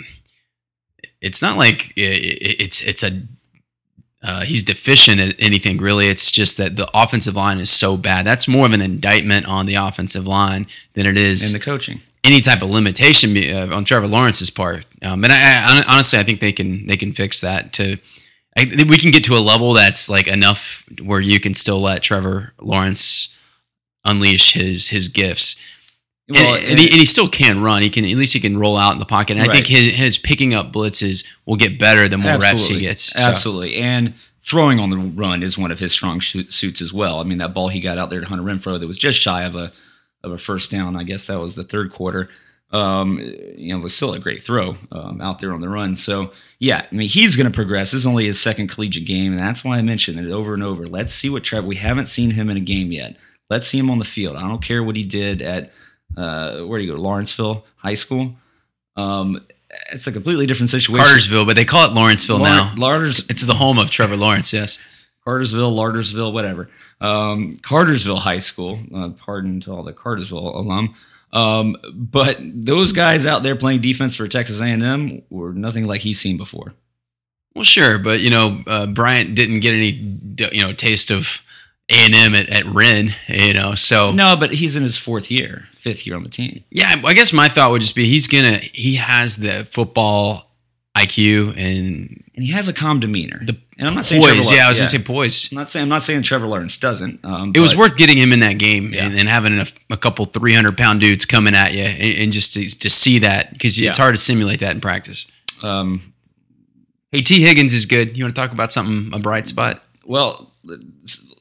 it's 1.21 1.41
not 1.41 1.58
like 1.58 1.93
it's 1.95 2.82
it's 2.82 3.01
a 3.01 3.21
uh, 4.21 4.41
he's 4.41 4.62
deficient 4.62 5.21
at 5.21 5.36
anything 5.39 5.78
really. 5.78 6.08
It's 6.08 6.32
just 6.32 6.58
that 6.58 6.75
the 6.75 6.89
offensive 6.93 7.38
line 7.38 7.60
is 7.60 7.69
so 7.69 7.95
bad. 7.95 8.25
That's 8.25 8.45
more 8.45 8.65
of 8.65 8.73
an 8.73 8.82
indictment 8.82 9.47
on 9.47 9.67
the 9.67 9.75
offensive 9.75 10.28
line 10.28 10.67
than 10.95 11.06
it 11.06 11.15
is 11.15 11.47
in 11.47 11.58
the 11.58 11.63
coaching. 11.63 12.01
Any 12.25 12.41
type 12.41 12.62
of 12.62 12.69
limitation 12.69 13.38
uh, 13.38 13.73
on 13.73 13.86
Trevor 13.86 14.08
Lawrence's 14.08 14.49
part. 14.49 14.86
Um, 15.01 15.23
and 15.23 15.32
I, 15.32 15.80
I, 15.80 15.84
honestly, 15.88 16.19
I 16.19 16.23
think 16.23 16.41
they 16.41 16.51
can 16.51 16.88
they 16.88 16.97
can 16.97 17.13
fix 17.13 17.39
that 17.39 17.71
to 17.73 17.99
I, 18.57 18.85
we 18.87 18.97
can 18.97 19.11
get 19.11 19.23
to 19.25 19.35
a 19.35 19.39
level 19.39 19.73
that's 19.73 20.09
like 20.09 20.27
enough 20.27 20.83
where 21.03 21.19
you 21.19 21.39
can 21.39 21.53
still 21.53 21.81
let 21.81 22.01
Trevor 22.01 22.53
Lawrence 22.61 23.29
unleash 24.05 24.53
his 24.53 24.89
his 24.89 25.09
gifts. 25.09 25.55
Well, 26.27 26.55
and, 26.55 26.65
and, 26.65 26.79
he, 26.79 26.89
and, 26.89 26.95
he, 26.95 27.05
still 27.05 27.29
can 27.29 27.61
run. 27.61 27.83
He 27.83 27.89
can 27.91 28.03
at 28.03 28.15
least 28.15 28.33
he 28.33 28.39
can 28.39 28.57
roll 28.57 28.77
out 28.77 28.93
in 28.93 28.99
the 28.99 29.05
pocket. 29.05 29.37
And 29.37 29.41
right. 29.41 29.51
I 29.51 29.53
think 29.53 29.67
his, 29.67 29.93
his 29.93 30.17
picking 30.17 30.55
up 30.55 30.71
blitzes 30.71 31.23
will 31.45 31.55
get 31.55 31.77
better 31.77 32.07
the 32.07 32.17
more 32.17 32.31
Absolutely. 32.31 32.57
reps 32.57 32.67
he 32.67 32.79
gets. 32.79 33.03
So. 33.13 33.19
Absolutely, 33.19 33.75
and 33.75 34.15
throwing 34.41 34.79
on 34.79 34.89
the 34.89 34.97
run 34.97 35.43
is 35.43 35.57
one 35.57 35.71
of 35.71 35.79
his 35.79 35.91
strong 35.91 36.21
suits 36.21 36.81
as 36.81 36.91
well. 36.91 37.19
I 37.19 37.23
mean, 37.23 37.37
that 37.39 37.53
ball 37.53 37.67
he 37.67 37.79
got 37.79 37.99
out 37.99 38.09
there 38.09 38.19
to 38.19 38.25
Hunter 38.25 38.43
Renfrow 38.43 38.79
that 38.79 38.87
was 38.87 38.97
just 38.97 39.19
shy 39.19 39.43
of 39.43 39.55
a 39.55 39.71
of 40.23 40.31
a 40.31 40.37
first 40.37 40.71
down. 40.71 40.95
I 40.95 41.03
guess 41.03 41.27
that 41.27 41.39
was 41.39 41.53
the 41.53 41.63
third 41.63 41.91
quarter 41.91 42.29
um, 42.75 43.19
you 43.19 43.73
know, 43.73 43.81
was 43.81 43.95
still 43.95 44.13
a 44.13 44.19
great 44.19 44.43
throw 44.43 44.75
um, 44.91 45.21
out 45.21 45.39
there 45.39 45.53
on 45.53 45.61
the 45.61 45.69
run. 45.69 45.95
So, 45.95 46.31
yeah, 46.59 46.85
I 46.91 46.95
mean, 46.95 47.07
he's 47.07 47.35
going 47.35 47.49
to 47.49 47.55
progress. 47.55 47.91
This 47.91 47.99
is 47.99 48.07
only 48.07 48.25
his 48.25 48.39
second 48.39 48.67
collegiate 48.67 49.05
game, 49.05 49.31
and 49.31 49.39
that's 49.39 49.63
why 49.63 49.77
I 49.77 49.81
mentioned 49.81 50.19
it 50.19 50.31
over 50.31 50.53
and 50.53 50.61
over. 50.61 50.85
Let's 50.85 51.13
see 51.13 51.29
what 51.29 51.43
Trevor. 51.43 51.67
We 51.67 51.77
haven't 51.77 52.07
seen 52.07 52.31
him 52.31 52.49
in 52.49 52.57
a 52.57 52.61
game 52.61 52.91
yet. 52.91 53.15
Let's 53.49 53.67
see 53.67 53.79
him 53.79 53.89
on 53.89 53.99
the 53.99 54.05
field. 54.05 54.35
I 54.35 54.41
don't 54.41 54.63
care 54.63 54.83
what 54.83 54.97
he 54.97 55.03
did 55.03 55.41
at 55.41 55.71
uh, 56.17 56.63
where 56.63 56.79
do 56.79 56.85
you 56.85 56.93
go, 56.93 56.99
Lawrenceville 56.99 57.65
High 57.77 57.93
School. 57.93 58.35
Um, 58.97 59.45
it's 59.91 60.07
a 60.07 60.11
completely 60.11 60.45
different 60.45 60.69
situation. 60.69 61.05
Cartersville, 61.05 61.45
but 61.45 61.55
they 61.55 61.65
call 61.65 61.89
it 61.89 61.93
Lawrenceville 61.93 62.39
now. 62.39 62.73
Larders, 62.77 63.25
it's 63.29 63.45
the 63.45 63.55
home 63.55 63.77
of 63.77 63.89
Trevor 63.89 64.15
Lawrence. 64.15 64.51
Yes, 64.51 64.77
Cartersville, 65.23 65.73
Lardersville, 65.73 66.33
whatever. 66.33 66.69
Um, 67.01 67.59
Cartersville 67.61 68.17
High 68.17 68.39
School. 68.39 68.79
Uh, 68.93 69.09
pardon 69.09 69.61
to 69.61 69.71
all 69.71 69.83
the 69.83 69.93
Cartersville 69.93 70.57
alum. 70.57 70.95
Um, 71.35 71.75
but 71.93 72.37
those 72.41 72.91
guys 72.93 73.25
out 73.25 73.43
there 73.43 73.55
playing 73.55 73.81
defense 73.81 74.15
for 74.15 74.27
Texas 74.27 74.61
A&M 74.61 75.21
were 75.29 75.53
nothing 75.53 75.85
like 75.85 76.01
he's 76.01 76.19
seen 76.19 76.37
before. 76.37 76.73
Well, 77.53 77.63
sure, 77.63 77.97
but 77.99 78.21
you 78.21 78.29
know, 78.29 78.63
uh, 78.67 78.85
Bryant 78.87 79.35
didn't 79.35 79.59
get 79.59 79.73
any 79.73 80.19
you 80.51 80.61
know 80.61 80.73
taste 80.73 81.11
of 81.11 81.39
A 81.89 81.95
and 82.05 82.13
M 82.15 82.35
at, 82.35 82.49
at 82.49 82.65
Wren, 82.65 83.13
you 83.27 83.53
know. 83.53 83.75
So 83.75 84.11
no, 84.11 84.35
but 84.35 84.51
he's 84.53 84.75
in 84.75 84.83
his 84.83 84.97
fourth 84.97 85.29
year, 85.29 85.67
fifth 85.73 86.05
year 86.07 86.15
on 86.15 86.23
the 86.23 86.29
team. 86.29 86.63
Yeah, 86.71 86.95
I 87.05 87.13
guess 87.13 87.31
my 87.31 87.47
thought 87.49 87.71
would 87.71 87.81
just 87.81 87.95
be 87.95 88.05
he's 88.05 88.27
gonna 88.27 88.57
he 88.73 88.95
has 88.95 89.37
the 89.37 89.65
football 89.65 90.51
IQ 90.97 91.49
and 91.57 92.23
And 92.35 92.43
he 92.45 92.51
has 92.51 92.67
a 92.69 92.73
calm 92.73 92.99
demeanor. 92.99 93.41
the 93.45 93.57
and 93.77 93.88
I'm 93.88 93.93
not 93.95 94.05
saying 94.05 94.21
poise. 94.21 94.51
Yeah, 94.51 94.65
I 94.65 94.69
was 94.69 94.77
Lawrence- 94.79 94.79
gonna 94.79 94.88
say 94.88 94.99
poise. 95.05 95.49
I'm 95.51 95.57
not 95.57 95.71
saying 95.71 95.83
I'm 95.83 95.89
not 95.89 96.03
saying 96.03 96.21
Trevor 96.23 96.47
Lawrence 96.47 96.77
doesn't. 96.77 97.23
Um, 97.25 97.51
It 97.55 97.59
was 97.59 97.75
worth 97.75 97.97
getting 97.97 98.17
him 98.17 98.31
in 98.33 98.39
that 98.39 98.57
game 98.57 98.93
Yeah. 98.93 99.05
and, 99.05 99.13
and 99.15 99.27
having 99.29 99.59
a, 99.59 99.65
a 99.89 99.97
couple 99.97 100.25
300 100.25 100.77
pound 100.77 100.99
dudes 101.01 101.25
coming 101.25 101.53
at 101.55 101.73
you 101.73 101.83
and, 101.83 102.17
and 102.19 102.33
just 102.33 102.53
to, 102.53 102.69
to 102.79 102.89
see 102.89 103.19
that 103.19 103.51
because 103.53 103.79
Yeah. 103.79 103.89
it's 103.89 103.97
hard 103.97 104.13
to 104.15 104.17
simulate 104.21 104.59
that 104.61 104.71
in 104.71 104.81
practice. 104.81 105.25
Um, 105.63 106.13
Hey, 107.11 107.21
Tee 107.21 107.41
Higgins 107.43 107.73
is 107.73 107.85
good. 107.85 108.17
You 108.17 108.25
want 108.25 108.35
to 108.35 108.41
talk 108.41 108.51
about 108.51 108.71
something, 108.73 109.13
a 109.17 109.19
bright 109.21 109.47
spot? 109.47 109.83
well, 110.05 110.51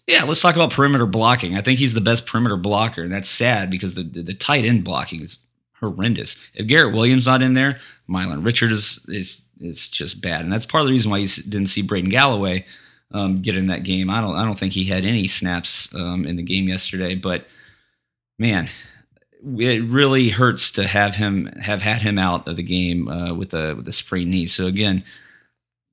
yeah, 0.07 0.23
let's 0.25 0.40
talk 0.42 0.55
about 0.55 0.70
perimeter 0.70 1.07
blocking. 1.07 1.57
I 1.57 1.62
think 1.62 1.79
he's 1.79 1.94
the 1.94 2.01
best 2.01 2.27
perimeter 2.27 2.57
blocker, 2.57 3.03
and 3.03 3.12
that's 3.12 3.29
sad 3.29 3.70
because 3.70 3.94
the 3.94 4.03
the, 4.03 4.23
the 4.23 4.35
tight 4.35 4.64
end 4.66 4.85
blocking 4.85 5.23
is 5.23 5.38
horrendous. 5.81 6.37
If 6.55 6.66
Garrett 6.66 6.94
Williams 6.94 7.27
not 7.27 7.42
in 7.42 7.55
there, 7.55 7.81
Milan 8.07 8.42
Richards 8.42 8.73
is 8.73 9.07
is 9.09 9.42
is 9.64 9.88
just 9.88 10.20
bad, 10.20 10.42
and 10.42 10.53
that's 10.53 10.66
part 10.66 10.83
of 10.83 10.87
the 10.87 10.92
reason 10.92 11.11
why 11.11 11.18
you 11.18 11.27
didn't 11.27 11.68
see 11.68 11.83
Braden 11.83 12.11
Galloway 12.11 12.64
um, 13.12 13.42
get 13.42 13.57
in 13.57 13.68
that 13.68 13.85
game. 13.85 14.11
I 14.11 14.20
don't 14.20 14.37
I 14.37 14.44
don't 14.44 14.59
think 14.59 14.72
he 14.72 14.85
had 14.85 15.05
any 15.05 15.27
snaps 15.27 15.94
um, 15.94 16.27
in 16.27 16.37
the 16.37 16.42
game 16.42 16.68
yesterday, 16.68 17.14
but 17.14 17.46
man. 18.38 18.68
It 19.46 19.85
really 19.85 20.31
hurts 20.31 20.70
to 20.70 20.87
have 20.87 21.16
him 21.16 21.53
have 21.61 21.83
had 21.83 22.00
him 22.00 22.18
out 22.18 22.48
of 22.48 22.57
the 22.57 22.62
game 22.62 23.09
uh, 23.09 23.35
with 23.35 23.53
a 23.53 23.74
with 23.74 23.87
a 23.87 23.92
sprained 23.92 24.31
knee. 24.31 24.46
So 24.46 24.64
again, 24.64 25.05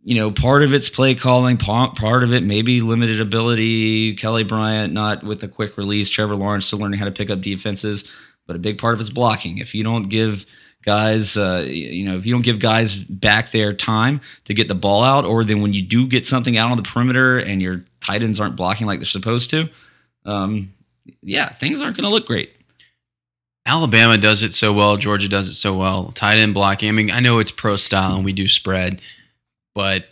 you 0.04 0.16
know, 0.16 0.32
part 0.32 0.64
of 0.64 0.74
it's 0.74 0.90
play 0.90 1.14
calling, 1.16 1.58
part 1.58 2.24
of 2.24 2.34
it 2.34 2.44
maybe 2.44 2.82
limited 2.82 3.22
ability. 3.22 4.16
Kelly 4.16 4.44
Bryant 4.44 4.94
not 4.94 5.24
with 5.24 5.44
a 5.44 5.48
quick 5.48 5.78
release. 5.78 6.10
Trevor 6.10 6.36
Lawrence 6.36 6.66
still 6.66 6.80
learning 6.80 7.00
how 7.00 7.06
to 7.06 7.12
pick 7.12 7.30
up 7.30 7.42
defenses, 7.42 8.06
but 8.48 8.56
a 8.56 8.60
big 8.60 8.80
part 8.80 8.96
of 8.96 9.02
it's 9.02 9.10
blocking. 9.10 9.60
If 9.60 9.76
you 9.76 9.84
don't 9.84 10.10
give 10.10 10.46
guys, 10.84 11.38
uh, 11.38 11.66
you 11.68 12.04
know, 12.06 12.18
if 12.18 12.26
you 12.26 12.34
don't 12.34 12.42
give 12.42 12.60
guys 12.60 12.96
back 12.96 13.52
their 13.52 13.74
time 13.74 14.22
to 14.46 14.54
get 14.54 14.68
the 14.68 14.76
ball 14.76 15.04
out, 15.04 15.26
or 15.26 15.44
then 15.44 15.62
when 15.62 15.74
you 15.74 15.82
do 15.82 16.08
get 16.08 16.26
something 16.26 16.58
out 16.58 16.72
on 16.72 16.78
the 16.78 16.84
perimeter 16.84 17.38
and 17.38 17.62
your 17.62 17.84
tight 18.04 18.24
ends 18.24 18.40
aren't 18.40 18.56
blocking 18.56 18.88
like 18.88 19.00
they're 19.00 19.06
supposed 19.06 19.50
to, 19.52 19.70
um, 20.26 20.74
yeah, 21.22 21.50
things 21.50 21.82
aren't 21.82 21.98
going 21.98 22.08
to 22.08 22.14
look 22.14 22.26
great. 22.26 22.52
Alabama 23.66 24.18
does 24.18 24.42
it 24.42 24.54
so 24.54 24.74
well. 24.74 24.98
Georgia 24.98 25.28
does 25.28 25.48
it 25.48 25.54
so 25.54 25.78
well. 25.78 26.12
Tight 26.12 26.38
end 26.38 26.54
blocking. 26.54 26.90
I 26.90 26.92
mean, 26.92 27.12
I 27.12 27.20
know 27.20 27.40
it's 27.40 27.52
pro 27.52 27.78
style 27.78 28.16
and 28.16 28.26
we 28.26 28.34
do 28.34 28.48
spread, 28.48 29.02
but 29.76 30.08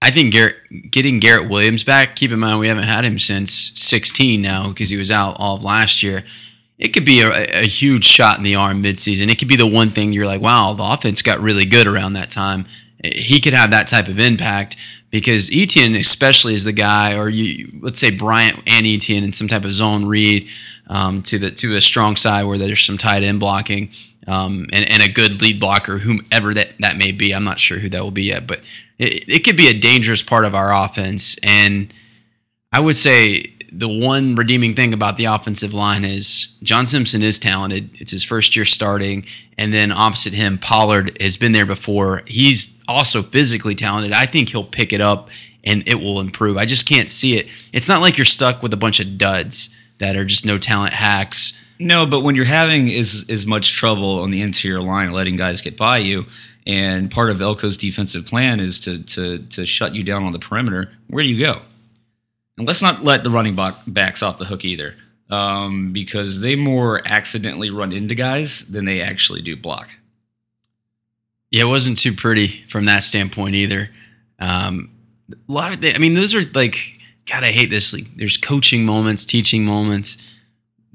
I 0.00 0.10
think 0.10 0.32
Garrett, 0.32 0.56
getting 0.90 1.18
Garrett 1.20 1.48
Williams 1.48 1.84
back. 1.84 2.16
Keep 2.16 2.32
in 2.32 2.40
mind 2.40 2.60
we 2.60 2.68
haven't 2.68 2.84
had 2.84 3.04
him 3.04 3.18
since 3.18 3.72
16 3.74 4.40
now 4.40 4.68
because 4.68 4.90
he 4.90 4.96
was 4.96 5.10
out 5.10 5.36
all 5.38 5.56
of 5.56 5.64
last 5.64 6.02
year. 6.02 6.24
It 6.82 6.92
could 6.92 7.04
be 7.04 7.20
a, 7.20 7.60
a 7.60 7.66
huge 7.66 8.04
shot 8.04 8.38
in 8.38 8.42
the 8.42 8.56
arm 8.56 8.82
midseason. 8.82 9.30
It 9.30 9.38
could 9.38 9.46
be 9.46 9.54
the 9.54 9.68
one 9.68 9.90
thing 9.90 10.12
you're 10.12 10.26
like, 10.26 10.40
wow, 10.40 10.72
the 10.72 10.82
offense 10.82 11.22
got 11.22 11.38
really 11.38 11.64
good 11.64 11.86
around 11.86 12.14
that 12.14 12.28
time. 12.28 12.66
He 13.04 13.40
could 13.40 13.54
have 13.54 13.70
that 13.70 13.86
type 13.86 14.08
of 14.08 14.18
impact 14.18 14.76
because 15.08 15.48
Etienne, 15.52 15.94
especially, 15.94 16.54
is 16.54 16.64
the 16.64 16.72
guy, 16.72 17.16
or 17.16 17.28
you 17.28 17.70
let's 17.80 18.00
say 18.00 18.10
Bryant 18.10 18.62
and 18.66 18.84
Etienne 18.84 19.22
in 19.22 19.30
some 19.30 19.46
type 19.46 19.64
of 19.64 19.72
zone 19.72 20.06
read 20.06 20.48
um, 20.88 21.22
to 21.22 21.38
the 21.38 21.52
to 21.52 21.76
a 21.76 21.80
strong 21.80 22.16
side 22.16 22.44
where 22.44 22.58
there's 22.58 22.84
some 22.84 22.98
tight 22.98 23.22
end 23.22 23.38
blocking 23.38 23.90
um, 24.26 24.66
and, 24.72 24.88
and 24.88 25.02
a 25.02 25.08
good 25.08 25.40
lead 25.40 25.60
blocker, 25.60 25.98
whomever 25.98 26.52
that, 26.54 26.74
that 26.80 26.96
may 26.96 27.12
be. 27.12 27.32
I'm 27.32 27.44
not 27.44 27.60
sure 27.60 27.78
who 27.78 27.88
that 27.90 28.02
will 28.02 28.10
be 28.10 28.24
yet, 28.24 28.46
but 28.46 28.60
it, 28.98 29.28
it 29.28 29.44
could 29.44 29.56
be 29.56 29.68
a 29.68 29.78
dangerous 29.78 30.22
part 30.22 30.44
of 30.44 30.54
our 30.54 30.72
offense. 30.74 31.36
And 31.42 31.92
I 32.72 32.80
would 32.80 32.96
say 32.96 33.51
the 33.72 33.88
one 33.88 34.34
redeeming 34.34 34.74
thing 34.74 34.92
about 34.92 35.16
the 35.16 35.24
offensive 35.24 35.72
line 35.72 36.04
is 36.04 36.54
John 36.62 36.86
Simpson 36.86 37.22
is 37.22 37.38
talented. 37.38 37.90
It's 37.94 38.10
his 38.10 38.22
first 38.22 38.54
year 38.54 38.64
starting. 38.64 39.24
And 39.56 39.72
then 39.72 39.90
opposite 39.90 40.32
him, 40.32 40.58
Pollard 40.58 41.16
has 41.20 41.36
been 41.36 41.52
there 41.52 41.66
before. 41.66 42.22
He's 42.26 42.78
also 42.86 43.22
physically 43.22 43.74
talented. 43.74 44.12
I 44.12 44.26
think 44.26 44.50
he'll 44.50 44.64
pick 44.64 44.92
it 44.92 45.00
up 45.00 45.30
and 45.64 45.82
it 45.86 45.96
will 45.96 46.20
improve. 46.20 46.56
I 46.56 46.64
just 46.64 46.86
can't 46.86 47.08
see 47.08 47.36
it. 47.36 47.48
It's 47.72 47.88
not 47.88 48.00
like 48.00 48.18
you're 48.18 48.24
stuck 48.24 48.62
with 48.62 48.74
a 48.74 48.76
bunch 48.76 49.00
of 49.00 49.16
duds 49.16 49.74
that 49.98 50.16
are 50.16 50.24
just 50.24 50.44
no 50.44 50.58
talent 50.58 50.92
hacks. 50.92 51.58
No, 51.78 52.06
but 52.06 52.20
when 52.20 52.34
you're 52.34 52.44
having 52.44 52.92
as 52.92 53.24
as 53.28 53.46
much 53.46 53.72
trouble 53.72 54.20
on 54.20 54.30
the 54.30 54.42
interior 54.42 54.80
line, 54.80 55.12
letting 55.12 55.36
guys 55.36 55.60
get 55.60 55.76
by 55.76 55.98
you, 55.98 56.26
and 56.66 57.10
part 57.10 57.30
of 57.30 57.38
Elko's 57.38 57.76
defensive 57.76 58.26
plan 58.26 58.60
is 58.60 58.78
to 58.80 59.02
to 59.02 59.38
to 59.38 59.64
shut 59.66 59.94
you 59.94 60.04
down 60.04 60.24
on 60.24 60.32
the 60.32 60.38
perimeter. 60.38 60.92
Where 61.08 61.24
do 61.24 61.30
you 61.30 61.44
go? 61.44 61.62
And 62.58 62.66
let's 62.66 62.82
not 62.82 63.04
let 63.04 63.24
the 63.24 63.30
running 63.30 63.58
backs 63.86 64.22
off 64.22 64.38
the 64.38 64.44
hook 64.44 64.64
either, 64.64 64.96
um, 65.30 65.92
because 65.92 66.40
they 66.40 66.54
more 66.54 67.00
accidentally 67.06 67.70
run 67.70 67.92
into 67.92 68.14
guys 68.14 68.66
than 68.66 68.84
they 68.84 69.00
actually 69.00 69.42
do 69.42 69.56
block. 69.56 69.88
Yeah, 71.50 71.62
it 71.62 71.68
wasn't 71.68 71.98
too 71.98 72.14
pretty 72.14 72.64
from 72.68 72.84
that 72.84 73.04
standpoint 73.04 73.54
either. 73.54 73.90
Um, 74.38 74.90
a 75.30 75.52
lot 75.52 75.72
of, 75.72 75.80
the, 75.80 75.94
I 75.94 75.98
mean, 75.98 76.14
those 76.14 76.34
are 76.34 76.42
like, 76.54 76.76
God, 77.26 77.44
I 77.44 77.52
hate 77.52 77.70
this 77.70 77.92
league. 77.92 78.08
There's 78.16 78.36
coaching 78.36 78.84
moments, 78.84 79.24
teaching 79.24 79.64
moments, 79.64 80.16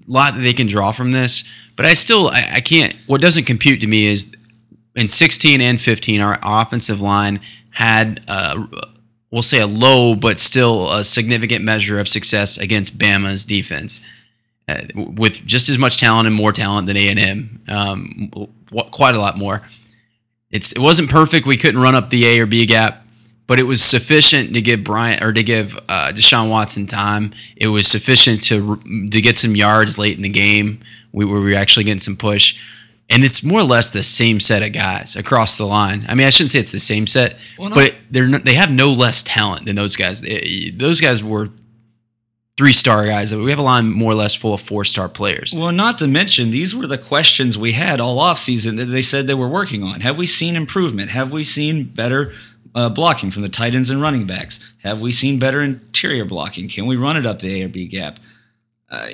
a 0.07 0.11
lot 0.11 0.35
that 0.35 0.41
they 0.41 0.53
can 0.53 0.67
draw 0.67 0.91
from 0.91 1.11
this. 1.11 1.43
But 1.75 1.85
I 1.85 1.93
still, 1.93 2.29
I, 2.29 2.49
I 2.55 2.61
can't. 2.61 2.95
What 3.07 3.21
doesn't 3.21 3.45
compute 3.45 3.81
to 3.81 3.87
me 3.87 4.07
is 4.07 4.35
in 4.95 5.09
16 5.09 5.61
and 5.61 5.79
15, 5.79 6.21
our, 6.21 6.39
offensive 6.43 6.99
line 6.99 7.39
had, 7.71 8.23
we'll 9.31 9.41
say, 9.41 9.59
a 9.59 9.67
low 9.67 10.15
but 10.15 10.39
still 10.39 10.91
a 10.91 11.03
significant 11.03 11.63
measure 11.63 11.99
of 11.99 12.07
success 12.07 12.57
against 12.57 12.97
Bama's 12.97 13.45
defense. 13.45 13.99
Uh, 14.69 14.81
with 14.95 15.45
just 15.45 15.69
as 15.69 15.77
much 15.77 15.97
talent 15.97 16.27
and 16.27 16.35
more 16.35 16.51
talent 16.51 16.87
than 16.87 16.97
A 16.97 17.07
and 17.07 17.19
M, 17.19 17.61
um, 17.69 18.31
quite 18.91 19.15
a 19.15 19.19
lot 19.19 19.37
more 19.37 19.61
it's 20.51 20.71
it 20.71 20.79
wasn't 20.79 21.09
perfect. 21.09 21.45
We 21.45 21.57
couldn't 21.57 21.81
run 21.81 21.95
up 21.95 22.09
the 22.09 22.25
A 22.25 22.39
or 22.39 22.45
B 22.45 22.65
gap, 22.65 23.05
but 23.47 23.59
it 23.59 23.63
was 23.63 23.83
sufficient 23.83 24.53
to 24.53 24.61
give 24.61 24.83
Bryant 24.83 25.21
or 25.21 25.33
to 25.33 25.43
give 25.43 25.77
uh, 25.89 26.11
Deshaun 26.13 26.49
Watson 26.49 26.87
time. 26.87 27.33
It 27.55 27.67
was 27.67 27.87
sufficient 27.87 28.41
to 28.43 28.77
to 29.09 29.21
get 29.21 29.37
some 29.37 29.55
yards 29.55 29.97
late 29.97 30.15
in 30.15 30.23
the 30.23 30.29
game. 30.29 30.79
We 31.11 31.25
were, 31.25 31.41
we 31.41 31.51
were 31.51 31.57
actually 31.57 31.85
getting 31.85 31.99
some 31.99 32.15
push, 32.15 32.59
and 33.09 33.23
it's 33.23 33.41
more 33.43 33.61
or 33.61 33.63
less 33.63 33.89
the 33.89 34.03
same 34.03 34.39
set 34.39 34.61
of 34.63 34.73
guys 34.73 35.15
across 35.15 35.57
the 35.57 35.65
line. 35.65 36.05
I 36.09 36.15
mean, 36.15 36.27
I 36.27 36.29
shouldn't 36.29 36.51
say 36.51 36.59
it's 36.59 36.71
the 36.71 36.79
same 36.79 37.07
set, 37.07 37.37
Well, 37.57 37.69
but 37.69 37.95
they're 38.11 38.27
they 38.39 38.55
have 38.55 38.71
no 38.71 38.91
less 38.91 39.21
talent 39.23 39.65
than 39.65 39.75
those 39.75 39.95
guys. 39.95 40.21
They- 40.21 40.71
those 40.75 40.99
guys 41.01 41.23
were 41.23 41.49
three 42.57 42.73
star 42.73 43.05
guys. 43.05 43.33
We 43.33 43.49
have 43.51 43.59
a 43.59 43.63
line 43.63 43.91
more 43.91 44.11
or 44.11 44.15
less 44.15 44.33
full 44.33 44.53
of 44.53 44.61
four 44.61 44.83
star 44.83 45.07
players. 45.07 45.53
Well, 45.55 45.71
not 45.71 45.97
to 45.99 46.07
mention, 46.07 46.49
these 46.49 46.75
were 46.75 46.87
the 46.87 46.97
questions 46.97 47.57
we 47.57 47.73
had 47.73 48.01
all 48.01 48.17
offseason 48.17 48.77
that 48.77 48.85
they 48.85 49.01
said 49.03 49.27
they 49.27 49.33
were 49.35 49.47
working 49.47 49.83
on. 49.83 50.01
Have 50.01 50.17
we 50.17 50.25
seen 50.25 50.55
improvement? 50.55 51.11
Have 51.11 51.31
we 51.31 51.43
seen 51.43 51.83
better 51.83 52.33
uh, 52.75 52.89
blocking 52.89 53.29
from 53.31 53.43
the 53.43 53.49
tight 53.49 53.75
ends 53.75 53.89
and 53.91 54.01
running 54.01 54.25
backs? 54.25 54.59
Have 54.83 55.01
we 55.01 55.11
seen 55.11 55.37
better 55.39 55.61
interior 55.61 56.25
blocking? 56.25 56.67
Can 56.67 56.87
we 56.87 56.95
run 56.95 57.15
it 57.15 57.25
up 57.25 57.39
the 57.39 57.61
A 57.61 57.65
or 57.65 57.69
B 57.69 57.87
gap? 57.87 58.19
Uh, 58.89 59.07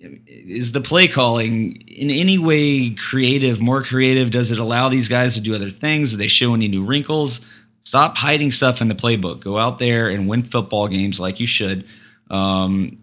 is 0.00 0.72
the 0.72 0.80
play 0.80 1.08
calling 1.08 1.80
in 1.88 2.10
any 2.10 2.38
way 2.38 2.90
creative, 2.90 3.60
more 3.60 3.82
creative? 3.82 4.30
Does 4.30 4.50
it 4.50 4.58
allow 4.58 4.88
these 4.88 5.08
guys 5.08 5.34
to 5.34 5.40
do 5.40 5.54
other 5.54 5.70
things? 5.70 6.12
Do 6.12 6.16
they 6.16 6.28
show 6.28 6.54
any 6.54 6.68
new 6.68 6.84
wrinkles? 6.84 7.44
Stop 7.82 8.16
hiding 8.16 8.50
stuff 8.50 8.80
in 8.80 8.88
the 8.88 8.94
playbook. 8.94 9.40
Go 9.40 9.58
out 9.58 9.78
there 9.78 10.08
and 10.08 10.28
win 10.28 10.42
football 10.42 10.88
games 10.88 11.18
like 11.18 11.40
you 11.40 11.46
should. 11.46 11.84
Um, 12.30 12.98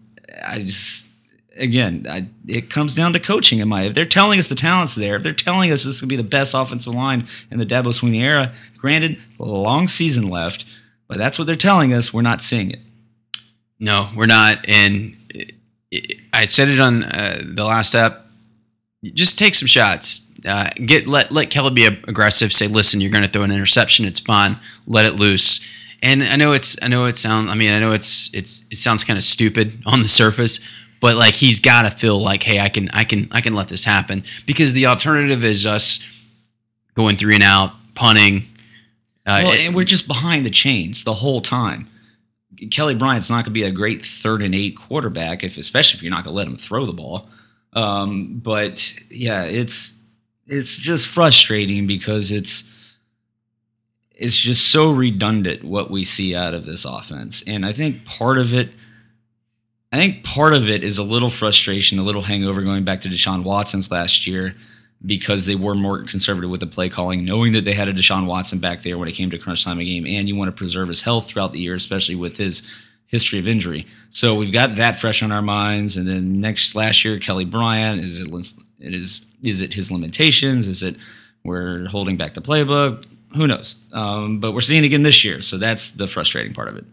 I 0.46 0.64
just 0.64 1.06
again, 1.58 2.06
I, 2.10 2.28
it 2.48 2.70
comes 2.70 2.94
down 2.96 3.14
to 3.14 3.20
coaching. 3.20 3.62
Am 3.62 3.74
I? 3.74 3.84
If 3.84 3.94
they're 3.94 4.06
telling 4.06 4.40
us 4.40 4.48
the 4.48 4.56
talent's 4.56 4.96
there, 4.96 5.16
if 5.16 5.24
they're 5.24 5.34
telling 5.34 5.72
us 5.72 5.84
this 5.84 6.00
could 6.00 6.10
be 6.10 6.16
the 6.18 6.24
best 6.24 6.54
offensive 6.54 6.94
line 6.94 7.28
in 7.50 7.60
the 7.60 7.66
Dabo 7.66 7.88
Swinney 7.88 8.22
era, 8.22 8.54
granted, 8.78 9.18
long 9.40 9.88
season 9.88 10.30
left, 10.30 10.66
but 11.08 11.18
that's 11.18 11.40
what 11.40 11.46
they're 11.48 11.56
telling 11.56 11.94
us. 11.94 12.14
We're 12.14 12.22
not 12.22 12.42
seeing 12.42 12.72
it. 12.72 12.80
No, 13.80 14.10
we're 14.16 14.26
not. 14.28 14.68
And 14.70 15.16
it- 15.30 15.54
it- 15.92 16.20
I 16.36 16.46
said 16.46 16.68
it 16.70 16.80
on 16.80 17.04
uh, 17.04 17.42
the 17.44 17.64
last 17.64 17.96
app. 17.96 18.26
Just 19.04 19.38
take 19.38 19.56
some 19.56 19.68
shots. 19.68 20.22
Uh, 20.46 20.70
get 20.86 21.08
let 21.08 21.32
let 21.32 21.50
Kelly 21.50 21.72
be 21.72 21.86
aggressive. 21.86 22.54
Say, 22.54 22.68
listen, 22.68 23.02
you're 23.02 23.12
going 23.12 23.24
to 23.24 23.30
throw 23.30 23.44
an 23.44 23.52
interception. 23.52 24.06
It's 24.06 24.20
fine. 24.20 24.60
Let 24.86 25.06
it 25.06 25.16
loose. 25.16 25.66
And 26.04 26.24
I 26.24 26.36
know 26.36 26.54
it's 26.54 26.76
I 26.84 26.88
know 26.88 27.06
it 27.06 27.18
sounds. 27.18 27.50
I 27.50 27.56
mean, 27.56 27.74
I 27.74 27.80
know 27.80 27.94
it's 27.94 28.30
it's 28.34 28.66
it 28.70 28.78
sounds 28.78 29.04
kind 29.04 29.18
of 29.18 29.24
stupid 29.24 29.82
on 29.86 30.02
the 30.02 30.08
surface, 30.08 30.60
but 31.00 31.16
like 31.18 31.36
he's 31.36 31.60
got 31.60 31.84
to 31.84 31.92
feel 31.98 32.20
like, 32.20 32.44
hey, 32.44 32.60
I 32.60 32.70
can 32.70 32.90
I 32.90 33.04
can 33.04 33.28
I 33.32 33.42
can 33.42 33.54
let 33.56 33.70
this 33.70 33.86
happen 33.86 34.24
because 34.46 34.74
the 34.74 34.86
alternative 34.86 35.44
is 35.44 35.66
us 35.66 36.00
going 36.96 37.18
three 37.18 37.36
and 37.36 37.44
out, 37.44 37.72
punting. 37.96 38.46
Uh, 39.26 39.42
Well, 39.46 39.54
and 39.54 39.76
we're 39.76 39.84
just 39.84 40.08
behind 40.08 40.46
the 40.46 40.52
chains 40.52 41.04
the 41.04 41.16
whole 41.16 41.42
time. 41.42 41.90
Kelly 42.72 42.96
Bryant's 42.96 43.30
not 43.30 43.38
going 43.38 43.46
to 43.46 43.52
be 43.52 43.64
a 43.64 43.72
great 43.72 44.06
third 44.06 44.42
and 44.42 44.56
eight 44.56 44.78
quarterback, 44.78 45.44
if 45.44 45.58
especially 45.58 45.98
if 45.98 46.04
you're 46.04 46.12
not 46.12 46.24
going 46.24 46.34
to 46.34 46.38
let 46.38 46.48
him 46.48 46.58
throw 46.58 46.86
the 46.86 46.94
ball. 46.94 47.30
Um, 47.74 48.40
but 48.44 48.94
yeah, 49.10 49.44
it's 49.44 49.94
it's 50.48 50.78
just 50.78 51.08
frustrating 51.08 51.88
because 51.88 52.32
it's 52.32 52.64
it's 54.12 54.38
just 54.38 54.72
so 54.72 54.92
redundant 54.92 55.64
what 55.64 55.92
we 55.92 56.04
see 56.04 56.36
out 56.36 56.54
of 56.54 56.66
this 56.66 56.86
offense, 56.86 57.44
and 57.46 57.66
I 57.66 57.74
think 57.74 58.06
part 58.06 58.38
of 58.38 58.54
it. 58.54 58.72
I 59.92 59.98
think 59.98 60.26
part 60.26 60.54
of 60.54 60.68
it 60.68 60.84
is 60.84 60.98
a 60.98 61.04
little 61.04 61.30
frustration, 61.30 62.00
a 62.00 62.04
little 62.04 62.24
hangover 62.24 62.62
going 62.64 62.84
back 62.84 63.02
to 63.02 63.08
Deshaun 63.08 63.44
Watson's 63.44 63.90
last 63.90 64.28
year 64.28 64.56
because 65.04 65.46
they 65.46 65.56
were 65.56 65.76
more 65.76 66.04
conservative 66.04 66.50
with 66.50 66.60
the 66.60 66.68
play 66.68 66.90
calling, 66.90 67.26
knowing 67.26 67.54
that 67.54 67.66
they 67.66 67.74
had 67.74 67.88
a 67.88 67.94
Deshaun 67.94 68.26
Watson 68.26 68.60
back 68.60 68.84
there 68.84 68.98
when 68.98 69.08
it 69.08 69.14
came 69.14 69.30
to 69.32 69.38
crunch 69.38 69.64
time 69.64 69.80
of 69.80 69.86
game, 69.86 70.06
and 70.06 70.28
you 70.28 70.36
want 70.36 70.48
to 70.48 70.58
preserve 70.58 70.88
his 70.88 71.02
health 71.02 71.28
throughout 71.28 71.54
the 71.54 71.60
year, 71.60 71.76
especially 71.76 72.16
with 72.16 72.38
his 72.38 72.62
history 73.08 73.40
of 73.40 73.48
injury. 73.48 73.88
So 74.12 74.36
we've 74.36 74.52
got 74.52 74.76
that 74.76 75.00
fresh 75.00 75.22
on 75.22 75.32
our 75.32 75.42
minds. 75.42 75.98
And 75.98 76.08
then 76.08 76.40
next 76.42 76.76
last 76.76 77.04
year, 77.06 77.20
Kelly 77.20 77.46
Bryant 77.46 78.02
is 78.02 78.20
it 78.20 78.30
it 78.80 78.94
is 78.94 79.26
is 79.44 79.62
it 79.62 79.74
his 79.74 79.92
limitations? 79.92 80.68
Is 80.68 80.82
it 80.82 80.96
we're 81.44 81.86
holding 81.88 82.18
back 82.18 82.34
the 82.34 82.42
playbook? 82.42 83.06
Who 83.36 83.48
knows? 83.48 83.76
Um, 83.92 84.40
but 84.40 84.54
we're 84.54 84.62
seeing 84.62 84.84
it 84.84 84.88
again 84.88 85.04
this 85.04 85.24
year, 85.24 85.42
so 85.42 85.58
that's 85.58 85.92
the 85.92 86.08
frustrating 86.08 86.54
part 86.54 86.70
of 86.70 86.78
it. 86.78 86.86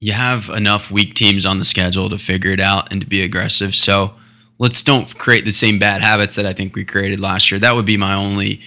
You 0.00 0.12
have 0.12 0.48
enough 0.48 0.90
weak 0.90 1.14
teams 1.14 1.46
on 1.46 1.58
the 1.58 1.64
schedule 1.64 2.10
to 2.10 2.18
figure 2.18 2.50
it 2.50 2.58
out 2.58 2.90
and 2.90 3.00
to 3.00 3.06
be 3.06 3.22
aggressive. 3.22 3.74
So 3.74 4.14
let's 4.62 4.80
don't 4.80 5.18
create 5.18 5.44
the 5.44 5.52
same 5.52 5.80
bad 5.80 6.02
habits 6.02 6.36
that 6.36 6.46
I 6.46 6.52
think 6.52 6.76
we 6.76 6.84
created 6.84 7.18
last 7.18 7.50
year. 7.50 7.58
That 7.58 7.74
would 7.74 7.84
be 7.84 7.96
my 7.96 8.14
only 8.14 8.60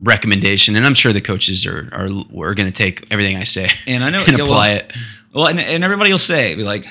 recommendation, 0.00 0.74
and 0.74 0.86
I'm 0.86 0.94
sure 0.94 1.12
the 1.12 1.20
coaches 1.20 1.66
are 1.66 1.90
are, 1.92 2.06
are 2.06 2.54
going 2.54 2.70
to 2.70 2.72
take 2.72 3.06
everything 3.12 3.36
I 3.36 3.44
say 3.44 3.68
and 3.86 4.02
I 4.02 4.08
know 4.08 4.24
and 4.26 4.38
yeah, 4.38 4.44
apply 4.44 4.68
well, 4.68 4.76
it. 4.76 4.92
Well, 5.34 5.46
and, 5.46 5.60
and 5.60 5.84
everybody 5.84 6.10
will 6.10 6.18
say, 6.18 6.54
be 6.54 6.64
like, 6.64 6.86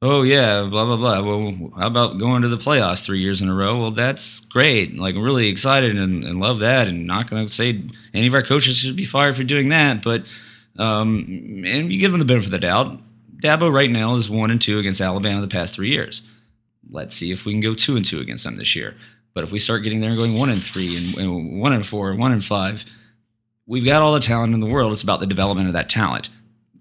oh, 0.00 0.22
yeah, 0.22 0.62
blah, 0.62 0.84
blah, 0.84 0.96
blah. 0.96 1.22
Well, 1.22 1.72
how 1.76 1.88
about 1.88 2.18
going 2.18 2.42
to 2.42 2.48
the 2.48 2.56
playoffs 2.56 3.04
three 3.04 3.20
years 3.20 3.42
in 3.42 3.48
a 3.48 3.54
row? 3.54 3.80
Well, 3.80 3.90
that's 3.90 4.40
great. 4.40 4.96
Like, 4.96 5.16
really 5.16 5.48
excited 5.48 5.98
and, 5.98 6.24
and 6.24 6.38
love 6.38 6.60
that. 6.60 6.86
And 6.86 7.08
not 7.08 7.28
going 7.28 7.46
to 7.46 7.52
say 7.52 7.82
any 8.14 8.28
of 8.28 8.34
our 8.34 8.44
coaches 8.44 8.76
should 8.76 8.94
be 8.94 9.04
fired 9.04 9.34
for 9.34 9.42
doing 9.42 9.70
that. 9.70 10.02
But, 10.02 10.24
um, 10.78 11.64
and 11.66 11.92
you 11.92 11.98
give 11.98 12.12
them 12.12 12.20
the 12.20 12.24
benefit 12.24 12.46
of 12.46 12.52
the 12.52 12.58
doubt. 12.60 12.96
Dabo 13.42 13.72
right 13.72 13.90
now 13.90 14.14
is 14.14 14.30
one 14.30 14.52
and 14.52 14.62
two 14.62 14.78
against 14.78 15.00
Alabama 15.00 15.40
the 15.40 15.48
past 15.48 15.74
three 15.74 15.90
years. 15.90 16.22
Let's 16.90 17.16
see 17.16 17.32
if 17.32 17.44
we 17.44 17.52
can 17.52 17.60
go 17.60 17.74
two 17.74 17.96
and 17.96 18.04
two 18.04 18.20
against 18.20 18.44
them 18.44 18.56
this 18.56 18.76
year. 18.76 18.94
But 19.34 19.44
if 19.44 19.50
we 19.50 19.58
start 19.58 19.82
getting 19.82 20.00
there 20.00 20.10
and 20.10 20.18
going 20.18 20.38
one 20.38 20.50
and 20.50 20.62
three 20.62 20.96
and, 20.96 21.18
and 21.18 21.60
one 21.60 21.72
and 21.72 21.84
four 21.84 22.10
and 22.10 22.18
one 22.18 22.32
and 22.32 22.44
five, 22.44 22.84
we've 23.66 23.84
got 23.84 24.02
all 24.02 24.14
the 24.14 24.20
talent 24.20 24.54
in 24.54 24.60
the 24.60 24.66
world. 24.66 24.92
It's 24.92 25.02
about 25.02 25.20
the 25.20 25.26
development 25.26 25.66
of 25.66 25.74
that 25.74 25.88
talent. 25.88 26.28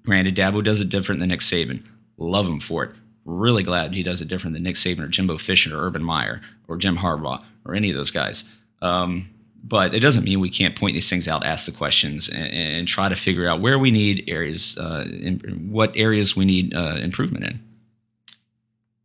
Granted, 0.05 0.35
Dabo 0.35 0.63
does 0.63 0.81
it 0.81 0.89
different 0.89 1.19
than 1.19 1.29
Nick 1.29 1.39
Saban. 1.39 1.83
Love 2.17 2.47
him 2.47 2.59
for 2.59 2.83
it. 2.83 2.91
Really 3.25 3.63
glad 3.63 3.93
he 3.93 4.03
does 4.03 4.21
it 4.21 4.27
different 4.27 4.53
than 4.53 4.63
Nick 4.63 4.75
Saban 4.75 4.99
or 4.99 5.07
Jimbo 5.07 5.37
Fisher 5.37 5.75
or 5.75 5.85
Urban 5.85 6.03
Meyer 6.03 6.41
or 6.67 6.77
Jim 6.77 6.97
Harbaugh 6.97 7.43
or 7.65 7.73
any 7.73 7.89
of 7.89 7.95
those 7.95 8.11
guys. 8.11 8.43
Um, 8.81 9.29
but 9.63 9.95
it 9.95 10.01
doesn't 10.01 10.25
mean 10.25 10.41
we 10.41 10.49
can't 10.49 10.75
point 10.75 10.93
these 10.93 11.09
things 11.09 11.27
out, 11.27 11.45
ask 11.45 11.65
the 11.65 11.71
questions, 11.71 12.27
and, 12.27 12.53
and 12.53 12.87
try 12.87 13.07
to 13.07 13.15
figure 13.15 13.47
out 13.47 13.61
where 13.61 13.79
we 13.79 13.91
need 13.91 14.25
areas, 14.27 14.77
uh, 14.77 15.05
in, 15.07 15.69
what 15.71 15.95
areas 15.95 16.35
we 16.35 16.43
need 16.43 16.75
uh, 16.75 16.97
improvement 16.97 17.45
in. 17.45 17.63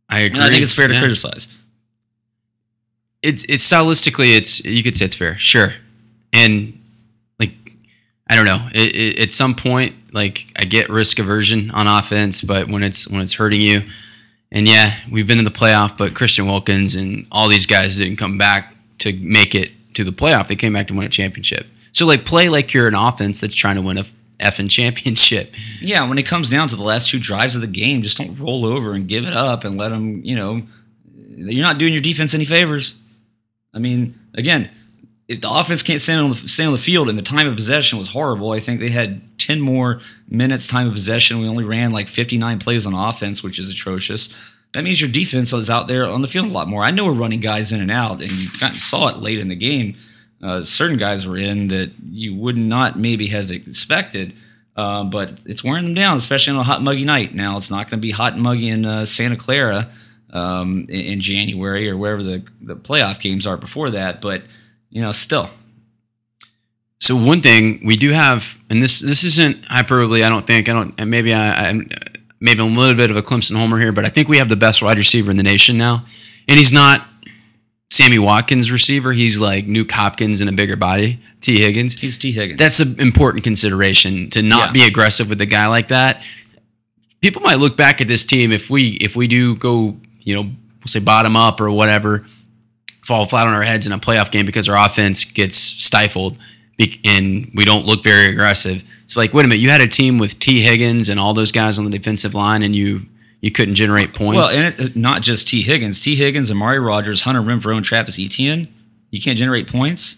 I 0.09 0.19
agree. 0.21 0.37
And 0.39 0.43
I 0.43 0.49
think 0.49 0.63
it's 0.63 0.73
fair 0.73 0.87
to 0.87 0.93
Yeah. 0.93 0.99
criticize. 1.01 1.47
it's 3.21 3.43
it's 3.49 3.69
stylistically 3.69 4.35
it's 4.35 4.63
you 4.63 4.81
could 4.83 4.95
say 4.95 5.05
it's 5.05 5.15
fair 5.15 5.37
sure 5.37 5.73
and 6.31 6.73
like 7.39 7.51
i 8.29 8.35
don't 8.35 8.45
know 8.45 8.65
it, 8.73 8.95
it, 8.95 9.19
at 9.19 9.31
some 9.31 9.53
point 9.53 9.93
like 10.13 10.47
i 10.57 10.63
get 10.63 10.89
risk 10.89 11.19
aversion 11.19 11.69
on 11.71 11.85
offense 11.85 12.41
but 12.41 12.69
when 12.69 12.81
it's 12.81 13.07
when 13.09 13.19
it's 13.21 13.33
hurting 13.33 13.59
you 13.61 13.83
and 14.53 14.67
yeah 14.69 14.95
we've 15.11 15.27
been 15.27 15.37
in 15.37 15.43
the 15.43 15.51
playoff 15.51 15.97
but 15.97 16.13
christian 16.15 16.45
wilkins 16.47 16.95
and 16.95 17.27
all 17.31 17.49
these 17.49 17.65
guys 17.65 17.97
didn't 17.97 18.15
come 18.17 18.37
back 18.37 18.73
to 18.99 19.11
make 19.13 19.53
it 19.53 19.71
to 19.95 20.03
the 20.05 20.11
playoff 20.11 20.47
they 20.47 20.55
came 20.55 20.71
back 20.73 20.87
to 20.87 20.93
win 20.93 21.05
a 21.05 21.09
championship 21.09 21.67
so 21.91 22.05
like 22.05 22.23
play 22.23 22.47
like 22.47 22.73
you're 22.73 22.87
an 22.87 22.95
offense 22.95 23.41
that's 23.41 23.55
trying 23.55 23.75
to 23.75 23.81
win 23.81 23.97
a 23.97 24.05
effing 24.39 24.69
championship 24.69 25.53
Yeah, 25.81 26.07
when 26.07 26.17
it 26.17 26.25
comes 26.25 26.49
down 26.49 26.69
to 26.69 26.75
the 26.75 26.83
last 26.83 27.09
two 27.09 27.19
drives 27.19 27.55
of 27.55 27.61
the 27.61 27.67
game, 27.67 28.01
just 28.01 28.17
don't 28.17 28.37
roll 28.39 28.65
over 28.65 28.93
and 28.93 29.07
give 29.07 29.25
it 29.25 29.33
up 29.33 29.63
and 29.63 29.77
let 29.77 29.89
them, 29.89 30.23
you 30.23 30.35
know, 30.35 30.61
you're 31.13 31.63
not 31.63 31.77
doing 31.77 31.93
your 31.93 32.01
defense 32.01 32.33
any 32.33 32.45
favors. 32.45 32.95
I 33.73 33.79
mean, 33.79 34.19
again, 34.33 34.69
if 35.27 35.41
the 35.41 35.49
offense 35.49 35.83
can't 35.83 36.01
stand 36.01 36.21
on 36.21 36.29
the, 36.29 36.35
stay 36.35 36.65
on 36.65 36.71
the 36.71 36.77
field 36.77 37.07
and 37.07 37.17
the 37.17 37.23
time 37.23 37.47
of 37.47 37.55
possession 37.55 37.97
was 37.97 38.09
horrible, 38.09 38.51
I 38.51 38.59
think 38.59 38.79
they 38.79 38.89
had 38.89 39.21
10 39.39 39.61
more 39.61 40.01
minutes 40.27 40.67
time 40.67 40.87
of 40.87 40.93
possession. 40.93 41.39
We 41.39 41.47
only 41.47 41.63
ran 41.63 41.91
like 41.91 42.07
59 42.07 42.59
plays 42.59 42.85
on 42.85 42.93
offense, 42.93 43.43
which 43.43 43.59
is 43.59 43.69
atrocious. 43.69 44.29
That 44.73 44.83
means 44.83 44.99
your 44.99 45.09
defense 45.09 45.53
is 45.53 45.69
out 45.69 45.87
there 45.87 46.05
on 46.05 46.21
the 46.21 46.27
field 46.27 46.47
a 46.47 46.53
lot 46.53 46.67
more. 46.67 46.83
I 46.83 46.91
know 46.91 47.05
we're 47.05 47.13
running 47.13 47.39
guys 47.39 47.71
in 47.71 47.81
and 47.81 47.91
out, 47.91 48.21
and 48.21 48.31
you 48.31 48.49
saw 48.77 49.07
it 49.07 49.17
late 49.17 49.39
in 49.39 49.49
the 49.49 49.55
game. 49.55 49.97
Uh, 50.41 50.61
certain 50.61 50.97
guys 50.97 51.27
were 51.27 51.37
in 51.37 51.67
that 51.67 51.91
you 52.09 52.35
would 52.35 52.57
not 52.57 52.97
maybe 52.97 53.27
have 53.27 53.51
expected. 53.51 54.33
Uh, 54.75 55.03
but 55.03 55.39
it's 55.45 55.61
wearing 55.61 55.83
them 55.83 55.93
down, 55.93 56.15
especially 56.15 56.53
on 56.53 56.59
a 56.59 56.63
hot, 56.63 56.81
muggy 56.81 57.03
night. 57.03 57.35
Now 57.35 57.57
it's 57.57 57.69
not 57.69 57.89
going 57.89 57.99
to 57.99 58.01
be 58.01 58.11
hot 58.11 58.33
and 58.33 58.41
muggy 58.41 58.69
in 58.69 58.85
uh, 58.85 59.03
Santa 59.03 59.35
Clara 59.35 59.89
um, 60.31 60.85
in, 60.87 61.01
in 61.01 61.21
January 61.21 61.89
or 61.89 61.97
wherever 61.97 62.23
the, 62.23 62.43
the 62.61 62.77
playoff 62.77 63.19
games 63.19 63.45
are 63.45 63.57
before 63.57 63.89
that. 63.89 64.21
But 64.21 64.43
you 64.89 65.01
know, 65.01 65.11
still, 65.11 65.49
So 67.01 67.15
one 67.15 67.41
thing 67.41 67.81
we 67.85 67.97
do 67.97 68.11
have, 68.11 68.57
and 68.69 68.81
this 68.81 68.99
this 68.99 69.23
isn't 69.23 69.65
hyperbole. 69.65 70.23
I 70.23 70.29
don't 70.29 70.45
think. 70.45 70.69
I 70.69 70.73
don't. 70.73 70.93
And 70.99 71.09
maybe 71.09 71.33
I, 71.33 71.69
I'm 71.69 71.89
maybe 72.39 72.61
I'm 72.61 72.75
a 72.75 72.79
little 72.79 72.95
bit 72.95 73.11
of 73.11 73.17
a 73.17 73.21
Clemson 73.21 73.57
homer 73.57 73.79
here, 73.79 73.91
but 73.91 74.05
I 74.05 74.09
think 74.09 74.27
we 74.29 74.37
have 74.37 74.49
the 74.49 74.55
best 74.55 74.81
wide 74.81 74.97
receiver 74.97 75.31
in 75.31 75.37
the 75.37 75.43
nation 75.43 75.77
now, 75.77 76.05
and 76.47 76.57
he's 76.57 76.71
not 76.71 77.05
Sammy 77.91 78.19
Watkins 78.19 78.71
receiver. 78.71 79.11
He's 79.13 79.39
like 79.39 79.65
Nuke 79.67 79.91
Hopkins 79.91 80.41
in 80.41 80.47
a 80.47 80.51
bigger 80.51 80.75
body. 80.75 81.19
Tee 81.41 81.59
Higgins. 81.59 81.99
he's 81.99 82.17
Tee 82.17 82.31
Higgins. 82.31 82.59
That's 82.59 82.79
an 82.79 82.99
important 82.99 83.43
consideration 83.43 84.29
to 84.31 84.41
not 84.41 84.67
Yeah. 84.67 84.71
be 84.73 84.83
aggressive 84.83 85.29
with 85.29 85.41
a 85.41 85.45
guy 85.45 85.67
like 85.67 85.87
that. 85.87 86.21
People 87.21 87.41
might 87.41 87.59
look 87.59 87.75
back 87.75 87.99
at 88.01 88.07
this 88.07 88.25
team 88.25 88.51
if 88.51 88.69
we 88.69 88.89
if 89.01 89.15
we 89.15 89.27
do 89.27 89.55
go, 89.55 89.97
you 90.21 90.35
know, 90.35 90.43
we'll 90.43 90.87
say 90.87 90.99
bottom 90.99 91.35
up 91.35 91.59
or 91.59 91.71
whatever, 91.71 92.25
fall 93.03 93.25
flat 93.25 93.47
on 93.47 93.53
our 93.53 93.63
heads 93.63 93.87
in 93.87 93.91
a 93.91 93.99
playoff 93.99 94.31
game 94.31 94.45
because 94.45 94.69
our 94.69 94.85
offense 94.85 95.25
gets 95.25 95.55
stifled 95.57 96.37
and 97.03 97.51
we 97.53 97.65
don't 97.65 97.85
look 97.85 98.03
very 98.03 98.27
aggressive. 98.31 98.83
It's 99.03 99.15
like, 99.17 99.33
wait 99.33 99.43
a 99.43 99.47
minute, 99.49 99.61
you 99.61 99.69
had 99.69 99.81
a 99.81 99.87
team 99.87 100.17
with 100.17 100.39
Tee 100.39 100.61
Higgins 100.61 101.09
and 101.09 101.19
all 101.19 101.33
those 101.33 101.51
guys 101.51 101.77
on 101.79 101.85
the 101.85 101.91
defensive 101.91 102.35
line, 102.35 102.61
and 102.61 102.73
you 102.75 103.05
you 103.41 103.51
couldn't 103.51 103.75
generate 103.75 104.13
points. 104.13 104.55
well, 104.55 104.65
and 104.65 104.79
it, 104.79 104.95
not 104.95 105.21
just 105.21 105.47
Tee 105.47 105.61
Higgins, 105.61 105.99
Tee 106.01 106.15
Higgins, 106.15 106.51
Amari 106.51 106.79
Rodgers, 106.79 107.21
Hunter 107.21 107.41
Renfrow, 107.41 107.75
and 107.77 107.85
Travis 107.85 108.19
Etienne. 108.19 108.73
You 109.11 109.21
can't 109.21 109.37
generate 109.37 109.67
points. 109.67 110.17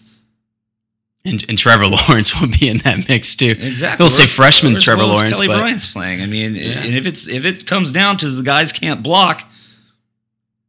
and, 1.24 1.44
and 1.48 1.56
Trevor 1.56 1.86
Lawrence 2.08 2.38
will 2.38 2.48
be 2.48 2.68
in 2.68 2.78
that 2.78 3.08
mix 3.08 3.34
too. 3.36 3.54
Exactly. 3.58 4.04
He'll 4.04 4.10
say 4.10 4.26
freshman 4.26 4.76
or 4.76 4.80
Trevor 4.80 5.04
Lawrence, 5.04 5.34
Kelly 5.34 5.46
but 5.46 5.58
Bryant's 5.58 5.86
playing. 5.90 6.20
I 6.20 6.26
mean, 6.26 6.56
and 6.56 6.94
if 6.94 7.06
it's 7.06 7.28
if 7.28 7.44
it 7.44 7.66
comes 7.66 7.92
down 7.92 8.16
to 8.18 8.28
the 8.30 8.42
guys 8.42 8.72
can't 8.72 9.02
block, 9.02 9.44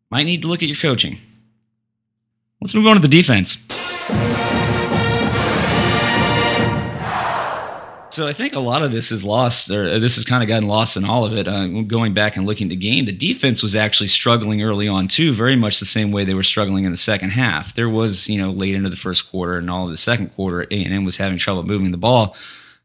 might 0.09 0.23
need 0.23 0.43
to 0.43 0.47
look 0.47 0.61
at 0.61 0.69
your 0.69 0.77
coaching. 0.77 1.19
Let's 2.61 2.73
move 2.75 2.87
on 2.87 2.95
to 2.95 3.01
the 3.01 3.07
defense. 3.07 3.57
So 8.13 8.27
I 8.27 8.33
think 8.33 8.53
a 8.53 8.59
lot 8.59 8.83
of 8.83 8.91
this 8.91 9.11
is 9.11 9.23
lost, 9.23 9.71
or 9.71 9.99
this 9.99 10.17
has 10.17 10.23
kind 10.23 10.43
of 10.43 10.47
gotten 10.47 10.69
lost 10.69 10.97
in 10.97 11.03
all 11.03 11.25
of 11.25 11.33
it. 11.33 11.47
Uh, 11.47 11.65
going 11.81 12.13
back 12.13 12.37
and 12.37 12.45
looking 12.45 12.67
at 12.67 12.69
the 12.69 12.75
game, 12.75 13.05
the 13.05 13.11
defense 13.11 13.63
was 13.63 13.75
actually 13.75 14.05
struggling 14.05 14.61
early 14.61 14.87
on 14.87 15.07
too, 15.07 15.33
very 15.33 15.55
much 15.55 15.79
the 15.79 15.85
same 15.85 16.11
way 16.11 16.23
they 16.23 16.35
were 16.35 16.43
struggling 16.43 16.83
in 16.83 16.91
the 16.91 16.97
second 16.97 17.31
half. 17.31 17.73
There 17.73 17.89
was, 17.89 18.29
you 18.29 18.37
know, 18.37 18.51
late 18.51 18.75
into 18.75 18.91
the 18.91 18.95
first 18.95 19.31
quarter 19.31 19.57
and 19.57 19.67
all 19.67 19.85
of 19.85 19.89
the 19.89 19.97
second 19.97 20.29
quarter, 20.35 20.67
A 20.69 20.83
and 20.83 20.93
M 20.93 21.05
was 21.05 21.17
having 21.17 21.39
trouble 21.39 21.63
moving 21.63 21.89
the 21.89 21.97
ball, 21.97 22.35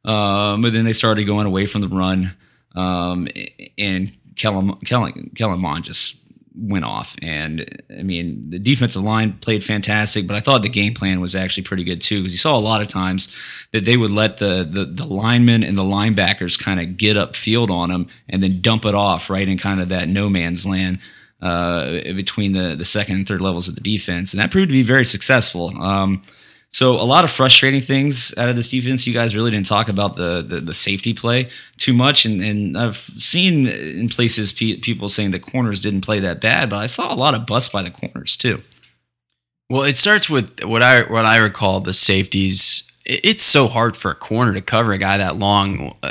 um, 0.07 0.63
but 0.63 0.73
then 0.73 0.87
they 0.87 0.95
started 0.95 1.25
going 1.25 1.47
away 1.47 1.67
from 1.67 1.83
the 1.83 1.89
run, 1.89 2.35
um, 2.75 3.29
and 3.77 4.17
Kellen, 4.37 4.77
Kellen, 4.87 5.31
Kellen 5.37 5.61
Mond 5.61 5.85
just 5.85 6.17
went 6.61 6.85
off. 6.85 7.17
And 7.23 7.83
I 7.97 8.03
mean, 8.03 8.51
the 8.51 8.59
defensive 8.59 9.03
line 9.03 9.35
played 9.35 9.63
fantastic, 9.63 10.27
but 10.27 10.37
I 10.37 10.41
thought 10.41 10.63
the 10.63 10.69
game 10.69 10.95
plan 10.95 11.21
was 11.21 11.35
actually 11.35 11.63
pretty 11.63 11.85
good 11.85 12.01
too, 12.01 12.19
because 12.19 12.33
you 12.33 12.39
saw 12.39 12.57
a 12.57 12.61
lot 12.61 12.83
of 12.83 12.89
times 12.89 13.33
that 13.73 13.85
they 13.85 13.97
would 13.97 14.11
let 14.11 14.39
the 14.39 14.69
the, 14.69 14.85
the 14.85 15.07
linemen 15.07 15.63
and 15.63 15.77
the 15.77 15.83
linebackers 15.83 16.59
kind 16.59 16.81
of 16.81 16.97
get 16.97 17.17
up 17.17 17.37
field 17.37 17.71
on 17.71 17.91
them 17.91 18.09
and 18.29 18.43
then 18.43 18.61
dump 18.61 18.85
it 18.85 18.95
off 18.95 19.31
right 19.31 19.49
in 19.49 19.59
kind 19.59 19.81
of 19.81 19.89
that 19.91 20.09
no 20.09 20.29
man's 20.29 20.67
land. 20.67 20.99
Uh, 21.41 22.01
between 22.15 22.53
the 22.53 22.75
the 22.75 22.85
second 22.85 23.15
and 23.15 23.29
third 23.29 23.41
levels 23.41 23.69
of 23.69 23.77
the 23.77 23.81
defense, 23.81 24.33
and 24.33 24.43
that 24.43 24.51
proved 24.51 24.71
to 24.71 24.73
be 24.73 24.83
very 24.83 25.05
successful. 25.05 25.69
Um, 25.81 26.21
so 26.73 26.95
a 26.95 27.03
lot 27.03 27.25
of 27.25 27.31
frustrating 27.31 27.81
things 27.81 28.37
out 28.37 28.49
of 28.49 28.57
this 28.57 28.69
defense. 28.69 29.07
You 29.07 29.15
guys 29.15 29.35
really 29.35 29.51
didn't 29.51 29.67
talk 29.67 29.89
about 29.89 30.17
the 30.17 30.45
the, 30.47 30.61
the 30.61 30.75
safety 30.75 31.15
play 31.15 31.49
too 31.79 31.93
much, 31.93 32.25
and, 32.25 32.43
and 32.43 32.77
I've 32.77 33.11
seen 33.19 33.67
in 33.67 34.09
places 34.09 34.53
pe- 34.53 34.77
people 34.77 35.09
saying 35.09 35.31
the 35.31 35.41
corners 35.41 35.81
didn't 35.81 36.03
play 36.03 36.21
that 36.21 36.41
bad, 36.41 36.71
but 36.71 36.77
I 36.77 36.87
saw 36.87 37.13
a 37.13 37.17
lot 37.17 37.35
of 37.35 37.47
busts 37.47 37.71
by 37.71 37.83
the 37.83 37.91
corners 37.91 38.37
too. 38.37 38.63
Well, 39.71 39.83
it 39.83 39.97
starts 39.97 40.31
with 40.31 40.63
what 40.65 40.83
I 40.83 41.03
what 41.03 41.25
I 41.25 41.39
recall 41.39 41.81
the 41.81 41.95
safeties. 41.95 42.85
It's 43.05 43.43
so 43.43 43.69
hard 43.69 43.97
for 43.97 44.11
a 44.11 44.15
corner 44.15 44.53
to 44.53 44.61
cover 44.61 44.93
a 44.93 44.99
guy 44.99 45.17
that 45.17 45.37
long 45.37 45.97
uh, 46.03 46.11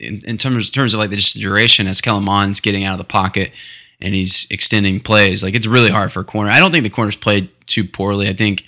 in, 0.00 0.22
in 0.24 0.36
terms 0.36 0.70
terms 0.70 0.94
of 0.94 0.98
like 0.98 1.10
the 1.10 1.16
just 1.16 1.36
duration 1.36 1.86
as 1.86 2.00
Kellen 2.00 2.24
Mond's 2.24 2.58
getting 2.58 2.84
out 2.84 2.92
of 2.92 2.98
the 2.98 3.04
pocket 3.04 3.52
and 4.00 4.14
he's 4.14 4.46
extending 4.50 5.00
plays. 5.00 5.42
Like 5.42 5.54
it's 5.54 5.66
really 5.66 5.90
hard 5.90 6.12
for 6.12 6.20
a 6.20 6.24
corner. 6.24 6.50
I 6.50 6.58
don't 6.58 6.72
think 6.72 6.82
the 6.82 6.90
corners 6.90 7.16
played 7.16 7.48
too 7.66 7.84
poorly. 7.84 8.28
I 8.28 8.32
think 8.32 8.64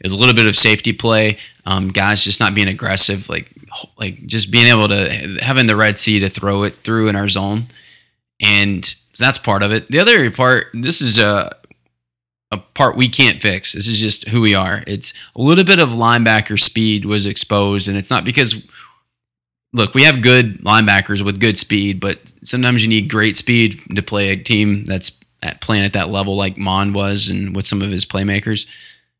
it's 0.00 0.12
a 0.12 0.16
little 0.16 0.34
bit 0.34 0.46
of 0.46 0.56
safety 0.56 0.92
play. 0.92 1.38
Um, 1.64 1.88
guys 1.88 2.24
just 2.24 2.40
not 2.40 2.54
being 2.54 2.68
aggressive, 2.68 3.28
like 3.28 3.50
like 3.98 4.26
just 4.26 4.50
being 4.50 4.66
able 4.66 4.88
to 4.88 5.38
having 5.42 5.66
the 5.66 5.76
red 5.76 5.98
sea 5.98 6.20
to 6.20 6.28
throw 6.28 6.62
it 6.62 6.76
through 6.84 7.08
in 7.08 7.16
our 7.16 7.28
zone. 7.28 7.64
And 8.40 8.94
that's 9.18 9.38
part 9.38 9.62
of 9.62 9.72
it. 9.72 9.88
The 9.90 9.98
other 9.98 10.30
part, 10.30 10.66
this 10.74 11.00
is 11.00 11.18
a 11.18 11.50
a 12.52 12.58
part 12.58 12.96
we 12.96 13.08
can't 13.08 13.42
fix. 13.42 13.72
This 13.72 13.88
is 13.88 13.98
just 13.98 14.28
who 14.28 14.40
we 14.40 14.54
are. 14.54 14.84
It's 14.86 15.12
a 15.34 15.42
little 15.42 15.64
bit 15.64 15.80
of 15.80 15.88
linebacker 15.88 16.60
speed 16.60 17.04
was 17.04 17.26
exposed, 17.26 17.88
and 17.88 17.96
it's 17.96 18.10
not 18.10 18.24
because 18.24 18.62
look, 19.72 19.94
we 19.94 20.02
have 20.02 20.22
good 20.22 20.60
linebackers 20.60 21.22
with 21.22 21.40
good 21.40 21.58
speed, 21.58 22.00
but 22.00 22.32
sometimes 22.42 22.82
you 22.82 22.88
need 22.88 23.10
great 23.10 23.36
speed 23.36 23.82
to 23.94 24.02
play 24.02 24.30
a 24.30 24.36
team 24.36 24.84
that's 24.84 25.20
at 25.42 25.60
playing 25.60 25.84
at 25.84 25.92
that 25.92 26.08
level 26.08 26.34
like 26.34 26.56
Mond 26.56 26.94
was 26.94 27.28
and 27.28 27.54
with 27.54 27.66
some 27.66 27.82
of 27.82 27.90
his 27.90 28.06
playmakers. 28.06 28.66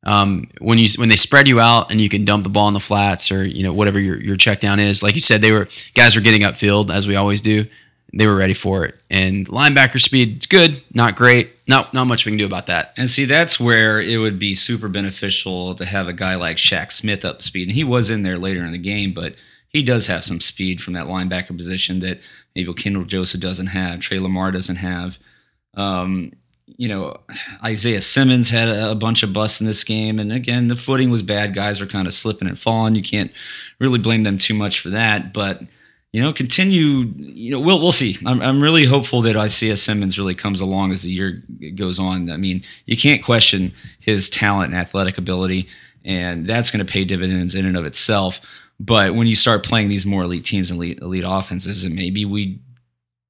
Um, 0.07 0.48
when 0.61 0.78
you 0.78 0.88
when 0.96 1.09
they 1.09 1.16
spread 1.16 1.48
you 1.48 1.59
out 1.59 1.90
and 1.90 2.00
you 2.00 2.09
can 2.09 2.24
dump 2.24 2.44
the 2.44 2.48
ball 2.48 2.68
in 2.68 2.74
the 2.74 2.80
flats 2.80 3.32
or 3.32 3.44
you 3.44 3.64
know 3.64 3.72
whatever 3.72 3.98
your 3.98 4.18
your 4.22 4.36
check 4.36 4.61
down 4.61 4.78
is, 4.78 5.02
like 5.02 5.14
you 5.14 5.20
said, 5.20 5.40
they 5.40 5.50
were 5.50 5.68
guys 5.94 6.14
were 6.14 6.22
getting 6.22 6.42
upfield 6.42 6.90
as 6.90 7.09
we 7.09 7.16
always 7.16 7.42
do. 7.42 7.66
They 8.14 8.28
were 8.28 8.36
ready 8.36 8.54
for 8.54 8.84
it, 8.84 8.94
and 9.11 9.48
linebacker 9.48 10.00
speed 10.00 10.36
it's 10.36 10.46
good, 10.46 10.80
not 10.94 11.16
great, 11.16 11.50
not 11.66 11.92
not 11.92 12.07
much 12.07 12.24
we 12.24 12.30
can 12.30 12.38
do 12.38 12.46
about 12.46 12.66
that. 12.66 12.94
And 12.96 13.11
see, 13.11 13.24
that's 13.24 13.59
where 13.59 14.00
it 14.00 14.18
would 14.18 14.38
be 14.38 14.54
super 14.54 14.88
beneficial 14.88 15.74
to 15.74 15.84
have 15.84 16.07
a 16.07 16.12
guy 16.12 16.36
like 16.36 16.57
Shaq 16.57 16.92
Smith 16.92 17.24
up 17.24 17.40
to 17.40 17.44
speed. 17.44 17.66
And 17.68 17.76
he 17.76 17.82
was 17.82 18.09
in 18.09 18.22
there 18.22 18.38
later 18.38 18.64
in 18.64 18.70
the 18.70 18.78
game, 18.78 19.12
but 19.12 19.34
he 19.68 19.82
does 19.82 20.07
have 20.07 20.22
some 20.22 20.40
speed 20.40 20.80
from 20.80 20.94
that 20.94 21.07
linebacker 21.07 21.57
position 21.57 21.98
that 21.98 22.20
maybe 22.54 22.72
Kendall 22.74 23.04
Joseph 23.04 23.40
doesn't 23.40 23.66
have, 23.66 23.98
Tre 23.98 24.20
Lamar 24.20 24.52
doesn't 24.52 24.76
have. 24.76 25.18
Um, 25.74 26.32
you 26.67 26.89
know, 26.89 27.17
Isaiah 27.64 28.03
Simmons 28.03 28.51
had 28.51 28.69
a 28.69 28.95
bunch 28.95 29.23
of 29.23 29.33
busts 29.33 29.61
in 29.61 29.67
this 29.67 29.85
game. 29.85 30.19
And 30.19 30.33
again, 30.33 30.69
the 30.69 30.75
footing 30.75 31.11
was 31.11 31.23
bad. 31.23 31.55
Guys 31.55 31.81
were 31.81 31.87
kind 31.87 32.07
of 32.07 32.14
slipping 32.14 32.49
and 32.49 32.59
falling. 32.59 32.97
You 32.97 33.03
can't 33.03 33.31
really 33.79 33.99
blame 33.99 34.25
them 34.25 34.37
too 34.37 34.55
much 34.55 34.81
for 34.81 34.91
that. 34.91 35.33
But, 35.33 35.62
you 36.12 36.21
know, 36.21 36.33
continue, 36.33 37.12
you 37.17 37.53
know, 37.53 37.61
we'll, 37.61 37.81
we'll 37.81 37.93
see. 37.93 38.17
I'm, 38.27 38.43
I'm 38.43 38.61
really 38.61 38.85
hopeful 38.85 39.23
that 39.23 39.37
Isaiah 39.37 39.77
Simmons 39.77 40.19
really 40.19 40.35
comes 40.35 40.61
along 40.61 40.91
as 40.91 41.03
the 41.03 41.12
year 41.12 41.43
goes 41.77 42.01
on. 42.01 42.31
I 42.31 42.37
mean, 42.37 42.64
you 42.85 42.97
can't 42.97 43.25
question 43.25 43.73
his 44.01 44.29
talent 44.29 44.73
and 44.73 44.81
athletic 44.81 45.19
ability, 45.19 45.69
and 46.05 46.47
that's 46.49 46.71
going 46.71 46.85
to 46.85 46.93
pay 46.93 47.05
dividends 47.05 47.55
in 47.55 47.64
and 47.64 47.77
of 47.77 47.85
itself. 47.85 48.41
But 48.81 49.14
when 49.14 49.29
you 49.29 49.37
start 49.37 49.64
playing 49.64 49.89
these 49.89 50.05
more 50.05 50.25
elite 50.25 50.45
teams 50.45 50.71
and 50.71 50.79
elite, 50.79 50.99
elite 50.99 51.25
offenses, 51.27 51.85
and 51.85 51.95
maybe 51.95 52.25
we, 52.25 52.61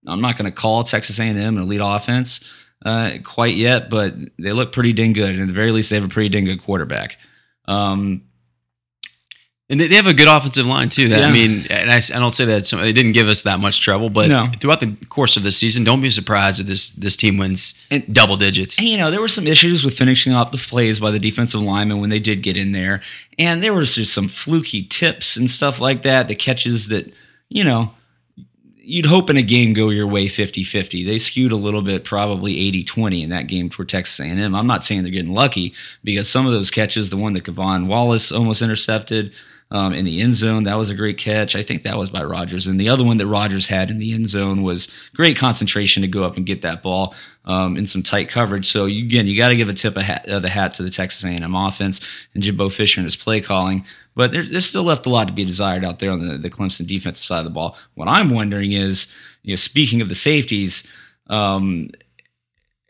I'm 0.07 0.20
not 0.20 0.39
going 0.39 0.51
to 0.51 0.57
call 0.57 0.82
Texas 0.84 1.20
A&M 1.20 1.37
an 1.37 1.59
elite 1.59 1.80
offense 1.84 2.41
uh, 2.84 3.12
quite 3.24 3.56
yet, 3.56 3.88
but 3.90 4.14
they 4.38 4.52
look 4.52 4.72
pretty 4.72 4.92
dang 4.92 5.12
good. 5.12 5.30
And 5.30 5.40
at 5.42 5.46
the 5.48 5.54
very 5.54 5.72
least, 5.72 5.90
they 5.90 5.96
have 5.96 6.04
a 6.04 6.08
pretty 6.08 6.28
dang 6.28 6.44
good 6.44 6.62
quarterback. 6.62 7.18
Um, 7.66 8.22
and 9.68 9.80
they, 9.80 9.88
have 9.96 10.06
a 10.06 10.14
good 10.14 10.28
offensive 10.28 10.64
line 10.64 10.88
too. 10.90 11.08
That 11.08 11.18
Yeah. 11.20 11.26
I 11.26 11.32
mean, 11.32 11.66
and 11.70 11.90
I, 11.90 11.96
I 11.96 12.20
don't 12.20 12.30
say 12.30 12.44
that 12.44 12.62
they 12.70 12.92
didn't 12.92 13.12
give 13.12 13.26
us 13.26 13.42
that 13.42 13.58
much 13.58 13.80
trouble, 13.80 14.10
but 14.10 14.28
No. 14.28 14.48
throughout 14.60 14.78
the 14.78 14.94
course 15.08 15.36
of 15.36 15.42
the 15.42 15.50
season, 15.50 15.82
don't 15.82 16.00
be 16.00 16.10
surprised 16.10 16.60
if 16.60 16.66
this 16.68 16.90
this 16.90 17.16
team 17.16 17.36
wins 17.36 17.74
And- 17.90 18.04
double 18.14 18.36
digits. 18.36 18.78
And, 18.78 18.86
you 18.86 18.96
know, 18.96 19.10
there 19.10 19.20
were 19.20 19.26
some 19.26 19.48
issues 19.48 19.84
with 19.84 19.98
finishing 19.98 20.32
off 20.32 20.52
the 20.52 20.58
plays 20.58 21.00
by 21.00 21.10
the 21.10 21.18
defensive 21.18 21.60
linemen 21.60 22.00
when 22.00 22.10
they 22.10 22.20
did 22.20 22.42
get 22.44 22.56
in 22.56 22.70
there. 22.70 23.02
And 23.40 23.60
there 23.60 23.74
was 23.74 23.96
just 23.96 24.14
some 24.14 24.28
fluky 24.28 24.84
tips 24.84 25.36
and 25.36 25.50
stuff 25.50 25.80
like 25.80 26.02
that, 26.02 26.28
the 26.28 26.36
catches 26.36 26.86
that, 26.88 27.12
you 27.48 27.64
know, 27.64 27.92
you'd 28.87 29.07
hope 29.07 29.28
in 29.28 29.37
a 29.37 29.43
game 29.43 29.72
go 29.72 29.91
your 29.91 30.07
way 30.07 30.26
50-50. 30.26 31.05
They 31.05 31.18
skewed 31.18 31.51
a 31.51 31.57
little 31.57 31.82
bit, 31.82 32.05
probably 32.05 32.55
80-20 32.84 33.24
in 33.24 33.30
that 33.30 33.49
game 33.49 33.68
for 33.68 33.84
Texas 33.84 34.20
A&M. 34.20 34.55
I'm 34.55 34.66
not 34.68 34.84
saying 34.84 35.03
they're 35.03 35.11
getting 35.11 35.34
lucky 35.34 35.74
because 36.05 36.28
some 36.28 36.47
of 36.47 36.53
those 36.53 36.70
catches, 36.70 37.11
the 37.11 37.16
one 37.16 37.32
that 37.32 37.45
K'Von 37.45 37.89
Wallace 37.89 38.30
almost 38.30 38.62
intercepted 38.62 39.32
um, 39.70 39.92
in 39.92 40.04
the 40.04 40.20
end 40.20 40.34
zone, 40.34 40.62
that 40.64 40.78
was 40.78 40.90
a 40.90 40.94
great 40.94 41.18
catch. 41.18 41.56
I 41.56 41.62
think 41.62 41.82
that 41.82 41.98
was 41.98 42.08
by 42.08 42.22
Rogers. 42.22 42.68
And 42.68 42.78
the 42.78 42.88
other 42.88 43.02
one 43.02 43.16
that 43.16 43.26
Rogers 43.26 43.66
had 43.66 43.90
in 43.90 43.98
the 43.98 44.12
end 44.12 44.28
zone 44.28 44.62
was 44.62 44.88
great 45.14 45.36
concentration 45.36 46.02
to 46.02 46.08
go 46.08 46.22
up 46.22 46.36
and 46.36 46.46
get 46.46 46.62
that 46.62 46.82
ball 46.82 47.14
um, 47.46 47.76
in 47.76 47.86
some 47.86 48.02
tight 48.02 48.28
coverage. 48.28 48.70
So 48.70 48.86
you, 48.86 49.04
again, 49.04 49.26
you 49.26 49.36
got 49.36 49.48
to 49.48 49.56
give 49.56 49.68
a 49.68 49.74
tip 49.74 49.96
of, 49.96 50.02
hat, 50.02 50.28
of 50.28 50.42
the 50.42 50.48
hat 50.48 50.74
to 50.74 50.84
the 50.84 50.90
Texas 50.90 51.24
A&M 51.24 51.54
offense 51.54 52.00
and 52.32 52.44
Jimbo 52.44 52.68
Fisher 52.68 53.00
and 53.00 53.06
his 53.06 53.16
play 53.16 53.40
calling. 53.40 53.84
But 54.14 54.30
there, 54.30 54.44
there's 54.44 54.66
still 54.66 54.84
left 54.84 55.04
a 55.06 55.10
lot 55.10 55.26
to 55.26 55.34
be 55.34 55.44
desired 55.44 55.84
out 55.84 55.98
there 55.98 56.12
on 56.12 56.26
the, 56.26 56.38
the 56.38 56.50
Clemson 56.50 56.86
defensive 56.86 57.24
side 57.24 57.40
of 57.40 57.44
the 57.44 57.50
ball. 57.50 57.76
What 57.94 58.08
I'm 58.08 58.30
wondering 58.30 58.70
is, 58.72 59.08
you 59.42 59.52
know, 59.52 59.56
speaking 59.56 60.00
of 60.00 60.08
the 60.08 60.14
safeties, 60.14 60.86
um, 61.28 61.90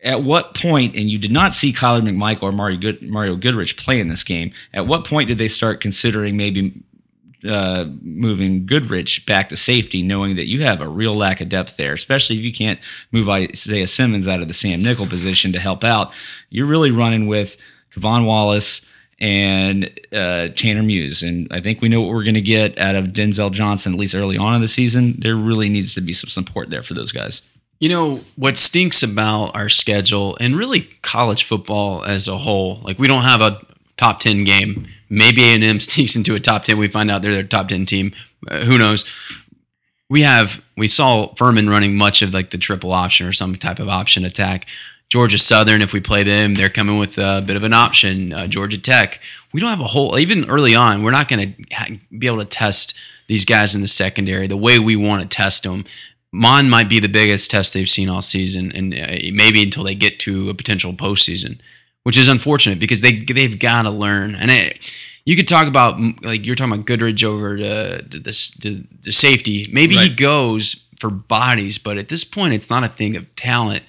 at 0.06 0.22
what 0.22 0.54
point, 0.54 0.96
and 0.96 1.10
you 1.10 1.18
did 1.18 1.32
not 1.32 1.52
see 1.52 1.72
Kyler 1.72 2.00
McMichael 2.00 2.44
or 2.44 2.52
Mario, 2.52 2.78
Good, 2.78 3.02
Mario 3.02 3.34
Goodrich 3.34 3.76
play 3.76 3.98
in 3.98 4.08
this 4.08 4.22
game, 4.22 4.52
at 4.72 4.86
what 4.86 5.04
point 5.04 5.26
did 5.26 5.38
they 5.38 5.48
start 5.48 5.80
considering 5.80 6.36
maybe 6.36 6.80
uh, 7.46 7.86
moving 8.00 8.66
Goodrich 8.66 9.26
back 9.26 9.48
to 9.48 9.56
safety, 9.56 10.02
knowing 10.02 10.36
that 10.36 10.46
you 10.46 10.62
have 10.62 10.80
a 10.80 10.88
real 10.88 11.14
lack 11.14 11.40
of 11.40 11.48
depth 11.48 11.76
there, 11.76 11.92
especially 11.92 12.36
if 12.36 12.42
you 12.42 12.52
can't 12.52 12.78
move 13.10 13.28
Isaiah 13.28 13.88
Simmons 13.88 14.28
out 14.28 14.40
of 14.40 14.48
the 14.48 14.54
Sam 14.54 14.80
Nickel 14.80 15.08
position 15.08 15.52
to 15.52 15.58
help 15.58 15.82
out? 15.82 16.12
You're 16.50 16.66
really 16.66 16.92
running 16.92 17.26
with 17.26 17.56
K'Von 17.94 18.26
Wallace 18.26 18.86
and 19.18 19.90
uh, 20.12 20.48
Tanner 20.48 20.82
Muse. 20.82 21.22
And 21.22 21.48
I 21.50 21.60
think 21.60 21.80
we 21.80 21.88
know 21.88 22.00
what 22.00 22.10
we're 22.10 22.22
going 22.22 22.34
to 22.34 22.40
get 22.40 22.78
out 22.78 22.94
of 22.94 23.06
Denzel 23.06 23.50
Johnson, 23.50 23.94
at 23.94 23.98
least 23.98 24.14
early 24.14 24.36
on 24.36 24.54
in 24.54 24.60
the 24.60 24.68
season. 24.68 25.16
There 25.18 25.34
really 25.34 25.68
needs 25.68 25.94
to 25.94 26.00
be 26.00 26.12
some 26.12 26.30
support 26.30 26.70
there 26.70 26.82
for 26.82 26.94
those 26.94 27.12
guys. 27.12 27.42
You 27.78 27.88
know 27.90 28.20
what 28.36 28.56
stinks 28.56 29.02
about 29.02 29.54
our 29.54 29.68
schedule 29.68 30.36
and 30.40 30.56
really 30.56 30.82
college 31.02 31.44
football 31.44 32.02
as 32.04 32.26
a 32.26 32.38
whole. 32.38 32.80
Like 32.82 32.98
we 32.98 33.06
don't 33.06 33.22
have 33.22 33.40
a 33.40 33.60
top 33.96 34.20
ten 34.20 34.44
game. 34.44 34.88
Maybe 35.08 35.42
A 35.44 35.54
and 35.54 35.64
M 35.64 35.80
sneaks 35.80 36.16
into 36.16 36.34
a 36.34 36.40
top 36.40 36.64
ten. 36.64 36.78
We 36.78 36.88
find 36.88 37.10
out 37.10 37.22
they're 37.22 37.34
their 37.34 37.42
top 37.42 37.68
ten 37.68 37.84
team. 37.86 38.14
Uh, 38.48 38.64
who 38.64 38.78
knows? 38.78 39.04
We 40.08 40.22
have 40.22 40.62
we 40.76 40.88
saw 40.88 41.34
Furman 41.34 41.68
running 41.68 41.96
much 41.96 42.22
of 42.22 42.32
like 42.32 42.50
the 42.50 42.58
triple 42.58 42.92
option 42.92 43.26
or 43.26 43.32
some 43.32 43.56
type 43.56 43.78
of 43.78 43.88
option 43.88 44.24
attack. 44.24 44.66
Georgia 45.08 45.38
Southern, 45.38 45.82
if 45.82 45.92
we 45.92 46.00
play 46.00 46.24
them, 46.24 46.54
they're 46.54 46.68
coming 46.68 46.98
with 46.98 47.16
a 47.16 47.42
bit 47.46 47.56
of 47.56 47.62
an 47.62 47.72
option. 47.72 48.32
Uh, 48.32 48.46
Georgia 48.48 48.80
Tech, 48.80 49.20
we 49.52 49.60
don't 49.60 49.70
have 49.70 49.80
a 49.80 49.84
whole. 49.84 50.18
Even 50.18 50.48
early 50.50 50.74
on, 50.74 51.02
we're 51.02 51.12
not 51.12 51.28
going 51.28 51.54
to 51.54 51.74
ha- 51.74 51.86
be 52.18 52.26
able 52.26 52.38
to 52.38 52.44
test 52.44 52.92
these 53.28 53.44
guys 53.44 53.74
in 53.74 53.82
the 53.82 53.86
secondary 53.86 54.48
the 54.48 54.56
way 54.56 54.78
we 54.80 54.96
want 54.96 55.22
to 55.22 55.28
test 55.28 55.62
them. 55.62 55.84
Mond 56.36 56.70
might 56.70 56.88
be 56.88 57.00
the 57.00 57.08
biggest 57.08 57.50
test 57.50 57.72
they've 57.72 57.88
seen 57.88 58.10
all 58.10 58.20
season, 58.20 58.70
and 58.72 58.92
uh, 58.92 59.06
maybe 59.32 59.62
until 59.62 59.84
they 59.84 59.94
get 59.94 60.20
to 60.20 60.50
a 60.50 60.54
potential 60.54 60.92
postseason, 60.92 61.58
which 62.02 62.18
is 62.18 62.28
unfortunate 62.28 62.78
because 62.78 63.00
they 63.00 63.20
they've 63.24 63.58
got 63.58 63.82
to 63.82 63.90
learn. 63.90 64.34
And 64.34 64.50
it, 64.50 64.78
you 65.24 65.34
could 65.34 65.48
talk 65.48 65.66
about 65.66 65.98
like 66.22 66.44
you're 66.44 66.54
talking 66.54 66.74
about 66.74 66.86
Goodrich 66.86 67.24
over 67.24 67.56
to, 67.56 68.02
to 68.02 68.18
this 68.18 68.50
to 68.58 68.84
the 69.02 69.12
safety. 69.12 69.64
Maybe 69.72 69.96
he 69.96 70.14
goes 70.14 70.84
for 71.00 71.08
bodies, 71.08 71.78
but 71.78 71.96
at 71.96 72.08
this 72.08 72.22
point, 72.22 72.52
it's 72.52 72.68
not 72.68 72.84
a 72.84 72.88
thing 72.88 73.16
of 73.16 73.34
talent. 73.34 73.82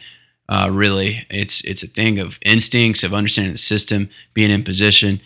Uh, 0.47 0.69
really, 0.71 1.27
it's 1.29 1.61
it's 1.65 1.83
a 1.83 1.87
thing 1.87 2.17
of 2.17 2.39
instincts 2.45 3.03
of 3.03 3.13
understanding 3.13 3.51
the 3.51 3.57
system, 3.57 4.09
being 4.33 4.51
in 4.51 4.63
position. 4.63 5.19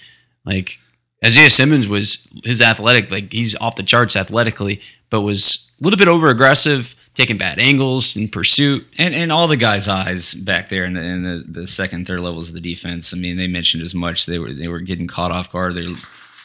Like 0.44 0.80
Isaiah 1.24 1.52
Simmons 1.52 1.88
was 1.88 2.28
his 2.44 2.62
athletic, 2.62 3.12
like 3.12 3.32
he's 3.32 3.56
off 3.58 3.76
the 3.76 3.84
charts 3.84 4.16
athletically, 4.16 4.82
but 5.12 5.22
was 5.22 5.70
a 5.80 5.84
little 5.84 6.00
bit 6.00 6.08
over 6.08 6.30
aggressive, 6.30 6.96
taking 7.14 7.38
bad 7.38 7.60
angles 7.60 8.16
in 8.16 8.28
pursuit. 8.28 8.88
And 8.98 9.14
and 9.14 9.32
all 9.32 9.48
the 9.48 9.58
guys' 9.58 9.88
eyes 9.88 10.34
back 10.34 10.70
there 10.70 10.86
in 10.86 10.94
the 10.94 11.02
in 11.02 11.24
the, 11.24 11.62
the 11.62 11.68
second, 11.68 12.08
third 12.08 12.22
levels 12.22 12.50
of 12.50 12.56
the 12.56 12.62
defense. 12.62 13.14
I 13.14 13.18
mean, 13.18 13.38
they 13.38 13.48
mentioned 13.48 13.84
as 13.84 13.94
much. 13.94 14.26
They 14.26 14.40
were 14.40 14.54
they 14.54 14.68
were 14.68 14.80
getting 14.80 15.08
caught 15.08 15.32
off 15.32 15.52
guard. 15.52 15.76
They're 15.76 15.96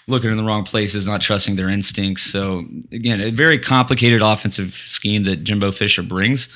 looking 0.06 0.30
in 0.30 0.36
the 0.36 0.44
wrong 0.44 0.64
places, 0.64 1.06
not 1.06 1.20
trusting 1.20 1.56
their 1.56 1.68
instincts. 1.68 2.22
So 2.22 2.66
again, 2.92 3.20
a 3.20 3.30
very 3.30 3.58
complicated 3.58 4.22
offensive 4.22 4.74
scheme 4.74 5.24
that 5.24 5.44
Jimbo 5.44 5.72
Fisher 5.72 6.02
brings. 6.02 6.48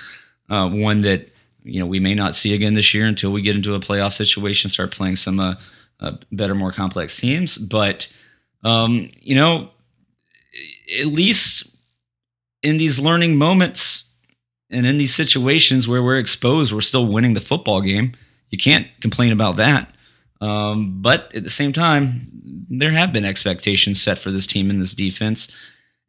Uh, 0.48 0.68
one 0.68 1.02
that 1.02 1.28
you 1.62 1.78
know 1.78 1.86
we 1.86 2.00
may 2.00 2.14
not 2.14 2.34
see 2.34 2.54
again 2.54 2.74
this 2.74 2.92
year 2.92 3.06
until 3.06 3.32
we 3.32 3.42
get 3.42 3.56
into 3.56 3.74
a 3.74 3.80
playoff 3.80 4.12
situation, 4.12 4.70
start 4.70 4.90
playing 4.90 5.16
some 5.16 5.38
uh, 5.38 5.54
uh, 6.00 6.12
better, 6.32 6.54
more 6.54 6.72
complex 6.72 7.16
teams. 7.16 7.56
But 7.58 8.08
um, 8.64 9.10
you 9.20 9.36
know, 9.36 9.70
at 10.98 11.06
least 11.06 11.69
in 12.62 12.78
these 12.78 12.98
learning 12.98 13.36
moments 13.36 14.04
and 14.70 14.86
in 14.86 14.98
these 14.98 15.14
situations 15.14 15.88
where 15.88 16.02
we're 16.02 16.18
exposed, 16.18 16.72
we're 16.72 16.80
still 16.80 17.06
winning 17.06 17.34
the 17.34 17.40
football 17.40 17.80
game. 17.80 18.14
You 18.50 18.58
can't 18.58 18.88
complain 19.00 19.32
about 19.32 19.56
that. 19.56 19.92
Um, 20.40 21.02
but 21.02 21.34
at 21.34 21.44
the 21.44 21.50
same 21.50 21.72
time, 21.72 22.28
there 22.70 22.92
have 22.92 23.12
been 23.12 23.24
expectations 23.24 24.00
set 24.00 24.18
for 24.18 24.30
this 24.30 24.46
team 24.46 24.70
and 24.70 24.80
this 24.80 24.94
defense, 24.94 25.50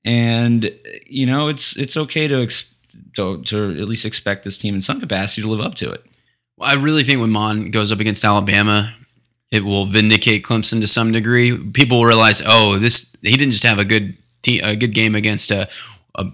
and 0.06 0.72
you 1.06 1.26
know 1.26 1.49
it's 1.49 1.76
it's 1.76 1.97
okay 1.97 2.28
to 2.28 2.41
ex- 2.41 2.74
to, 3.16 3.41
to 3.43 3.72
at 3.82 3.89
least 3.89 4.06
expect 4.06 4.43
this 4.43 4.58
team 4.58 4.76
in 4.76 4.82
some 4.82 5.02
capacity 5.02 5.41
to 5.41 5.49
live 5.49 5.60
up 5.60 5.76
to 5.76 5.91
it. 5.91 6.06
Well, 6.58 6.70
I 6.70 6.76
really 6.76 7.04
think 7.04 7.20
when 7.20 7.32
Mond 7.32 7.74
goes 7.74 7.91
up 7.91 7.99
against 7.99 8.24
Alabama, 8.24 8.95
it 9.52 9.66
will 9.66 9.86
vindicate 9.86 10.43
Clemson 10.43 10.80
to 10.80 10.88
some 10.88 11.12
degree. 11.12 11.58
People 11.58 11.99
will 11.99 12.06
realize, 12.06 12.41
oh, 12.45 12.78
this 12.78 13.14
he 13.22 13.36
didn't 13.36 13.52
just 13.52 13.64
have 13.64 13.80
a 13.80 13.86
good 13.86 14.18
te- 14.43 14.62
a 14.62 14.78
good 14.78 14.93
game 14.93 15.16
against 15.16 15.52
a, 15.52 15.68
a 16.16 16.26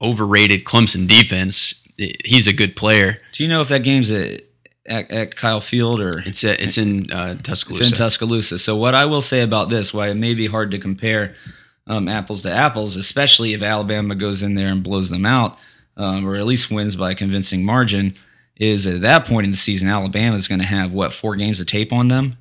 overrated 0.00 0.64
Clemson 0.64 1.08
defense. 1.08 1.82
He's 2.24 2.46
a 2.46 2.52
good 2.52 2.76
player. 2.76 3.18
Do 3.32 3.42
you 3.42 3.48
know 3.48 3.60
if 3.60 3.68
that 3.68 3.82
game's 3.82 4.10
at, 4.10 4.42
at, 4.86 5.10
at 5.10 5.36
Kyle 5.36 5.60
Field 5.60 6.00
or 6.00 6.20
It's 6.20 6.44
a, 6.44 6.62
it's 6.62 6.78
in 6.78 7.10
uh, 7.10 7.36
Tuscaloosa. 7.42 7.82
It's 7.82 7.92
in 7.92 7.98
Tuscaloosa. 7.98 8.58
So 8.58 8.76
what 8.76 8.94
I 8.94 9.04
will 9.04 9.20
say 9.20 9.42
about 9.42 9.70
this, 9.70 9.92
why 9.92 10.08
it 10.08 10.14
may 10.14 10.34
be 10.34 10.46
hard 10.46 10.70
to 10.70 10.78
compare 10.78 11.34
um, 11.88 12.06
apples 12.06 12.42
to 12.42 12.52
apples, 12.52 12.96
especially 12.96 13.54
if 13.54 13.62
Alabama 13.62 14.14
goes 14.14 14.42
in 14.42 14.54
there 14.54 14.68
and 14.68 14.82
blows 14.82 15.10
them 15.10 15.26
out, 15.26 15.58
um, 15.96 16.26
or 16.26 16.36
at 16.36 16.46
least 16.46 16.70
wins 16.70 16.94
by 16.94 17.12
a 17.12 17.14
convincing 17.14 17.64
margin, 17.64 18.14
is 18.56 18.86
at 18.86 19.00
that 19.00 19.24
point 19.24 19.44
in 19.44 19.50
the 19.50 19.56
season, 19.56 19.88
Alabama 19.88 20.36
is 20.36 20.48
going 20.48 20.60
to 20.60 20.66
have 20.66 20.92
what 20.92 21.12
four 21.12 21.34
games 21.34 21.60
of 21.60 21.66
tape 21.66 21.92
on 21.92 22.08
them. 22.08 22.36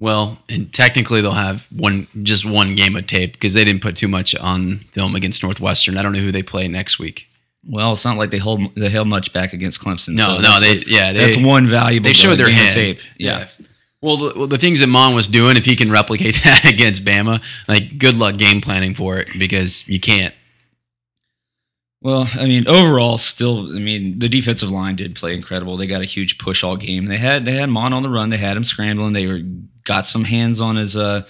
Well, 0.00 0.38
and 0.48 0.72
technically 0.72 1.20
they'll 1.20 1.32
have 1.32 1.66
one 1.72 2.06
just 2.22 2.44
one 2.44 2.76
game 2.76 2.94
of 2.94 3.06
tape 3.06 3.32
because 3.32 3.54
they 3.54 3.64
didn't 3.64 3.82
put 3.82 3.96
too 3.96 4.06
much 4.06 4.34
on 4.36 4.80
film 4.92 5.16
against 5.16 5.42
Northwestern. 5.42 5.96
I 5.96 6.02
don't 6.02 6.12
know 6.12 6.20
who 6.20 6.30
they 6.30 6.42
play 6.42 6.68
next 6.68 6.98
week. 6.98 7.26
Well, 7.68 7.94
it's 7.94 8.04
not 8.04 8.16
like 8.16 8.30
they 8.30 8.38
hold 8.38 8.74
they 8.76 8.88
held 8.90 9.08
much 9.08 9.32
back 9.32 9.52
against 9.52 9.80
Clemson. 9.80 10.14
No, 10.14 10.36
so 10.36 10.40
no, 10.40 10.60
they 10.60 10.76
yeah 10.86 11.12
they 11.12 11.20
that's 11.20 11.36
one 11.36 11.66
valuable. 11.66 12.04
they 12.04 12.12
showed 12.12 12.36
their 12.36 12.50
hand. 12.50 12.74
tape. 12.74 13.00
Yeah. 13.18 13.48
Well, 14.00 14.16
the, 14.16 14.32
well, 14.36 14.46
the 14.46 14.58
things 14.58 14.78
that 14.78 14.86
Mond 14.86 15.16
was 15.16 15.26
doing, 15.26 15.56
if 15.56 15.64
he 15.64 15.74
can 15.74 15.90
replicate 15.90 16.36
that 16.44 16.64
against 16.64 17.04
Bama, 17.04 17.42
like 17.66 17.98
good 17.98 18.14
luck 18.14 18.36
game 18.36 18.60
planning 18.60 18.94
for 18.94 19.18
it 19.18 19.28
because 19.36 19.86
you 19.88 19.98
can't. 19.98 20.34
Well, 22.00 22.28
I 22.34 22.44
mean, 22.44 22.68
overall, 22.68 23.18
still, 23.18 23.74
I 23.74 23.80
mean, 23.80 24.20
the 24.20 24.28
defensive 24.28 24.70
line 24.70 24.94
did 24.94 25.16
play 25.16 25.34
incredible. 25.34 25.76
They 25.76 25.88
got 25.88 26.00
a 26.00 26.04
huge 26.04 26.38
push 26.38 26.62
all 26.62 26.76
game. 26.76 27.06
They 27.06 27.16
had 27.16 27.44
they 27.44 27.56
had 27.56 27.70
Mond 27.70 27.92
on 27.92 28.04
the 28.04 28.08
run. 28.08 28.30
They 28.30 28.36
had 28.36 28.56
him 28.56 28.62
scrambling. 28.62 29.14
They 29.14 29.26
were 29.26 29.40
got 29.88 30.04
some 30.04 30.24
hands 30.24 30.60
on 30.60 30.76
his 30.76 30.96
uh, 30.96 31.22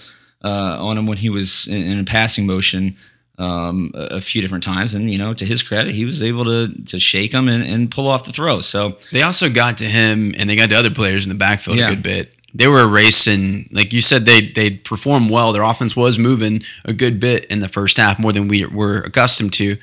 uh 0.43 0.85
on 0.87 0.97
him 0.97 1.07
when 1.07 1.17
he 1.17 1.29
was 1.29 1.65
in, 1.67 1.81
in 1.81 1.99
a 1.99 2.03
passing 2.03 2.45
motion 2.45 2.95
um, 3.39 3.91
a, 3.95 4.17
a 4.17 4.21
few 4.21 4.41
different 4.41 4.63
times. 4.63 4.93
And 4.93 5.11
you 5.11 5.17
know, 5.17 5.33
to 5.33 5.45
his 5.45 5.63
credit, 5.63 5.95
he 5.95 6.05
was 6.05 6.21
able 6.21 6.45
to 6.45 6.67
to 6.85 6.99
shake 6.99 7.33
him 7.33 7.47
and, 7.47 7.63
and 7.63 7.89
pull 7.89 8.07
off 8.07 8.25
the 8.25 8.33
throw. 8.33 8.61
So 8.61 8.97
They 9.11 9.23
also 9.23 9.49
got 9.49 9.77
to 9.79 9.85
him, 9.85 10.35
and 10.37 10.49
they 10.49 10.55
got 10.55 10.69
to 10.69 10.75
other 10.75 10.91
players 10.91 11.25
in 11.25 11.29
the 11.29 11.39
backfield 11.39 11.77
Yeah. 11.77 11.87
a 11.87 11.89
good 11.89 12.03
bit. 12.03 12.35
They 12.53 12.67
were 12.67 12.87
racing, 12.87 13.69
like 13.71 13.93
you 13.93 14.01
said, 14.01 14.25
they 14.25 14.41
they 14.41 14.71
performed 14.71 15.31
well. 15.31 15.53
Their 15.53 15.63
offense 15.63 15.95
was 15.95 16.19
moving 16.19 16.63
a 16.83 16.93
good 16.93 17.19
bit 17.19 17.45
in 17.45 17.59
the 17.59 17.69
first 17.69 17.97
half, 17.97 18.19
more 18.19 18.33
than 18.33 18.47
we 18.47 18.65
were 18.65 18.99
accustomed 19.01 19.53
to. 19.53 19.77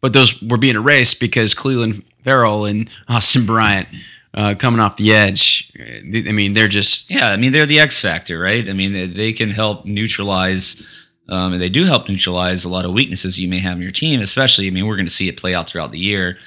But 0.00 0.12
those 0.12 0.40
were 0.42 0.58
being 0.58 0.76
erased 0.76 1.20
because 1.20 1.54
Clelin 1.54 2.02
Ferrell 2.24 2.64
and 2.64 2.88
Austin 3.08 3.44
Bryant 3.46 3.88
uh, 4.34 4.54
coming 4.58 4.80
off 4.80 4.96
the 4.96 5.12
edge. 5.12 5.72
I 5.78 6.32
mean, 6.32 6.52
they're 6.54 6.68
just 6.68 7.10
Yeah, 7.10 7.30
I 7.30 7.36
mean 7.36 7.52
they're 7.52 7.66
the 7.66 7.80
X 7.80 8.00
factor, 8.00 8.38
right? 8.38 8.68
I 8.68 8.72
mean 8.72 9.14
they, 9.14 9.32
can 9.32 9.50
help 9.50 9.84
neutralize, 9.84 10.82
um, 11.28 11.52
and 11.52 11.62
they 11.62 11.68
do 11.68 11.84
help 11.84 12.08
neutralize 12.08 12.64
a 12.64 12.68
lot 12.68 12.84
of 12.84 12.92
weaknesses 12.92 13.38
you 13.38 13.48
may 13.48 13.58
have 13.58 13.76
in 13.76 13.82
your 13.82 13.92
team. 13.92 14.20
Especially, 14.20 14.66
I 14.66 14.70
mean 14.70 14.86
we're 14.86 14.96
going 14.96 15.06
to 15.06 15.12
see 15.12 15.28
it 15.28 15.36
play 15.36 15.54
out 15.54 15.68
throughout 15.68 15.92
the 15.92 15.98
year. 15.98 16.38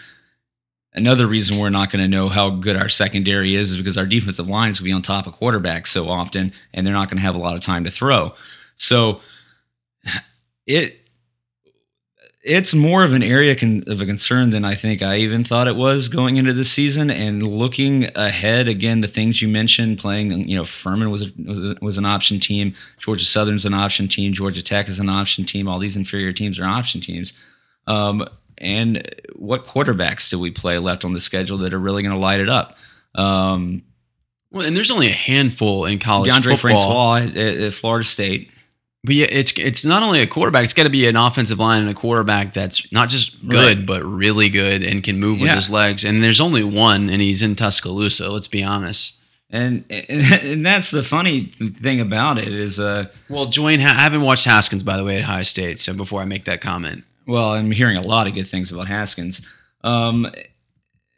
Another 0.94 1.28
reason 1.28 1.60
we're 1.60 1.70
not 1.70 1.92
going 1.92 2.02
to 2.02 2.08
know 2.08 2.30
how 2.30 2.50
good 2.50 2.78
our 2.78 2.88
secondary 2.88 3.56
is 3.56 3.72
is 3.72 3.78
because 3.78 3.98
our 3.98 4.06
defensive 4.06 4.48
line 4.48 4.70
is 4.70 4.80
going 4.80 4.86
to 4.86 4.90
be 4.90 4.94
on 4.94 5.02
top 5.02 5.28
of 5.28 5.38
quarterbacks 5.38 5.88
so 5.88 6.10
often, 6.10 6.54
and 6.74 6.88
they're 6.88 6.94
not 6.94 7.10
going 7.10 7.18
to 7.18 7.24
have 7.24 7.36
a 7.36 7.40
lot 7.40 7.56
of 7.56 7.62
time 7.62 7.84
to 7.84 7.92
throw. 7.92 8.34
So 8.78 9.20
it 10.66 11.05
it's 12.46 12.76
more 12.76 13.04
of 13.04 13.14
an 13.14 13.24
area 13.24 13.56
con- 13.56 13.84
of 13.88 14.02
a 14.02 14.06
concern 14.06 14.52
than 14.52 14.64
I 14.64 14.76
think 14.76 15.02
I 15.02 15.18
even 15.18 15.44
thought 15.44 15.68
it 15.68 15.76
was 15.76 16.08
going 16.08 16.38
into 16.38 16.54
this 16.54 16.70
season. 16.70 17.10
And 17.10 17.42
looking 17.42 18.08
ahead, 18.16 18.68
again, 18.68 19.02
the 19.02 19.08
things 19.08 19.42
you 19.42 19.48
mentioned, 19.48 19.98
playing, 19.98 20.48
you 20.48 20.56
know, 20.56 20.64
Furman 20.64 21.10
was 21.10 21.24
a, 21.24 21.32
was, 21.44 21.80
was 21.82 21.98
an 21.98 22.06
option 22.06 22.40
team, 22.40 22.76
Georgia 23.00 23.26
Southern's 23.26 23.66
an 23.66 23.74
option 23.74 24.08
team, 24.08 24.32
Georgia 24.32 24.62
Tech 24.62 24.88
is 24.88 25.00
an 25.00 25.10
option 25.10 25.44
team. 25.44 25.68
All 25.68 25.80
these 25.80 25.98
inferior 25.98 26.32
teams 26.32 26.60
are 26.60 26.66
option 26.66 27.02
teams. 27.02 27.34
Um, 27.88 28.28
and 28.60 29.12
what 29.36 29.66
quarterbacks 29.66 30.30
do 30.30 30.38
we 30.38 30.52
play 30.52 30.78
left 30.78 31.04
on 31.04 31.14
the 31.14 31.20
schedule 31.20 31.58
that 31.58 31.74
are 31.74 31.80
really 31.80 32.04
going 32.04 32.14
to 32.14 32.22
light 32.22 32.40
it 32.40 32.50
up? 32.50 32.78
Um, 33.16 33.82
well, 34.52 34.68
and 34.68 34.78
there's 34.78 34.92
only 34.92 35.08
a 35.08 35.14
handful 35.14 35.86
in 35.86 35.98
college 35.98 36.32
DeAndre 36.32 36.60
football. 36.60 36.60
Francois 36.60 37.40
at, 37.42 37.58
at 37.58 37.74
Florida 37.74 38.06
State. 38.06 38.52
But 39.06 39.16
yeah, 39.16 39.28
it's 39.30 39.52
it's 39.58 39.86
not 39.86 40.04
only 40.04 40.20
a 40.22 40.28
quarterback; 40.28 40.64
it's 40.64 40.74
got 40.74 40.84
to 40.84 40.90
be 40.90 41.06
an 41.08 41.16
offensive 41.16 41.60
line 41.60 41.82
and 41.82 41.90
a 41.90 41.94
quarterback 41.94 42.54
that's 42.54 42.92
not 42.92 43.08
just 43.10 43.48
good, 43.48 43.78
Right. 43.78 43.86
but 43.86 44.04
really 44.04 44.50
good 44.50 44.84
and 44.84 45.04
can 45.04 45.20
move 45.20 45.40
with 45.40 45.50
Yeah. 45.50 45.56
his 45.56 45.70
legs. 45.70 46.04
And 46.04 46.24
there's 46.24 46.42
only 46.42 46.64
one, 46.64 47.10
and 47.10 47.22
he's 47.22 47.42
in 47.42 47.56
Tuscaloosa. 47.56 48.30
Let's 48.32 48.48
be 48.48 48.64
honest. 48.64 49.14
And, 49.52 49.86
and 49.90 50.66
that's 50.66 50.90
the 50.92 51.04
funny 51.04 51.46
thing 51.46 52.02
about 52.02 52.38
it 52.40 52.48
is, 52.48 52.80
uh, 52.80 53.06
Well, 53.30 53.46
Dwayne, 53.48 53.78
I 53.78 53.94
haven't 53.94 54.24
watched 54.24 54.46
Haskins 54.46 54.82
by 54.84 54.98
the 54.98 55.04
way 55.04 55.18
at 55.18 55.24
High 55.26 55.44
State. 55.44 55.78
So 55.80 55.94
before 55.94 56.22
I 56.22 56.26
make 56.26 56.46
that 56.46 56.62
comment, 56.62 57.04
well, 57.28 57.54
I'm 57.54 57.72
hearing 57.72 57.96
a 57.96 58.02
lot 58.02 58.28
of 58.28 58.34
good 58.34 58.48
things 58.48 58.72
about 58.72 58.88
Haskins. 58.88 59.42
Um, 59.84 60.30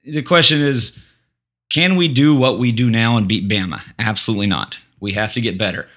the 0.03 0.21
question 0.23 0.61
is, 0.61 0.99
can 1.69 1.95
we 1.95 2.07
do 2.09 2.35
what 2.35 2.59
we 2.59 2.71
do 2.71 2.89
now 2.89 3.17
and 3.17 3.27
beat 3.27 3.47
Bama? 3.49 3.81
Absolutely 3.97 4.47
not. 4.47 4.77
We 4.99 5.13
have 5.13 5.33
to 5.33 5.41
get 5.41 5.57
better, 5.57 5.87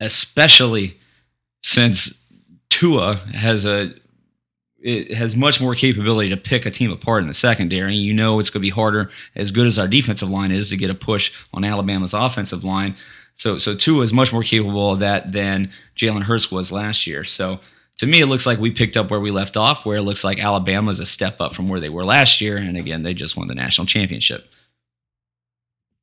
especially 0.00 0.97
since 1.68 2.20
Tua 2.70 3.16
has 3.34 3.64
a 3.64 3.94
it 4.80 5.12
has 5.12 5.34
much 5.34 5.60
more 5.60 5.74
capability 5.74 6.28
to 6.30 6.36
pick 6.36 6.64
a 6.64 6.70
team 6.70 6.92
apart 6.92 7.22
in 7.22 7.28
the 7.28 7.34
secondary. 7.34 7.96
You 7.96 8.14
know 8.14 8.38
it's 8.38 8.48
going 8.48 8.60
to 8.60 8.66
be 8.66 8.70
harder, 8.70 9.10
as 9.34 9.50
good 9.50 9.66
as 9.66 9.78
our 9.78 9.88
defensive 9.88 10.30
line 10.30 10.52
is, 10.52 10.68
to 10.68 10.76
get 10.76 10.88
a 10.88 10.94
push 10.94 11.32
on 11.52 11.64
Alabama's 11.64 12.14
offensive 12.14 12.62
line. 12.62 12.96
So, 13.34 13.58
so 13.58 13.74
Tua 13.74 14.02
is 14.02 14.12
much 14.12 14.32
more 14.32 14.44
capable 14.44 14.92
of 14.92 15.00
that 15.00 15.32
than 15.32 15.72
Jalen 15.96 16.22
Hurts 16.24 16.52
was 16.52 16.70
last 16.70 17.08
year. 17.08 17.24
So, 17.24 17.58
to 17.98 18.06
me, 18.06 18.20
it 18.20 18.26
looks 18.26 18.46
like 18.46 18.60
we 18.60 18.70
picked 18.70 18.96
up 18.96 19.10
where 19.10 19.18
we 19.18 19.32
left 19.32 19.56
off, 19.56 19.84
where 19.84 19.96
it 19.96 20.02
looks 20.02 20.22
like 20.22 20.38
Alabama 20.38 20.92
is 20.92 21.00
a 21.00 21.06
step 21.06 21.40
up 21.40 21.54
from 21.54 21.68
where 21.68 21.80
they 21.80 21.88
were 21.88 22.04
last 22.04 22.40
year. 22.40 22.56
And 22.56 22.76
again, 22.76 23.02
they 23.02 23.14
just 23.14 23.36
won 23.36 23.48
the 23.48 23.56
national 23.56 23.88
championship. 23.88 24.48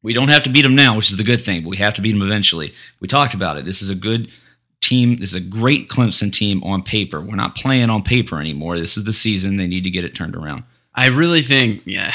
We 0.03 0.13
don't 0.13 0.28
have 0.28 0.43
to 0.43 0.49
beat 0.49 0.63
them 0.63 0.76
now, 0.76 0.97
which 0.97 1.09
is 1.09 1.16
the 1.16 1.24
good 1.24 1.41
thing, 1.41 1.63
but 1.63 1.70
we 1.70 1.78
have 1.78 1.93
to 1.93 2.01
beat 2.01 2.11
them 2.11 2.22
eventually. 2.22 2.74
We 2.99 3.07
talked 3.07 3.34
about 3.34 3.57
it. 3.57 3.63
This 3.63 3.82
is 3.82 3.89
a 3.89 3.95
good 3.95 4.30
team. 4.88 5.17
This 5.19 5.29
is 5.29 5.36
a 5.36 5.39
great 5.39 5.89
Clemson 5.89 6.31
team 6.31 6.63
on 6.63 6.83
paper. 6.83 7.21
We're 7.21 7.36
not 7.36 7.55
playing 7.55 7.89
on 7.89 8.03
paper 8.03 8.39
anymore. 8.39 8.77
This 8.77 8.97
is 8.97 9.03
the 9.03 9.13
season. 9.13 9.57
They 9.57 9.67
need 9.67 9.83
to 9.83 9.89
get 9.89 10.05
it 10.05 10.15
turned 10.15 10.36
around. 10.36 10.63
I 10.93 11.07
really 11.07 11.41
think 11.41 11.83
yeah, 11.86 12.13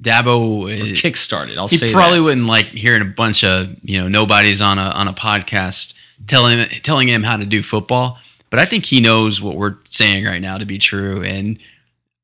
Dabo. 0.00 0.70
Is- 0.70 1.00
kickstarted. 1.00 1.58
I'll 1.58 1.68
he 1.68 1.76
say 1.76 1.92
probably 1.92 2.18
that. 2.18 2.24
wouldn't 2.24 2.46
like 2.46 2.66
hearing 2.66 3.02
a 3.02 3.06
bunch 3.06 3.44
of 3.44 3.76
you 3.82 4.00
know 4.00 4.08
nobodies 4.08 4.60
on 4.60 4.78
a 4.78 4.90
on 4.90 5.08
a 5.08 5.12
podcast 5.12 5.94
telling 6.26 6.58
him 6.58 6.68
telling 6.82 7.08
him 7.08 7.22
how 7.22 7.36
to 7.36 7.46
do 7.46 7.62
football. 7.62 8.18
But 8.50 8.58
I 8.58 8.64
think 8.64 8.84
he 8.86 9.00
knows 9.00 9.40
what 9.40 9.56
we're 9.56 9.76
saying 9.90 10.24
right 10.24 10.40
now 10.40 10.58
to 10.58 10.66
be 10.66 10.78
true, 10.78 11.22
and 11.22 11.58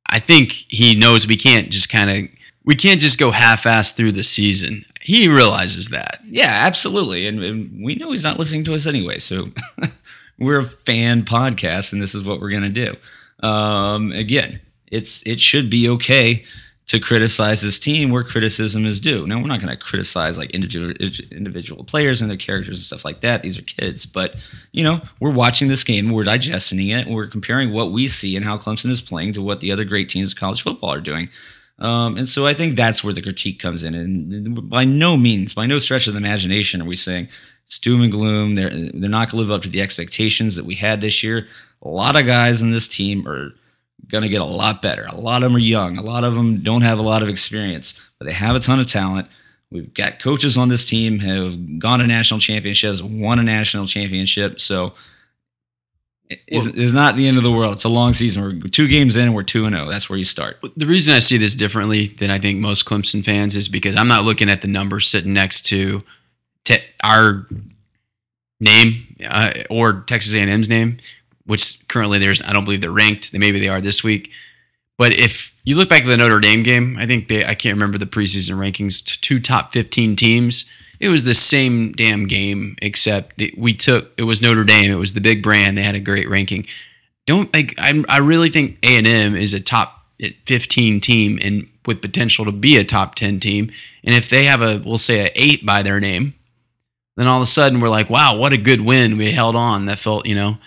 I 0.09 0.18
think 0.18 0.52
he 0.52 0.94
knows 0.94 1.26
we 1.26 1.36
can't 1.36 1.70
just 1.70 1.88
kind 1.88 2.11
of 2.11 2.30
we 2.64 2.74
can't 2.74 3.00
just 3.00 3.18
go 3.18 3.30
half-ass 3.30 3.92
through 3.92 4.12
the 4.12 4.24
season. 4.24 4.84
He 5.07 5.28
realizes 5.28 5.90
that. 5.90 6.20
Yeah, 6.26 6.50
absolutely. 6.50 7.28
And, 7.28 7.40
and 7.40 7.84
we 7.84 7.94
know 7.94 8.11
he's 8.11 8.24
not 8.24 8.40
listening 8.40 8.64
to 8.64 8.74
us 8.74 8.88
anyway. 8.88 9.18
So 9.18 9.50
we're 10.40 10.59
a 10.59 10.64
fan 10.64 11.22
podcast, 11.22 11.92
and 11.92 12.02
this 12.02 12.12
is 12.12 12.24
what 12.24 12.40
we're 12.40 12.50
going 12.50 12.64
to 12.64 12.68
do. 12.68 13.46
Um, 13.46 14.11
again, 14.11 14.61
it's 14.88 15.22
it 15.24 15.38
should 15.38 15.70
be 15.70 15.88
okay 15.90 16.44
to 16.88 16.98
criticize 16.98 17.62
this 17.62 17.78
team 17.78 18.11
where 18.11 18.24
criticism 18.24 18.84
is 18.84 19.00
due. 19.00 19.28
Now, 19.28 19.36
we're 19.40 19.46
not 19.46 19.61
going 19.61 19.70
to 19.70 19.76
criticize 19.76 20.38
like 20.38 20.50
individual 20.50 20.90
individual 21.30 21.84
players 21.84 22.20
and 22.20 22.28
their 22.28 22.36
characters 22.36 22.78
and 22.78 22.84
stuff 22.84 23.04
like 23.04 23.20
that. 23.20 23.42
These 23.42 23.61
are 23.61 23.62
kids, 23.62 24.07
but 24.07 24.34
you 24.72 24.82
know, 24.82 25.02
we're 25.20 25.30
watching 25.30 25.68
this 25.68 25.84
game, 25.84 26.11
we're 26.11 26.24
digesting 26.24 26.88
it, 26.88 27.07
we're 27.07 27.28
comparing 27.28 27.72
what 27.72 27.92
we 27.92 28.09
see 28.09 28.34
and 28.34 28.44
how 28.44 28.59
Clemson 28.59 28.90
is 28.90 29.00
playing 29.00 29.34
to 29.34 29.42
what 29.42 29.61
the 29.61 29.70
other 29.70 29.84
great 29.84 30.09
teams 30.09 30.32
of 30.32 30.38
college 30.38 30.62
football 30.62 30.92
are 30.92 31.00
doing. 31.00 31.28
Um, 31.78 32.16
and 32.16 32.28
so 32.28 32.46
I 32.46 32.54
think 32.54 32.74
that's 32.74 33.04
where 33.04 33.12
the 33.12 33.22
critique 33.22 33.60
comes 33.60 33.82
in. 33.82 33.94
And 33.94 34.68
by 34.70 34.84
no 34.84 35.16
means, 35.16 35.52
by 35.52 35.66
no 35.66 35.78
stretch 35.78 36.06
of 36.06 36.14
the 36.14 36.18
imagination, 36.18 36.80
are 36.80 36.86
we 36.86 36.96
saying 36.96 37.28
it's 37.66 37.78
doom 37.78 38.02
and 38.02 38.12
gloom. 38.12 38.54
They're 38.54 38.70
they're 38.70 39.10
not 39.10 39.30
going 39.30 39.42
to 39.42 39.48
live 39.48 39.50
up 39.50 39.62
to 39.62 39.68
the 39.68 39.82
expectations 39.82 40.56
that 40.56 40.64
we 40.64 40.76
had 40.76 41.00
this 41.00 41.22
year. 41.22 41.48
A 41.82 41.88
lot 41.88 42.16
of 42.16 42.26
guys 42.26 42.62
in 42.62 42.70
this 42.70 42.88
team 42.88 43.26
are 43.26 43.52
going 44.08 44.22
to 44.22 44.28
get 44.28 44.40
a 44.40 44.44
lot 44.44 44.82
better. 44.82 45.04
A 45.06 45.16
lot 45.16 45.42
of 45.42 45.50
them 45.50 45.56
are 45.56 45.60
young. 45.60 45.98
A 45.98 46.02
lot 46.02 46.24
of 46.24 46.34
them 46.34 46.62
don't 46.62 46.82
have 46.82 46.98
a 46.98 47.02
lot 47.02 47.22
of 47.22 47.28
experience, 47.28 48.00
but 48.18 48.26
they 48.26 48.32
have 48.32 48.54
a 48.54 48.60
ton 48.60 48.78
of 48.78 48.86
talent. 48.86 49.28
We've 49.70 49.92
got 49.92 50.20
coaches 50.20 50.56
on 50.56 50.68
this 50.68 50.84
team 50.84 51.18
have 51.18 51.80
gone 51.80 51.98
to 51.98 52.06
national 52.06 52.38
championships, 52.38 53.02
won 53.02 53.40
a 53.40 53.42
national 53.42 53.86
championship. 53.86 54.60
So 54.60 54.94
it's, 56.28 56.66
it's 56.66 56.92
not 56.92 57.16
the 57.16 57.28
end 57.28 57.36
of 57.36 57.42
the 57.42 57.52
world. 57.52 57.74
It's 57.74 57.84
a 57.84 57.88
long 57.88 58.12
season. 58.12 58.42
We're 58.42 58.68
two 58.68 58.88
games 58.88 59.16
in 59.16 59.32
we're 59.32 59.42
2 59.42 59.64
and 59.66 59.74
0. 59.74 59.88
That's 59.88 60.10
where 60.10 60.18
you 60.18 60.24
start. 60.24 60.58
The 60.76 60.86
reason 60.86 61.14
I 61.14 61.20
see 61.20 61.36
this 61.36 61.54
differently 61.54 62.08
than 62.08 62.30
I 62.30 62.38
think 62.38 62.58
most 62.58 62.84
Clemson 62.84 63.24
fans 63.24 63.54
is 63.54 63.68
because 63.68 63.96
I'm 63.96 64.08
not 64.08 64.24
looking 64.24 64.50
at 64.50 64.62
the 64.62 64.68
numbers 64.68 65.08
sitting 65.08 65.32
next 65.32 65.62
to 65.66 66.02
te- 66.64 66.82
our 67.02 67.46
name 68.60 69.16
uh, 69.28 69.52
or 69.70 70.04
Texas 70.06 70.34
A&M's 70.34 70.68
name, 70.68 70.98
which 71.44 71.86
currently 71.88 72.18
there's 72.18 72.42
I 72.42 72.52
don't 72.52 72.64
believe 72.64 72.80
they're 72.80 72.90
ranked. 72.90 73.32
Maybe 73.32 73.60
they 73.60 73.68
are 73.68 73.80
this 73.80 74.02
week. 74.02 74.30
But 74.98 75.12
if 75.12 75.54
you 75.64 75.76
look 75.76 75.88
back 75.88 76.02
at 76.02 76.08
the 76.08 76.16
Notre 76.16 76.40
Dame 76.40 76.62
game, 76.62 76.96
I 76.98 77.06
think 77.06 77.28
they 77.28 77.44
I 77.44 77.54
can't 77.54 77.74
remember 77.74 77.98
the 77.98 78.06
preseason 78.06 78.56
rankings. 78.56 79.02
Two 79.20 79.38
top 79.38 79.72
15 79.72 80.16
teams. 80.16 80.70
It 81.01 81.09
was 81.09 81.24
the 81.24 81.34
same 81.34 81.92
damn 81.92 82.26
game, 82.26 82.76
except 82.80 83.42
we 83.57 83.74
took 83.74 84.12
it 84.16 84.24
was 84.24 84.40
Notre 84.40 84.64
Dame. 84.64 84.90
It 84.90 84.97
was 84.97 85.12
the 85.12 85.20
big 85.20 85.42
brand. 85.42 85.76
They 85.76 85.82
had 85.82 85.94
a 85.94 86.01
great 86.01 86.28
ranking. 86.28 86.66
Don't 87.26 87.53
like 87.53 87.74
I 87.78 88.05
I 88.09 88.18
really 88.18 88.51
think 88.51 88.78
A 88.82 88.97
and 88.97 89.07
M 89.07 89.34
is 89.34 89.55
a 89.55 89.61
top 89.61 90.05
15 90.47 91.01
team 91.01 91.38
and 91.42 91.68
with 91.84 92.01
potential 92.01 92.44
to 92.44 92.53
be 92.53 92.76
a 92.76 92.84
top 92.84 93.14
10 93.14 93.40
team. 93.40 93.70
And 94.03 94.14
if 94.14 94.28
they 94.28 94.44
have 94.44 94.62
a 94.62 94.82
we'll 94.84 94.99
say 94.99 95.26
a 95.26 95.32
eight 95.34 95.64
by 95.66 95.82
their 95.82 96.01
name, 96.01 96.34
then 97.16 97.26
all 97.26 97.36
of 97.36 97.42
a 97.42 97.47
sudden 97.47 97.80
we're 97.80 97.88
like, 97.88 98.11
wow, 98.11 98.36
what 98.36 98.53
a 98.53 98.59
good 98.59 98.80
win. 98.80 99.16
We 99.16 99.32
held 99.32 99.57
on. 99.57 99.86
That 99.86 99.99
felt, 99.99 100.26
you 100.26 100.34
know, 100.34 100.59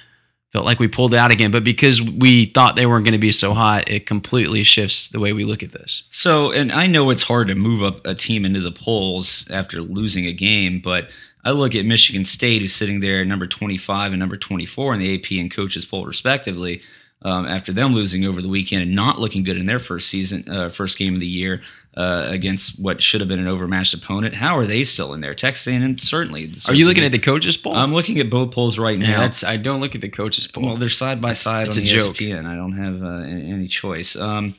felt 0.52 0.66
like 0.66 0.80
we 0.80 0.88
pulled 0.88 1.14
out 1.14 1.32
again. 1.32 1.52
But 1.52 1.64
because 1.64 2.02
we 2.02 2.46
thought 2.46 2.76
they 2.76 2.86
weren't 2.86 3.06
going 3.06 3.14
to 3.14 3.20
be 3.20 3.32
so 3.32 3.54
hot, 3.54 3.90
it 3.90 4.06
completely 4.06 4.64
shifts 4.64 5.10
the 5.10 5.20
way 5.20 5.34
we 5.34 5.44
look 5.44 5.62
at 5.62 5.72
this. 5.72 6.04
So, 6.12 6.52
and 6.52 6.72
I 6.72 6.88
know 6.88 7.10
it's 7.10 7.24
hard 7.24 7.48
to 7.50 7.56
move 7.56 7.84
up 7.84 8.06
a 8.06 8.16
team 8.16 8.46
into 8.46 8.60
the 8.60 8.72
polls 8.72 9.48
after 9.52 9.82
losing 9.82 10.26
a 10.26 10.34
game, 10.34 10.80
but 10.80 11.10
I 11.44 11.52
look 11.52 11.76
at 11.76 11.86
Michigan 11.86 12.26
State, 12.26 12.62
who's 12.62 12.74
sitting 12.74 13.00
there 13.00 13.22
at 13.22 13.28
number 13.28 13.48
25 13.48 14.12
and 14.12 14.20
number 14.20 14.38
24 14.38 14.96
in 14.96 15.00
the 15.00 15.16
AP 15.16 15.32
and 15.40 15.52
coaches 15.52 15.86
poll, 15.86 16.06
respectively. 16.06 16.82
Um, 17.22 17.46
after 17.46 17.74
them 17.74 17.94
losing 17.94 18.26
over 18.26 18.42
the 18.42 18.48
weekend 18.48 18.82
and 18.82 18.96
not 18.96 19.20
looking 19.20 19.44
good 19.44 19.58
in 19.58 19.66
their 19.66 19.80
first 19.80 20.08
season, 20.08 20.46
uh, 20.50 20.70
first 20.70 20.98
game 20.98 21.16
of 21.16 21.20
the 21.20 21.28
year 21.28 21.62
uh, 21.96 22.28
against 22.28 22.80
what 22.80 23.02
should 23.02 23.20
have 23.20 23.28
been 23.28 23.40
an 23.40 23.48
overmatched 23.48 23.94
opponent, 23.94 24.36
how 24.36 24.58
are 24.58 24.66
they 24.66 24.84
still 24.84 25.14
in 25.14 25.22
there? 25.22 25.34
Texas 25.34 25.68
A&M 25.68 25.98
certainly. 25.98 26.54
Are 26.68 26.74
you 26.74 26.86
looking 26.86 27.04
at 27.04 27.12
the 27.12 27.20
coaches 27.20 27.58
poll? 27.58 27.76
I'm 27.76 27.94
looking 27.94 28.20
at 28.20 28.30
both 28.30 28.52
polls 28.52 28.78
right 28.78 28.98
yeah, 28.98 29.28
now. 29.28 29.32
I 29.48 29.58
don't 29.58 29.80
look 29.80 29.96
at 29.96 30.02
the 30.02 30.10
coaches 30.10 30.48
poll. 30.48 30.66
Well, 30.66 30.78
they're 30.78 30.90
side 30.90 31.20
by 31.22 31.34
side 31.34 31.68
it's 31.68 31.78
on 31.78 31.84
a 31.84 31.86
joke. 31.86 32.16
ESPN. 32.16 32.46
I 32.46 32.56
don't 32.56 32.78
have 32.78 33.04
uh, 33.04 33.24
any 33.28 33.68
choice. 33.68 34.16
Um, 34.16 34.56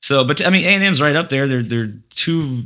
so, 0.00 0.24
but 0.24 0.44
I 0.44 0.50
mean, 0.50 0.64
A 0.64 0.68
and 0.68 0.82
M's 0.82 1.00
right 1.00 1.16
up 1.16 1.28
there. 1.28 1.46
They're 1.46 1.62
they're 1.62 1.94
two 2.10 2.62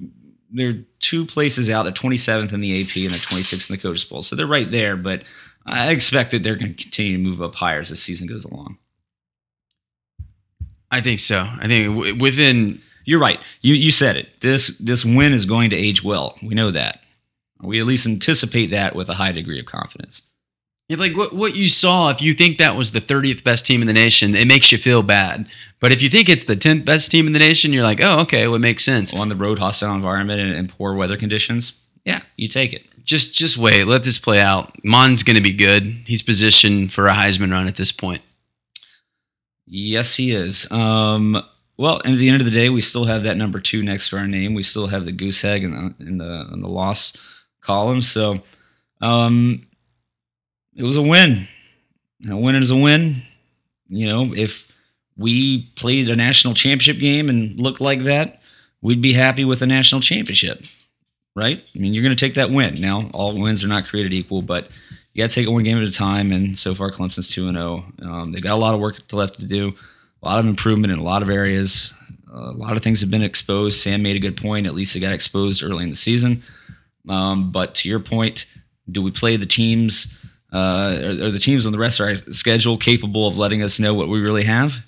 they're 0.51 0.85
two 1.01 1.27
places 1.27 1.69
out. 1.69 1.83
They're 1.83 1.93
27th 1.93 2.53
in 2.53 2.61
the 2.61 2.83
AP 2.83 2.97
and 2.97 3.11
they're 3.11 3.21
26th 3.21 3.69
in 3.69 3.77
the 3.77 3.83
coaches 3.83 4.05
poll. 4.05 4.23
So 4.23 4.35
they're 4.35 4.47
right 4.47 4.71
there. 4.71 4.97
But 4.97 5.23
I 5.67 5.91
expect 5.91 6.31
that 6.31 6.43
they're 6.43 6.57
going 6.57 6.75
to 6.75 6.83
continue 6.83 7.17
to 7.17 7.23
move 7.23 7.43
up 7.43 7.55
higher 7.55 7.81
as 7.81 7.91
the 7.91 7.97
season 7.97 8.27
goes 8.27 8.45
along. 8.45 8.79
I 10.91 11.01
think 11.01 11.21
so. 11.21 11.41
I 11.41 11.67
think 11.67 12.21
within 12.21 12.81
You're 13.07 13.21
right. 13.21 13.41
You 13.63 13.75
you 13.75 13.93
said 13.93 14.17
it. 14.17 14.41
This 14.41 14.77
this 14.79 15.05
win 15.05 15.33
is 15.33 15.47
going 15.47 15.71
to 15.71 15.77
age 15.77 16.05
well. 16.05 16.37
We 16.43 16.55
know 16.55 16.71
that. 16.73 17.01
We 17.63 17.81
at 17.81 17.87
least 17.87 18.07
anticipate 18.07 18.71
that 18.73 18.95
with 18.95 19.09
a 19.09 19.15
high 19.15 19.33
degree 19.33 19.59
of 19.59 19.65
confidence. 19.65 20.23
Yeah, 20.89 20.99
like 20.99 21.17
what 21.17 21.33
what 21.33 21.57
you 21.57 21.69
saw, 21.69 22.11
if 22.11 22.21
you 22.21 22.35
think 22.35 22.59
that 22.59 22.77
was 22.77 22.93
the 22.93 23.01
30th 23.01 23.43
best 23.43 23.65
team 23.65 23.81
in 23.81 23.87
the 23.87 23.93
nation, 23.93 24.35
it 24.35 24.47
makes 24.47 24.71
you 24.71 24.79
feel 24.79 25.03
bad. 25.03 25.47
But 25.81 25.93
if 25.93 26.03
you 26.03 26.09
think 26.09 26.29
it's 26.29 26.45
the 26.45 26.57
10th 26.57 26.85
best 26.85 27.11
team 27.11 27.27
in 27.27 27.33
the 27.33 27.39
nation, 27.39 27.73
you're 27.73 27.83
like, 27.83 28.01
oh, 28.03 28.21
okay, 28.21 28.47
well, 28.47 28.57
it 28.57 28.61
makes 28.61 28.85
sense. 28.85 29.13
On 29.15 29.29
the 29.29 29.37
road, 29.37 29.59
hostile 29.59 29.95
environment, 29.95 30.41
and, 30.41 30.53
and 30.53 30.69
poor 30.69 30.95
weather 30.95 31.17
conditions. 31.17 31.75
Yeah, 32.05 32.23
you 32.37 32.49
take 32.49 32.73
it. 32.73 32.87
Just 33.05 33.35
just 33.35 33.57
wait, 33.57 33.87
let 33.87 34.05
this 34.05 34.19
play 34.19 34.41
out. 34.41 34.85
Mond's 34.85 35.23
going 35.23 35.37
to 35.37 35.43
be 35.43 35.53
good. 35.53 35.85
He's 36.07 36.23
positioned 36.23 36.93
for 36.93 37.07
a 37.07 37.13
Heisman 37.13 37.53
run 37.53 37.69
at 37.69 37.77
this 37.77 37.93
point. 37.93 38.23
Yes, 39.67 40.15
he 40.15 40.33
is. 40.33 40.71
Um, 40.71 41.43
well, 41.77 42.01
and 42.05 42.15
at 42.15 42.19
the 42.19 42.29
end 42.29 42.41
of 42.41 42.47
the 42.47 42.51
day, 42.51 42.69
we 42.69 42.81
still 42.81 43.05
have 43.05 43.25
that 43.25 43.37
number 43.37 43.61
two 43.61 43.83
next 43.83 44.11
to 44.11 44.17
our 44.17 44.27
name. 44.27 44.55
We 44.55 44.63
still 44.63 44.87
have 44.87 45.05
the 45.05 45.13
goose 45.13 45.45
egg 45.45 45.65
in 45.65 45.73
the 45.73 46.05
in 46.05 46.19
the 46.19 46.49
in 46.53 46.61
the 46.61 46.69
loss 46.69 47.15
column. 47.61 48.03
So, 48.03 48.43
um, 49.01 49.67
it 50.75 50.83
was 50.83 50.97
a 50.97 51.03
win. 51.03 51.49
A 52.29 52.37
win 52.37 52.57
is 52.57 52.71
a 52.71 52.77
win. 52.77 53.23
You 53.89 54.09
know, 54.09 54.35
if 54.35 54.71
we 55.17 55.65
played 55.77 56.11
a 56.11 56.17
national 56.17 56.55
championship 56.55 56.99
game 56.99 57.29
and 57.29 57.59
looked 57.59 57.81
like 57.81 58.03
that, 58.05 58.41
we'd 58.83 59.01
be 59.01 59.13
happy 59.13 59.45
with 59.45 59.63
a 59.63 59.67
national 59.67 60.01
championship, 60.01 60.65
right? 61.35 61.63
I 61.75 61.79
mean, 61.79 61.95
you're 61.95 62.03
going 62.03 62.15
to 62.15 62.21
take 62.21 62.35
that 62.35 62.51
win. 62.51 62.81
Now, 62.81 63.11
all 63.15 63.39
wins 63.39 63.65
are 63.65 63.69
not 63.69 63.87
created 63.87 64.13
equal, 64.13 64.43
but 64.43 64.69
you 65.13 65.23
got 65.23 65.31
to 65.31 65.35
take 65.35 65.47
it 65.47 65.51
one 65.51 65.63
game 65.63 65.79
at 65.79 65.85
a 65.85 65.93
time. 65.93 66.33
And 66.33 66.59
so 66.59 66.75
far, 66.75 66.91
Clemson's 66.91 67.29
two 67.29 67.49
and 67.49 67.57
zero. 67.57 67.85
Um, 68.03 68.33
they've 68.33 68.43
got 68.43 68.55
a 68.55 68.57
lot 68.57 68.75
of 68.75 68.81
work 68.81 69.01
left 69.13 69.41
to 69.41 69.47
do, 69.47 69.75
a 70.27 70.29
lot 70.29 70.41
of 70.41 70.47
improvement 70.47 70.93
in 70.93 70.99
a 70.99 71.05
lot 71.05 71.23
of 71.23 71.31
areas. 71.31 71.95
a 72.33 72.51
lot 72.51 72.77
of 72.77 72.83
things 72.83 73.01
have 73.01 73.11
been 73.11 73.23
exposed. 73.23 73.81
Sam 73.81 74.03
made 74.03 74.17
a 74.17 74.19
good 74.19 74.37
point. 74.37 74.67
At 74.67 74.75
least 74.75 74.97
it 74.97 75.01
got 75.01 75.13
exposed 75.13 75.63
early 75.63 75.85
in 75.85 75.91
the 75.91 75.97
season. 75.97 76.43
Um, 77.09 77.53
but 77.53 77.77
to 77.77 77.89
your 77.89 78.01
point, 78.01 78.47
do 78.91 79.01
we 79.03 79.13
play 79.13 79.37
the 79.37 79.47
teams? 79.47 80.15
Uh, 80.53 80.99
are, 81.01 81.27
are 81.27 81.31
the 81.31 81.39
teams 81.39 81.65
on 81.65 81.71
the 81.71 81.79
rest 81.79 82.01
of 82.01 82.09
our 82.09 82.17
schedule 82.33 82.77
capable 82.77 83.29
of 83.29 83.39
letting 83.39 83.63
us 83.63 83.79
know 83.79 83.95
what 83.95 84.09
we 84.09 84.21
really 84.21 84.45
have? 84.45 84.79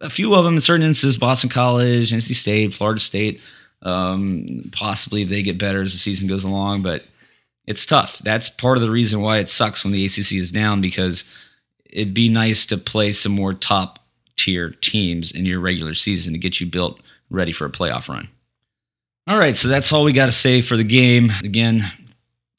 A 0.00 0.10
few 0.10 0.34
of 0.34 0.44
them, 0.44 0.56
in 0.56 0.60
certain 0.60 0.84
instances, 0.84 1.16
Boston 1.16 1.48
College, 1.48 2.10
NC 2.10 2.34
State, 2.34 2.74
Florida 2.74 3.00
State, 3.00 3.40
um, 3.82 4.68
possibly 4.72 5.22
if 5.22 5.28
they 5.28 5.42
get 5.42 5.58
better 5.58 5.82
as 5.82 5.92
the 5.92 5.98
season 5.98 6.26
goes 6.26 6.42
along. 6.42 6.82
But 6.82 7.04
it's 7.66 7.86
tough. 7.86 8.18
That's 8.18 8.48
part 8.48 8.76
of 8.76 8.82
the 8.82 8.90
reason 8.90 9.20
why 9.20 9.38
it 9.38 9.48
sucks 9.48 9.84
when 9.84 9.92
the 9.92 10.04
ACC 10.04 10.32
is 10.32 10.50
down 10.50 10.80
because 10.80 11.24
it'd 11.88 12.12
be 12.12 12.28
nice 12.28 12.66
to 12.66 12.76
play 12.76 13.12
some 13.12 13.32
more 13.32 13.54
top 13.54 14.00
tier 14.36 14.70
teams 14.70 15.32
in 15.32 15.46
your 15.46 15.60
regular 15.60 15.94
season 15.94 16.32
to 16.32 16.38
get 16.38 16.60
you 16.60 16.66
built 16.66 17.00
ready 17.30 17.52
for 17.52 17.66
a 17.66 17.70
playoff 17.70 18.08
run. 18.08 18.28
All 19.26 19.38
right, 19.38 19.56
so 19.56 19.68
that's 19.68 19.92
all 19.92 20.04
we 20.04 20.12
got 20.12 20.26
to 20.26 20.32
say 20.32 20.60
for 20.60 20.76
the 20.76 20.84
game. 20.84 21.32
Again, 21.42 21.90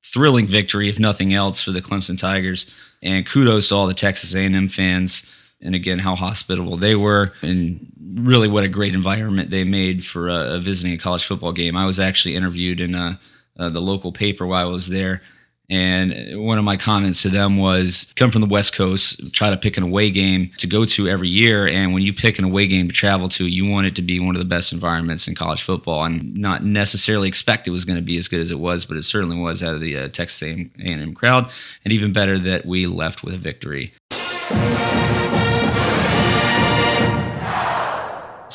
thrilling 0.03 0.47
victory, 0.47 0.89
if 0.89 0.99
nothing 0.99 1.33
else, 1.33 1.61
for 1.61 1.71
the 1.71 1.81
Clemson 1.81 2.17
Tigers, 2.17 2.71
and 3.03 3.25
kudos 3.25 3.69
to 3.69 3.75
all 3.75 3.85
the 3.85 3.93
Texas 3.93 4.33
A&M 4.33 4.67
fans. 4.67 5.25
And 5.61 5.75
again, 5.75 5.99
how 5.99 6.15
hospitable 6.15 6.77
they 6.77 6.95
were, 6.95 7.33
and 7.41 7.91
really 8.15 8.47
what 8.47 8.63
a 8.63 8.67
great 8.67 8.95
environment 8.95 9.51
they 9.51 9.63
made 9.63 10.05
for 10.05 10.29
uh, 10.29 10.59
visiting 10.59 10.93
a 10.93 10.97
college 10.97 11.25
football 11.25 11.51
game. 11.51 11.75
I 11.75 11.85
was 11.85 11.99
actually 11.99 12.35
interviewed 12.35 12.79
in 12.79 12.95
uh, 12.95 13.17
uh, 13.57 13.69
the 13.69 13.81
local 13.81 14.11
paper 14.11 14.45
while 14.45 14.67
I 14.67 14.71
was 14.71 14.89
there. 14.89 15.21
And 15.69 16.43
one 16.45 16.57
of 16.57 16.63
my 16.63 16.77
comments 16.77 17.21
to 17.23 17.29
them 17.29 17.57
was 17.57 18.11
come 18.15 18.31
from 18.31 18.41
the 18.41 18.47
West 18.47 18.73
Coast, 18.73 19.33
try 19.33 19.49
to 19.49 19.57
pick 19.57 19.77
an 19.77 19.83
away 19.83 20.11
game 20.11 20.51
to 20.57 20.67
go 20.67 20.85
to 20.85 21.07
every 21.07 21.29
year. 21.29 21.67
And 21.67 21.93
when 21.93 22.03
you 22.03 22.13
pick 22.13 22.37
an 22.37 22.45
away 22.45 22.67
game 22.67 22.87
to 22.87 22.93
travel 22.93 23.29
to, 23.29 23.47
you 23.47 23.67
want 23.69 23.87
it 23.87 23.95
to 23.95 24.01
be 24.01 24.19
one 24.19 24.35
of 24.35 24.39
the 24.39 24.45
best 24.45 24.71
environments 24.71 25.27
in 25.27 25.35
college 25.35 25.63
football 25.63 26.03
and 26.03 26.35
not 26.35 26.63
necessarily 26.63 27.27
expect 27.27 27.67
it 27.67 27.71
was 27.71 27.85
going 27.85 27.97
to 27.97 28.03
be 28.03 28.17
as 28.17 28.27
good 28.27 28.39
as 28.39 28.51
it 28.51 28.59
was, 28.59 28.85
but 28.85 28.97
it 28.97 29.03
certainly 29.03 29.37
was 29.37 29.63
out 29.63 29.73
of 29.73 29.81
the 29.81 29.97
uh, 29.97 30.07
Texas 30.09 30.41
A&M 30.43 31.13
crowd. 31.13 31.49
And 31.83 31.91
even 31.91 32.13
better 32.13 32.37
that 32.39 32.65
we 32.65 32.85
left 32.85 33.23
with 33.23 33.33
a 33.33 33.37
victory. 33.37 33.93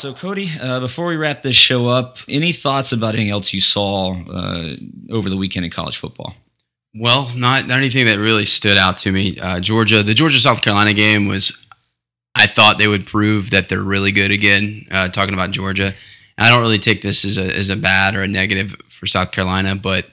So, 0.00 0.14
Cody, 0.14 0.50
uh, 0.58 0.80
before 0.80 1.04
we 1.04 1.16
wrap 1.16 1.42
this 1.42 1.56
show 1.56 1.88
up, 1.88 2.16
any 2.26 2.52
thoughts 2.52 2.90
about 2.90 3.14
anything 3.14 3.28
else 3.28 3.52
you 3.52 3.60
saw 3.60 4.14
uh, 4.14 4.76
over 5.10 5.28
the 5.28 5.36
weekend 5.36 5.66
in 5.66 5.70
college 5.70 5.98
football? 5.98 6.34
Well, 6.94 7.30
not, 7.36 7.66
not 7.66 7.78
anything 7.78 8.06
that 8.06 8.18
really 8.18 8.46
stood 8.46 8.76
out 8.76 8.96
to 8.98 9.12
me. 9.12 9.38
Uh, 9.38 9.60
Georgia, 9.60 10.02
the 10.02 10.14
Georgia 10.14 10.40
South 10.40 10.62
Carolina 10.62 10.92
game 10.92 11.26
was, 11.26 11.56
I 12.34 12.46
thought 12.46 12.78
they 12.78 12.88
would 12.88 13.06
prove 13.06 13.50
that 13.50 13.68
they're 13.68 13.82
really 13.82 14.12
good 14.12 14.30
again. 14.30 14.86
Uh, 14.90 15.08
talking 15.08 15.34
about 15.34 15.50
Georgia, 15.50 15.94
I 16.38 16.48
don't 16.48 16.62
really 16.62 16.78
take 16.78 17.02
this 17.02 17.24
as 17.24 17.36
a 17.36 17.54
as 17.54 17.68
a 17.68 17.76
bad 17.76 18.14
or 18.14 18.22
a 18.22 18.28
negative 18.28 18.74
for 18.88 19.06
South 19.06 19.30
Carolina, 19.30 19.76
but 19.76 20.06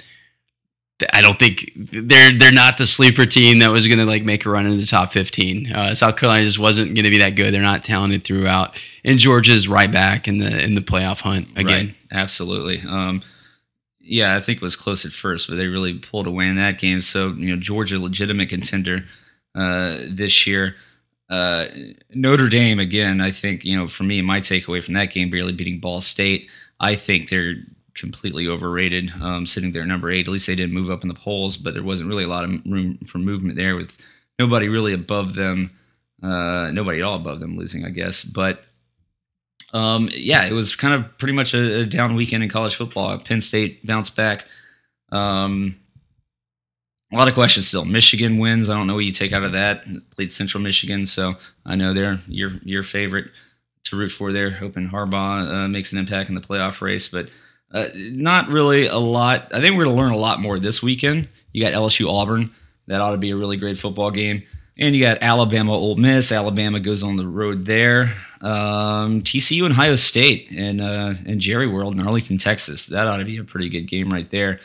I 1.14 1.22
don't 1.22 1.40
think 1.40 1.72
they're 1.76 2.32
they're 2.38 2.52
not 2.52 2.78
the 2.78 2.88
sleeper 2.88 3.26
team 3.26 3.60
that 3.60 3.72
was 3.72 3.88
going 3.88 4.00
to 4.00 4.06
like 4.06 4.24
make 4.24 4.46
a 4.46 4.50
run 4.50 4.66
into 4.66 4.78
the 4.78 4.86
top 4.86 5.14
15. 5.14 5.72
Uh, 5.72 5.96
South 5.96 6.18
Carolina 6.18 6.44
just 6.44 6.60
wasn't 6.60 6.96
going 6.96 7.06
to 7.06 7.12
be 7.12 7.20
that 7.20 7.36
good. 7.36 7.54
They're 7.54 7.62
not 7.62 7.84
talented 7.84 8.24
throughout, 8.24 8.76
and 9.06 9.20
Georgia's 9.20 9.68
right 9.68 9.92
back 9.92 10.28
in 10.28 10.40
the 10.40 10.64
in 10.64 10.76
the 10.76 10.82
playoff 10.82 11.22
hunt 11.22 11.50
again. 11.56 11.88
Right. 11.88 11.96
Absolutely. 12.12 12.82
Um, 12.82 13.22
yeah, 14.08 14.36
I 14.36 14.42
think 14.42 14.58
it 14.58 14.62
was 14.62 14.76
close 14.76 15.06
at 15.06 15.12
first, 15.12 15.48
but 15.48 15.56
they 15.56 15.68
really 15.68 15.96
pulled 15.96 16.28
away 16.28 16.48
in 16.48 16.56
that 16.56 16.80
game. 16.80 17.02
So 17.02 17.30
you 17.34 17.54
know, 17.54 17.62
Georgia 17.62 18.00
legitimate 18.00 18.50
contender 18.50 19.06
uh, 19.56 19.98
this 20.10 20.48
year. 20.48 20.76
Uh, 21.30 21.68
Notre 22.14 22.48
Dame 22.48 22.80
again. 22.80 23.20
I 23.20 23.32
think 23.32 23.66
you 23.66 23.78
know 23.78 23.88
for 23.88 24.04
me, 24.04 24.22
my 24.22 24.40
takeaway 24.40 24.84
from 24.84 24.94
that 24.94 25.12
game, 25.12 25.30
barely 25.30 25.54
beating 25.54 25.80
Ball 25.80 26.02
State. 26.02 26.50
I 26.80 26.96
think 26.96 27.30
they're 27.30 27.56
completely 27.96 28.48
overrated. 28.48 29.12
Um, 29.22 29.46
sitting 29.46 29.74
there 29.74 29.86
number 29.86 30.10
eight. 30.10 30.28
At 30.28 30.32
least 30.32 30.48
they 30.48 30.56
didn't 30.56 30.74
move 30.74 30.90
up 30.90 31.02
in 31.02 31.10
the 31.10 31.14
polls, 31.14 31.58
but 31.58 31.74
there 31.74 31.84
wasn't 31.84 32.10
really 32.10 32.24
a 32.24 32.30
lot 32.30 32.46
of 32.46 32.52
room 32.66 33.00
for 33.08 33.18
movement 33.18 33.58
there 33.58 33.76
with 33.76 33.98
nobody 34.40 34.70
really 34.70 34.94
above 34.94 35.36
them. 35.36 35.72
Uh, 36.24 36.72
nobody 36.72 37.00
at 37.00 37.04
all 37.04 37.16
above 37.16 37.40
them 37.40 37.58
losing, 37.58 37.86
I 37.86 37.90
guess. 37.90 38.24
But 38.24 38.64
um, 39.74 40.10
yeah, 40.14 40.46
it 40.46 40.54
was 40.54 40.76
kind 40.76 40.94
of 40.94 41.18
pretty 41.18 41.34
much 41.34 41.54
a, 41.54 41.82
a, 41.82 41.86
down 41.86 42.16
weekend 42.16 42.44
in 42.44 42.50
college 42.50 42.76
football. 42.76 43.18
Penn 43.20 43.42
State 43.42 43.86
bounced 43.86 44.16
back. 44.16 44.46
Um, 45.12 45.76
a 47.12 47.16
lot 47.16 47.28
of 47.28 47.34
questions 47.34 47.68
still. 47.68 47.86
Michigan 47.86 48.38
wins. 48.38 48.70
I 48.70 48.76
don't 48.76 48.88
know 48.88 48.96
what 48.96 49.06
you 49.06 49.12
take 49.12 49.34
out 49.34 49.44
of 49.44 49.54
that. 49.54 49.86
Played 50.16 50.34
Central 50.34 50.62
Michigan, 50.62 51.06
so 51.06 51.36
I 51.66 51.76
know 51.76 51.94
they're 51.94 52.20
your 52.28 52.52
your 52.64 52.84
favorite 52.84 53.32
to 53.86 53.96
root 53.96 54.10
for 54.10 54.32
there. 54.32 54.52
Hoping 54.52 54.90
Harbaugh 54.90 55.66
uh, 55.66 55.68
makes 55.68 55.92
an 55.92 56.00
impact 56.00 56.30
in 56.30 56.36
the 56.36 56.42
playoff 56.42 56.82
race, 56.82 57.08
but 57.08 57.30
uh, 57.74 57.88
not 57.96 58.50
really 58.50 58.88
a 58.88 58.98
lot. 58.98 59.54
I 59.54 59.62
think 59.62 59.78
we're 59.78 59.86
going 59.86 59.96
to 59.96 60.02
learn 60.02 60.14
a 60.14 60.18
lot 60.18 60.42
more 60.42 60.60
this 60.60 60.82
weekend. 60.82 61.28
You 61.54 61.64
got 61.64 61.74
LSU 61.74 62.10
Auburn. 62.10 62.54
That 62.88 63.02
ought 63.02 63.12
to 63.12 63.18
be 63.18 63.32
a 63.32 63.36
really 63.36 63.58
great 63.58 63.78
football 63.78 64.12
game. 64.12 64.44
And 64.80 64.96
you 64.96 65.02
got 65.02 65.18
Alabama 65.22 65.74
Ole 65.74 65.96
Miss. 65.96 66.32
Alabama 66.32 66.80
goes 66.80 67.02
on 67.02 67.16
the 67.16 67.28
road 67.28 67.66
there. 67.66 68.16
Um, 68.42 69.24
TCU 69.24 69.64
and 69.64 69.74
Ohio 69.74 69.96
State 69.96 70.52
and 70.52 70.80
uh, 70.80 71.16
and 71.26 71.40
Jerry 71.42 71.68
World 71.68 71.96
in 71.96 72.06
Arlington, 72.06 72.38
Texas. 72.38 72.86
That 72.86 73.08
ought 73.08 73.18
to 73.18 73.26
be 73.26 73.38
a 73.38 73.44
pretty 73.44 73.70
good 73.70 73.88
game 73.88 74.12
right 74.12 74.30
there. 74.30 74.60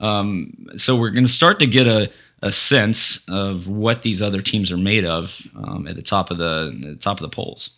Um, 0.00 0.68
so 0.76 0.96
we're 0.96 1.10
going 1.10 1.26
to 1.26 1.30
start 1.30 1.58
to 1.58 1.66
get 1.66 1.86
a, 1.86 2.10
a 2.40 2.52
sense 2.52 3.22
of 3.28 3.66
what 3.68 4.02
these 4.02 4.22
other 4.22 4.40
teams 4.40 4.70
are 4.70 4.78
made 4.78 5.04
of 5.04 5.46
um, 5.56 5.86
at 5.86 5.96
the 5.96 6.02
top 6.02 6.30
of 6.30 6.38
the, 6.38 6.76
the, 6.80 6.96
top 6.96 7.18
of 7.18 7.22
the 7.22 7.34
polls. 7.34 7.70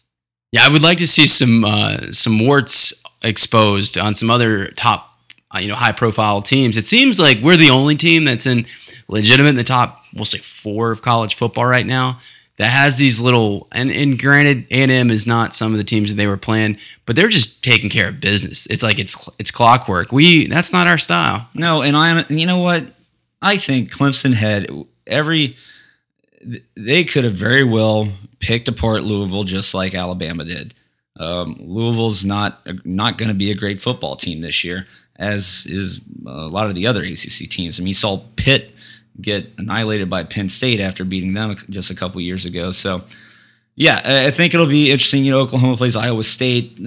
Yeah, 0.52 0.64
I 0.64 0.68
would 0.68 0.82
like 0.82 0.98
to 0.98 1.06
see 1.06 1.26
some 1.26 1.64
uh, 1.64 2.12
some 2.12 2.38
warts 2.38 2.92
exposed 3.22 3.98
on 3.98 4.14
some 4.14 4.30
other 4.30 4.68
top, 4.68 5.18
uh, 5.54 5.58
you 5.58 5.68
know, 5.68 5.74
high 5.74 5.92
profile 5.92 6.42
teams. 6.42 6.76
It 6.76 6.86
seems 6.86 7.18
like 7.18 7.38
we're 7.40 7.56
the 7.56 7.70
only 7.70 7.96
team 7.96 8.24
that's 8.24 8.46
in 8.46 8.66
legitimate 9.10 9.50
in 9.50 9.54
the 9.56 9.64
top, 9.64 10.04
we'll 10.14 10.24
say 10.24 10.38
four 10.38 10.90
of 10.90 11.02
college 11.02 11.34
football 11.34 11.66
right 11.66 11.86
now. 11.86 12.20
that 12.58 12.70
has 12.70 12.98
these 12.98 13.18
little 13.20 13.68
and, 13.72 13.90
and 13.90 14.18
granted 14.18 14.66
A&M 14.70 15.10
is 15.10 15.26
not 15.26 15.54
some 15.54 15.72
of 15.72 15.78
the 15.78 15.84
teams 15.84 16.10
that 16.10 16.16
they 16.16 16.26
were 16.26 16.36
playing, 16.36 16.76
but 17.06 17.16
they're 17.16 17.28
just 17.28 17.64
taking 17.64 17.88
care 17.88 18.08
of 18.08 18.20
business. 18.20 18.66
It's 18.66 18.82
like 18.82 18.98
it's 18.98 19.28
it's 19.38 19.50
clockwork. 19.50 20.12
We 20.12 20.46
that's 20.46 20.70
not 20.72 20.86
our 20.86 20.98
style. 20.98 21.48
No, 21.54 21.80
and 21.82 21.96
I, 21.96 22.26
you 22.28 22.44
know 22.44 22.58
what? 22.58 22.84
I 23.40 23.56
think 23.56 23.90
Clemson 23.90 24.34
had 24.34 24.68
every. 25.06 25.56
They 26.76 27.04
could 27.04 27.24
have 27.24 27.34
very 27.34 27.64
well 27.64 28.08
picked 28.40 28.68
apart 28.68 29.04
Louisville 29.04 29.44
just 29.44 29.72
like 29.74 29.94
Alabama 29.94 30.44
did. 30.44 30.74
Um, 31.18 31.56
Louisville's 31.60 32.24
not 32.24 32.66
not 32.84 33.16
going 33.16 33.28
to 33.28 33.34
be 33.34 33.50
a 33.50 33.54
great 33.54 33.80
football 33.80 34.16
team 34.16 34.42
this 34.42 34.64
year, 34.64 34.86
as 35.16 35.64
is 35.66 36.00
a 36.26 36.48
lot 36.48 36.66
of 36.66 36.74
the 36.74 36.86
other 36.86 37.02
ACC 37.02 37.48
teams. 37.48 37.78
I 37.78 37.80
mean, 37.80 37.88
you 37.88 37.94
saw 37.94 38.22
Pitt 38.36 38.74
get 39.20 39.50
annihilated 39.58 40.08
by 40.08 40.24
Penn 40.24 40.48
State 40.48 40.80
after 40.80 41.04
beating 41.04 41.34
them 41.34 41.56
just 41.70 41.90
a 41.90 41.94
couple 41.94 42.20
years 42.20 42.44
ago. 42.44 42.70
So, 42.70 43.02
yeah, 43.76 44.24
I 44.26 44.30
think 44.30 44.54
it'll 44.54 44.66
be 44.66 44.90
interesting. 44.90 45.24
You 45.24 45.32
know, 45.32 45.40
Oklahoma 45.40 45.76
plays 45.76 45.96
Iowa 45.96 46.22
State. 46.22 46.80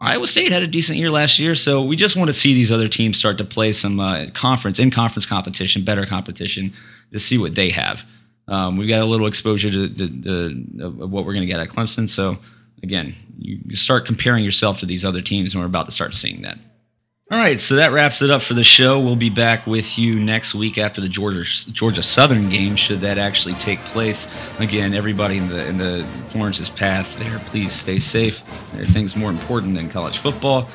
Iowa 0.00 0.26
State 0.26 0.50
had 0.50 0.62
a 0.62 0.66
decent 0.66 0.98
year 0.98 1.10
last 1.10 1.38
year, 1.38 1.54
so 1.54 1.82
we 1.82 1.94
just 1.94 2.16
want 2.16 2.28
to 2.28 2.32
see 2.32 2.54
these 2.54 2.72
other 2.72 2.88
teams 2.88 3.18
start 3.18 3.38
to 3.38 3.44
play 3.44 3.72
some 3.72 4.00
uh, 4.00 4.26
conference 4.32 4.78
in 4.78 4.90
conference 4.90 5.26
competition, 5.26 5.84
better 5.84 6.06
competition, 6.06 6.72
to 7.12 7.18
see 7.18 7.36
what 7.36 7.54
they 7.54 7.70
have. 7.70 8.06
Um, 8.48 8.76
we 8.76 8.86
got 8.86 9.02
a 9.02 9.04
little 9.04 9.26
exposure 9.26 9.70
to, 9.70 9.88
to, 9.88 10.08
to 10.08 11.06
what 11.06 11.24
we're 11.24 11.34
going 11.34 11.46
to 11.46 11.52
get 11.52 11.60
at 11.60 11.68
Clemson. 11.68 12.08
So 12.08 12.38
again, 12.82 13.14
you 13.38 13.76
start 13.76 14.06
comparing 14.06 14.44
yourself 14.44 14.80
to 14.80 14.86
these 14.86 15.04
other 15.04 15.20
teams, 15.20 15.54
and 15.54 15.62
we're 15.62 15.66
about 15.66 15.86
to 15.86 15.92
start 15.92 16.14
seeing 16.14 16.42
that. 16.42 16.58
All 17.32 17.38
right, 17.38 17.60
so 17.60 17.76
that 17.76 17.92
wraps 17.92 18.22
it 18.22 18.30
up 18.30 18.42
for 18.42 18.54
the 18.54 18.64
show. 18.64 18.98
We'll 18.98 19.14
be 19.14 19.30
back 19.30 19.64
with 19.64 19.96
you 19.96 20.18
next 20.18 20.52
week 20.52 20.78
after 20.78 21.00
the 21.00 21.08
Georgia 21.08 21.44
Georgia 21.44 22.02
Southern 22.02 22.48
game, 22.48 22.74
should 22.74 23.02
that 23.02 23.18
actually 23.18 23.54
take 23.54 23.78
place. 23.84 24.26
Again, 24.58 24.94
everybody 24.94 25.36
in 25.36 25.48
the 25.48 25.64
in 25.64 25.78
the 25.78 26.04
Florence's 26.30 26.68
path 26.68 27.16
there, 27.20 27.38
please 27.46 27.72
stay 27.72 28.00
safe. 28.00 28.42
There 28.72 28.82
are 28.82 28.86
things 28.86 29.14
more 29.14 29.30
important 29.30 29.76
than 29.76 29.88
college 29.90 30.18
football. 30.18 30.68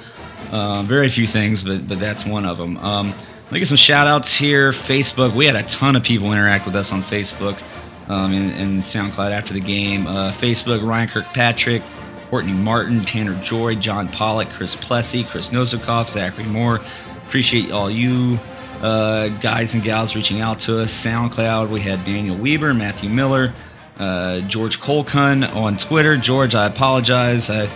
Uh, 0.50 0.84
very 0.84 1.10
few 1.10 1.28
things, 1.28 1.62
but 1.62 1.90
but 1.90 2.00
that's 2.00 2.26
one 2.26 2.46
of 2.46 2.58
them. 2.58 2.78
Um, 2.78 3.10
let 3.10 3.52
me 3.52 3.60
get 3.60 3.68
some 3.68 3.76
shout 3.76 4.08
outs 4.08 4.34
here. 4.34 4.72
Facebook, 4.72 5.36
we 5.36 5.48
had 5.48 5.58
a 5.58 5.64
ton 5.64 5.98
of 5.98 6.04
people 6.04 6.32
interact 6.32 6.66
with 6.66 6.78
us 6.78 6.94
on 6.94 7.02
Facebook 7.02 7.62
um, 8.08 8.32
and, 8.32 8.52
and 8.52 8.82
SoundCloud 8.82 9.32
after 9.32 9.54
the 9.54 9.60
game. 9.60 10.08
Uh, 10.08 10.32
Facebook, 10.32 10.88
Ryan 10.88 11.10
Kirkpatrick, 11.10 11.84
Courtney 12.30 12.54
Martin, 12.54 13.06
Tanner 13.06 13.40
Joy, 13.42 13.76
John 13.76 14.08
Pollock, 14.10 14.50
Chris 14.50 14.76
Plessy, 14.76 15.24
Chris 15.24 15.50
Nosakoff, 15.50 16.10
Zachary 16.10 16.46
Moore. 16.46 16.82
Appreciate 17.28 17.72
all 17.72 17.90
you 17.90 18.40
uh, 18.82 19.30
guys 19.40 19.74
and 19.74 19.84
gals 19.84 20.16
reaching 20.16 20.42
out 20.42 20.60
to 20.62 20.82
us. 20.82 20.94
SoundCloud, 20.94 21.70
we 21.70 21.82
had 21.82 22.04
Daniel 22.06 22.38
Weber, 22.38 22.74
Matthew 22.74 23.10
Miller, 23.10 23.54
uh, 23.98 24.42
George 24.42 24.80
Colcun 24.80 25.54
on 25.56 25.78
Twitter. 25.78 26.18
George, 26.18 26.56
I 26.56 26.66
apologize. 26.66 27.50
I 27.50 27.70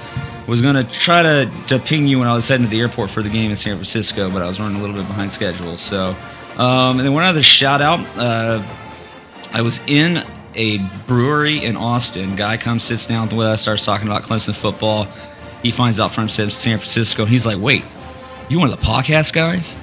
was 0.47 0.62
going 0.62 0.76
to 0.76 0.84
try 0.84 1.22
to, 1.24 1.52
to 1.68 1.80
ping 1.80 2.08
you 2.08 2.20
when 2.20 2.28
I 2.28 2.34
was 2.34 2.47
heading 2.47 2.66
to 2.66 2.70
the 2.70 2.80
airport 2.80 3.10
for 3.10 3.24
the 3.24 3.30
game 3.30 3.50
in 3.50 3.56
San 3.56 3.76
Francisco, 3.76 4.30
but 4.30 4.41
I 4.41 4.47
was 4.47 4.60
running 4.60 4.78
a 4.78 4.82
little 4.82 4.95
bit 4.95 5.08
behind 5.08 5.32
schedule. 5.32 5.78
So, 5.78 6.16
um, 6.58 6.97
and 6.97 7.02
then 7.02 7.14
one 7.14 7.24
other 7.24 7.43
shout 7.43 7.82
out. 7.82 8.00
Uh, 8.18 8.64
I 9.52 9.62
was 9.62 9.80
in 9.88 10.26
a 10.60 10.78
brewery 11.07 11.64
in 11.64 11.78
Austin. 11.78 12.36
Guy 12.36 12.57
comes, 12.57 12.84
sits 12.84 13.05
down 13.05 13.30
with 13.30 13.47
us, 13.47 13.62
starts 13.62 13.86
talking 13.86 14.07
about 14.07 14.24
Clemson 14.24 14.53
football. 14.53 15.07
He 15.64 15.72
finds 15.72 15.99
out 15.99 16.12
from 16.12 16.28
San 16.30 16.49
Francisco. 16.49 17.26
He's 17.26 17.45
like, 17.45 17.57
wait, 17.60 17.84
you 18.49 18.60
one 18.60 18.70
of 18.70 18.80
the 18.80 18.86
podcast 18.86 19.34
guys? 19.34 19.78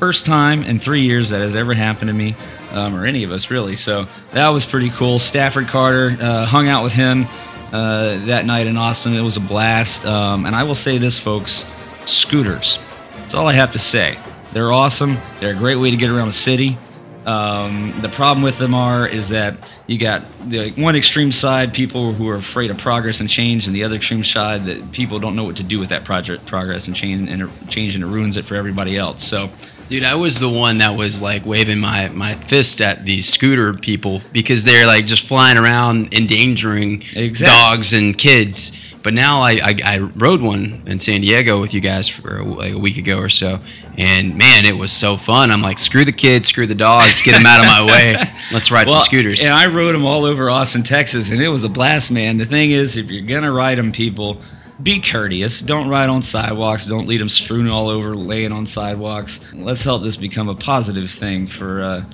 First 0.00 0.26
time 0.26 0.64
in 0.64 0.80
three 0.80 1.02
years 1.02 1.30
that 1.30 1.42
has 1.42 1.54
ever 1.54 1.74
happened 1.74 2.08
to 2.08 2.14
me, 2.14 2.34
um, 2.70 2.96
or 2.96 3.04
any 3.04 3.22
of 3.22 3.30
us 3.30 3.50
really. 3.50 3.76
So 3.76 4.06
that 4.32 4.48
was 4.48 4.64
pretty 4.64 4.90
cool. 4.90 5.18
Stafford 5.18 5.68
Carter 5.68 6.16
uh, 6.20 6.46
hung 6.46 6.68
out 6.68 6.82
with 6.82 6.94
him 6.94 7.26
uh, 7.72 8.24
that 8.26 8.44
night 8.46 8.66
in 8.66 8.76
Austin. 8.76 9.14
It 9.14 9.20
was 9.20 9.36
a 9.36 9.40
blast. 9.40 10.04
Um, 10.06 10.46
and 10.46 10.56
I 10.56 10.64
will 10.64 10.74
say 10.74 10.98
this, 10.98 11.18
folks 11.18 11.66
scooters. 12.04 12.78
That's 13.16 13.34
all 13.34 13.46
I 13.46 13.52
have 13.52 13.72
to 13.72 13.78
say. 13.78 14.18
They're 14.52 14.72
awesome. 14.72 15.18
They're 15.40 15.54
a 15.54 15.56
great 15.56 15.76
way 15.76 15.90
to 15.90 15.96
get 15.96 16.10
around 16.10 16.28
the 16.28 16.34
city. 16.34 16.78
Um, 17.26 18.00
the 18.02 18.08
problem 18.08 18.42
with 18.42 18.58
them 18.58 18.74
are 18.74 19.06
is 19.06 19.28
that 19.28 19.72
you 19.86 19.96
got 19.98 20.22
the 20.48 20.72
one 20.72 20.96
extreme 20.96 21.30
side 21.30 21.72
people 21.72 22.12
who 22.12 22.28
are 22.28 22.34
afraid 22.34 22.70
of 22.70 22.78
progress 22.78 23.20
and 23.20 23.28
change, 23.28 23.66
and 23.66 23.76
the 23.76 23.84
other 23.84 23.96
extreme 23.96 24.24
side 24.24 24.64
that 24.64 24.92
people 24.92 25.20
don't 25.20 25.36
know 25.36 25.44
what 25.44 25.56
to 25.56 25.62
do 25.62 25.78
with 25.78 25.90
that 25.90 26.04
project 26.04 26.46
progress 26.46 26.86
and 26.86 26.96
change 26.96 27.28
and 27.28 27.68
change 27.68 27.94
and 27.94 28.02
it 28.02 28.08
ruins 28.08 28.36
it 28.36 28.44
for 28.44 28.56
everybody 28.56 28.96
else. 28.96 29.24
So, 29.24 29.50
dude, 29.88 30.04
I 30.04 30.14
was 30.14 30.38
the 30.38 30.48
one 30.48 30.78
that 30.78 30.96
was 30.96 31.22
like 31.22 31.44
waving 31.46 31.78
my 31.78 32.08
my 32.08 32.34
fist 32.34 32.80
at 32.80 33.04
these 33.04 33.28
scooter 33.28 33.72
people 33.74 34.22
because 34.32 34.64
they're 34.64 34.86
like 34.86 35.06
just 35.06 35.26
flying 35.26 35.58
around 35.58 36.14
endangering 36.14 37.02
exactly. 37.14 37.46
dogs 37.46 37.92
and 37.92 38.16
kids. 38.16 38.72
But 39.02 39.14
now 39.14 39.40
I, 39.40 39.52
I, 39.62 39.74
I 39.84 39.98
rode 39.98 40.42
one 40.42 40.84
in 40.86 41.00
San 41.00 41.22
Diego 41.22 41.60
with 41.60 41.74
you 41.74 41.80
guys 41.80 42.08
for 42.08 42.40
uh, 42.40 42.44
like 42.44 42.72
a 42.72 42.78
week 42.78 42.96
ago 42.96 43.18
or 43.18 43.28
so, 43.28 43.58
and 43.98 44.36
man, 44.36 44.64
it 44.64 44.76
was 44.76 44.92
so 44.92 45.16
fun. 45.16 45.50
I'm 45.50 45.60
like, 45.60 45.78
screw 45.78 46.04
the 46.04 46.12
kids, 46.12 46.46
screw 46.46 46.66
the 46.66 46.74
dogs, 46.74 47.20
get 47.20 47.32
them 47.32 47.44
out 47.44 47.60
of 47.60 47.66
my 47.66 47.84
way. 47.86 48.32
Let's 48.52 48.70
ride 48.70 48.86
well, 48.86 49.00
some 49.00 49.06
scooters. 49.06 49.44
And 49.44 49.52
I 49.52 49.66
rode 49.66 49.94
them 49.94 50.04
all 50.04 50.24
over 50.24 50.48
Austin, 50.50 50.84
Texas, 50.84 51.30
and 51.30 51.42
it 51.42 51.48
was 51.48 51.64
a 51.64 51.68
blast, 51.68 52.12
man. 52.12 52.38
The 52.38 52.46
thing 52.46 52.70
is, 52.70 52.96
if 52.96 53.10
you're 53.10 53.26
gonna 53.26 53.52
ride 53.52 53.78
them, 53.78 53.90
people, 53.90 54.40
be 54.82 55.00
courteous. 55.00 55.60
Don't 55.60 55.88
ride 55.88 56.08
on 56.08 56.22
sidewalks. 56.22 56.86
Don't 56.86 57.06
leave 57.06 57.20
them 57.20 57.28
strewn 57.28 57.68
all 57.68 57.88
over, 57.88 58.16
laying 58.16 58.52
on 58.52 58.66
sidewalks. 58.66 59.40
Let's 59.52 59.84
help 59.84 60.02
this 60.02 60.16
become 60.16 60.48
a 60.48 60.54
positive 60.54 61.10
thing 61.10 61.46
for 61.46 61.82
uh, 61.82 62.04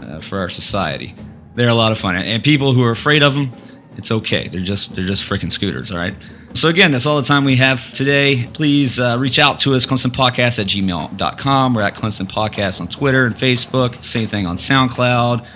uh, 0.00 0.20
for 0.20 0.38
our 0.38 0.48
society. 0.48 1.14
They're 1.54 1.68
a 1.68 1.74
lot 1.74 1.92
of 1.92 1.98
fun, 1.98 2.16
and 2.16 2.42
people 2.42 2.74
who 2.74 2.82
are 2.82 2.90
afraid 2.90 3.22
of 3.22 3.34
them, 3.34 3.52
it's 3.96 4.10
okay. 4.10 4.48
They're 4.48 4.60
just 4.60 4.94
they're 4.94 5.06
just 5.06 5.22
freaking 5.22 5.50
scooters, 5.50 5.90
all 5.90 5.98
right. 5.98 6.14
So, 6.56 6.68
again, 6.68 6.90
that's 6.90 7.04
all 7.04 7.18
the 7.18 7.26
time 7.26 7.44
we 7.44 7.56
have 7.56 7.92
today. 7.92 8.48
Please 8.54 8.98
uh, 8.98 9.18
reach 9.18 9.38
out 9.38 9.58
to 9.60 9.74
us, 9.74 9.84
clemsonpodcast 9.84 10.58
at 10.58 10.66
gmail.com. 10.66 11.74
We're 11.74 11.82
at 11.82 11.94
Clemson 11.94 12.26
Podcast 12.26 12.80
on 12.80 12.88
Twitter 12.88 13.26
and 13.26 13.34
Facebook. 13.34 14.02
Same 14.02 14.26
thing 14.26 14.46
on 14.46 14.56
SoundCloud. 14.56 15.46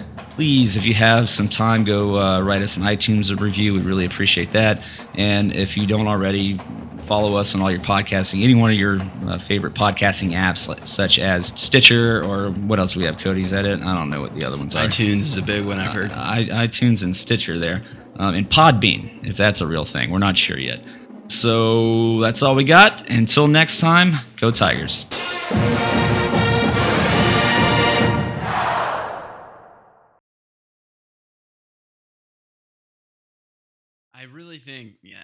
Please, 0.41 0.74
if 0.74 0.86
you 0.86 0.95
have 0.95 1.28
some 1.28 1.51
time, 1.51 1.84
go 1.84 2.18
uh, 2.18 2.41
write 2.41 2.62
us 2.62 2.78
an 2.78 2.82
iTunes 2.82 3.38
review. 3.38 3.74
We'd 3.74 3.84
really 3.84 4.07
appreciate 4.07 4.53
that. 4.53 4.82
And 5.12 5.55
if 5.55 5.76
you 5.76 5.86
don't 5.86 6.07
already, 6.07 6.59
follow 7.03 7.36
us 7.36 7.55
on 7.55 7.61
all 7.61 7.70
your 7.70 7.80
podcasting, 7.80 8.43
any 8.43 8.55
one 8.55 8.70
of 8.70 8.78
your 8.78 9.03
uh, 9.26 9.38
favorite 9.38 9.74
podcasting 9.74 10.30
apps, 10.30 10.88
such 10.88 11.18
as 11.18 11.53
Stitcher 11.57 12.24
or 12.24 12.53
what 12.53 12.78
else 12.78 12.97
we 12.97 13.05
have, 13.05 13.18
Cody? 13.18 13.43
Is 13.43 13.51
that 13.51 13.66
it? 13.66 13.82
I 13.82 13.93
don't 13.93 14.09
know 14.09 14.22
what 14.22 14.34
the 14.34 14.47
other 14.47 14.57
ones 14.57 14.74
are. 14.74 14.86
iTunes 14.86 15.18
is 15.18 15.36
a 15.36 15.43
big 15.43 15.66
one, 15.66 15.78
I've 15.78 15.93
heard. 15.93 16.11
I, 16.11 16.47
iTunes 16.47 17.03
and 17.03 17.14
Stitcher 17.14 17.59
there 17.59 17.84
um, 18.16 18.34
and 18.34 18.49
Podbean, 18.49 19.26
if 19.26 19.36
that's 19.36 19.61
a 19.61 19.66
real 19.66 19.84
thing. 19.84 20.11
We're 20.11 20.20
not 20.20 20.38
sure 20.38 20.59
yet. 20.59 20.82
So 21.28 22.18
that's 22.20 22.43
all 22.43 22.55
we 22.55 22.64
got. 22.64 23.07
Until 23.11 23.47
next 23.47 23.78
time, 23.78 24.20
go 24.38 24.51
Tigers. 24.51 25.05
Think, 34.81 34.95
yeah, 35.03 35.16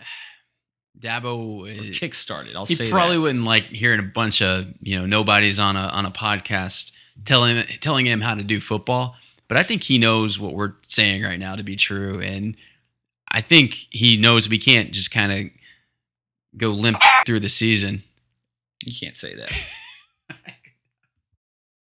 Dabo 0.99 1.69
is, 1.69 1.79
eh, 1.79 2.07
kickstarted. 2.07 2.55
I'll 2.55 2.67
he 2.67 2.75
say 2.75 2.91
probably 2.91 3.17
that. 3.17 3.23
wouldn't 3.23 3.45
like 3.45 3.65
hearing 3.65 4.01
a 4.01 4.05
bunch 4.05 4.43
of 4.43 4.67
you 4.81 4.99
know 4.99 5.07
nobodies 5.07 5.59
on 5.59 5.77
a 5.77 5.89
on 5.89 6.07
a 6.07 6.11
podcast 6.11 6.93
telling 7.25 7.63
telling 7.81 8.07
him 8.07 8.21
how 8.21 8.35
to 8.35 8.45
do 8.45 8.61
football. 8.61 9.17
But 9.49 9.57
I 9.57 9.63
think 9.63 9.85
he 9.85 9.99
knows 9.99 10.39
what 10.39 10.55
we're 10.55 10.75
saying 10.89 11.23
right 11.23 11.39
now 11.39 11.55
to 11.55 11.63
be 11.63 11.77
true, 11.77 12.21
and 12.21 12.57
I 13.31 13.41
think 13.41 13.75
he 13.91 14.17
knows 14.17 14.49
we 14.49 14.59
can't 14.59 14.93
just 14.93 15.11
kind 15.11 15.33
of 15.33 15.39
go 16.57 16.71
limp 16.71 16.99
ah! 17.01 17.23
through 17.25 17.41
the 17.41 17.49
season. 17.49 18.03
You 18.85 18.95
can't 18.99 19.17
say 19.17 19.35
that. 19.37 19.53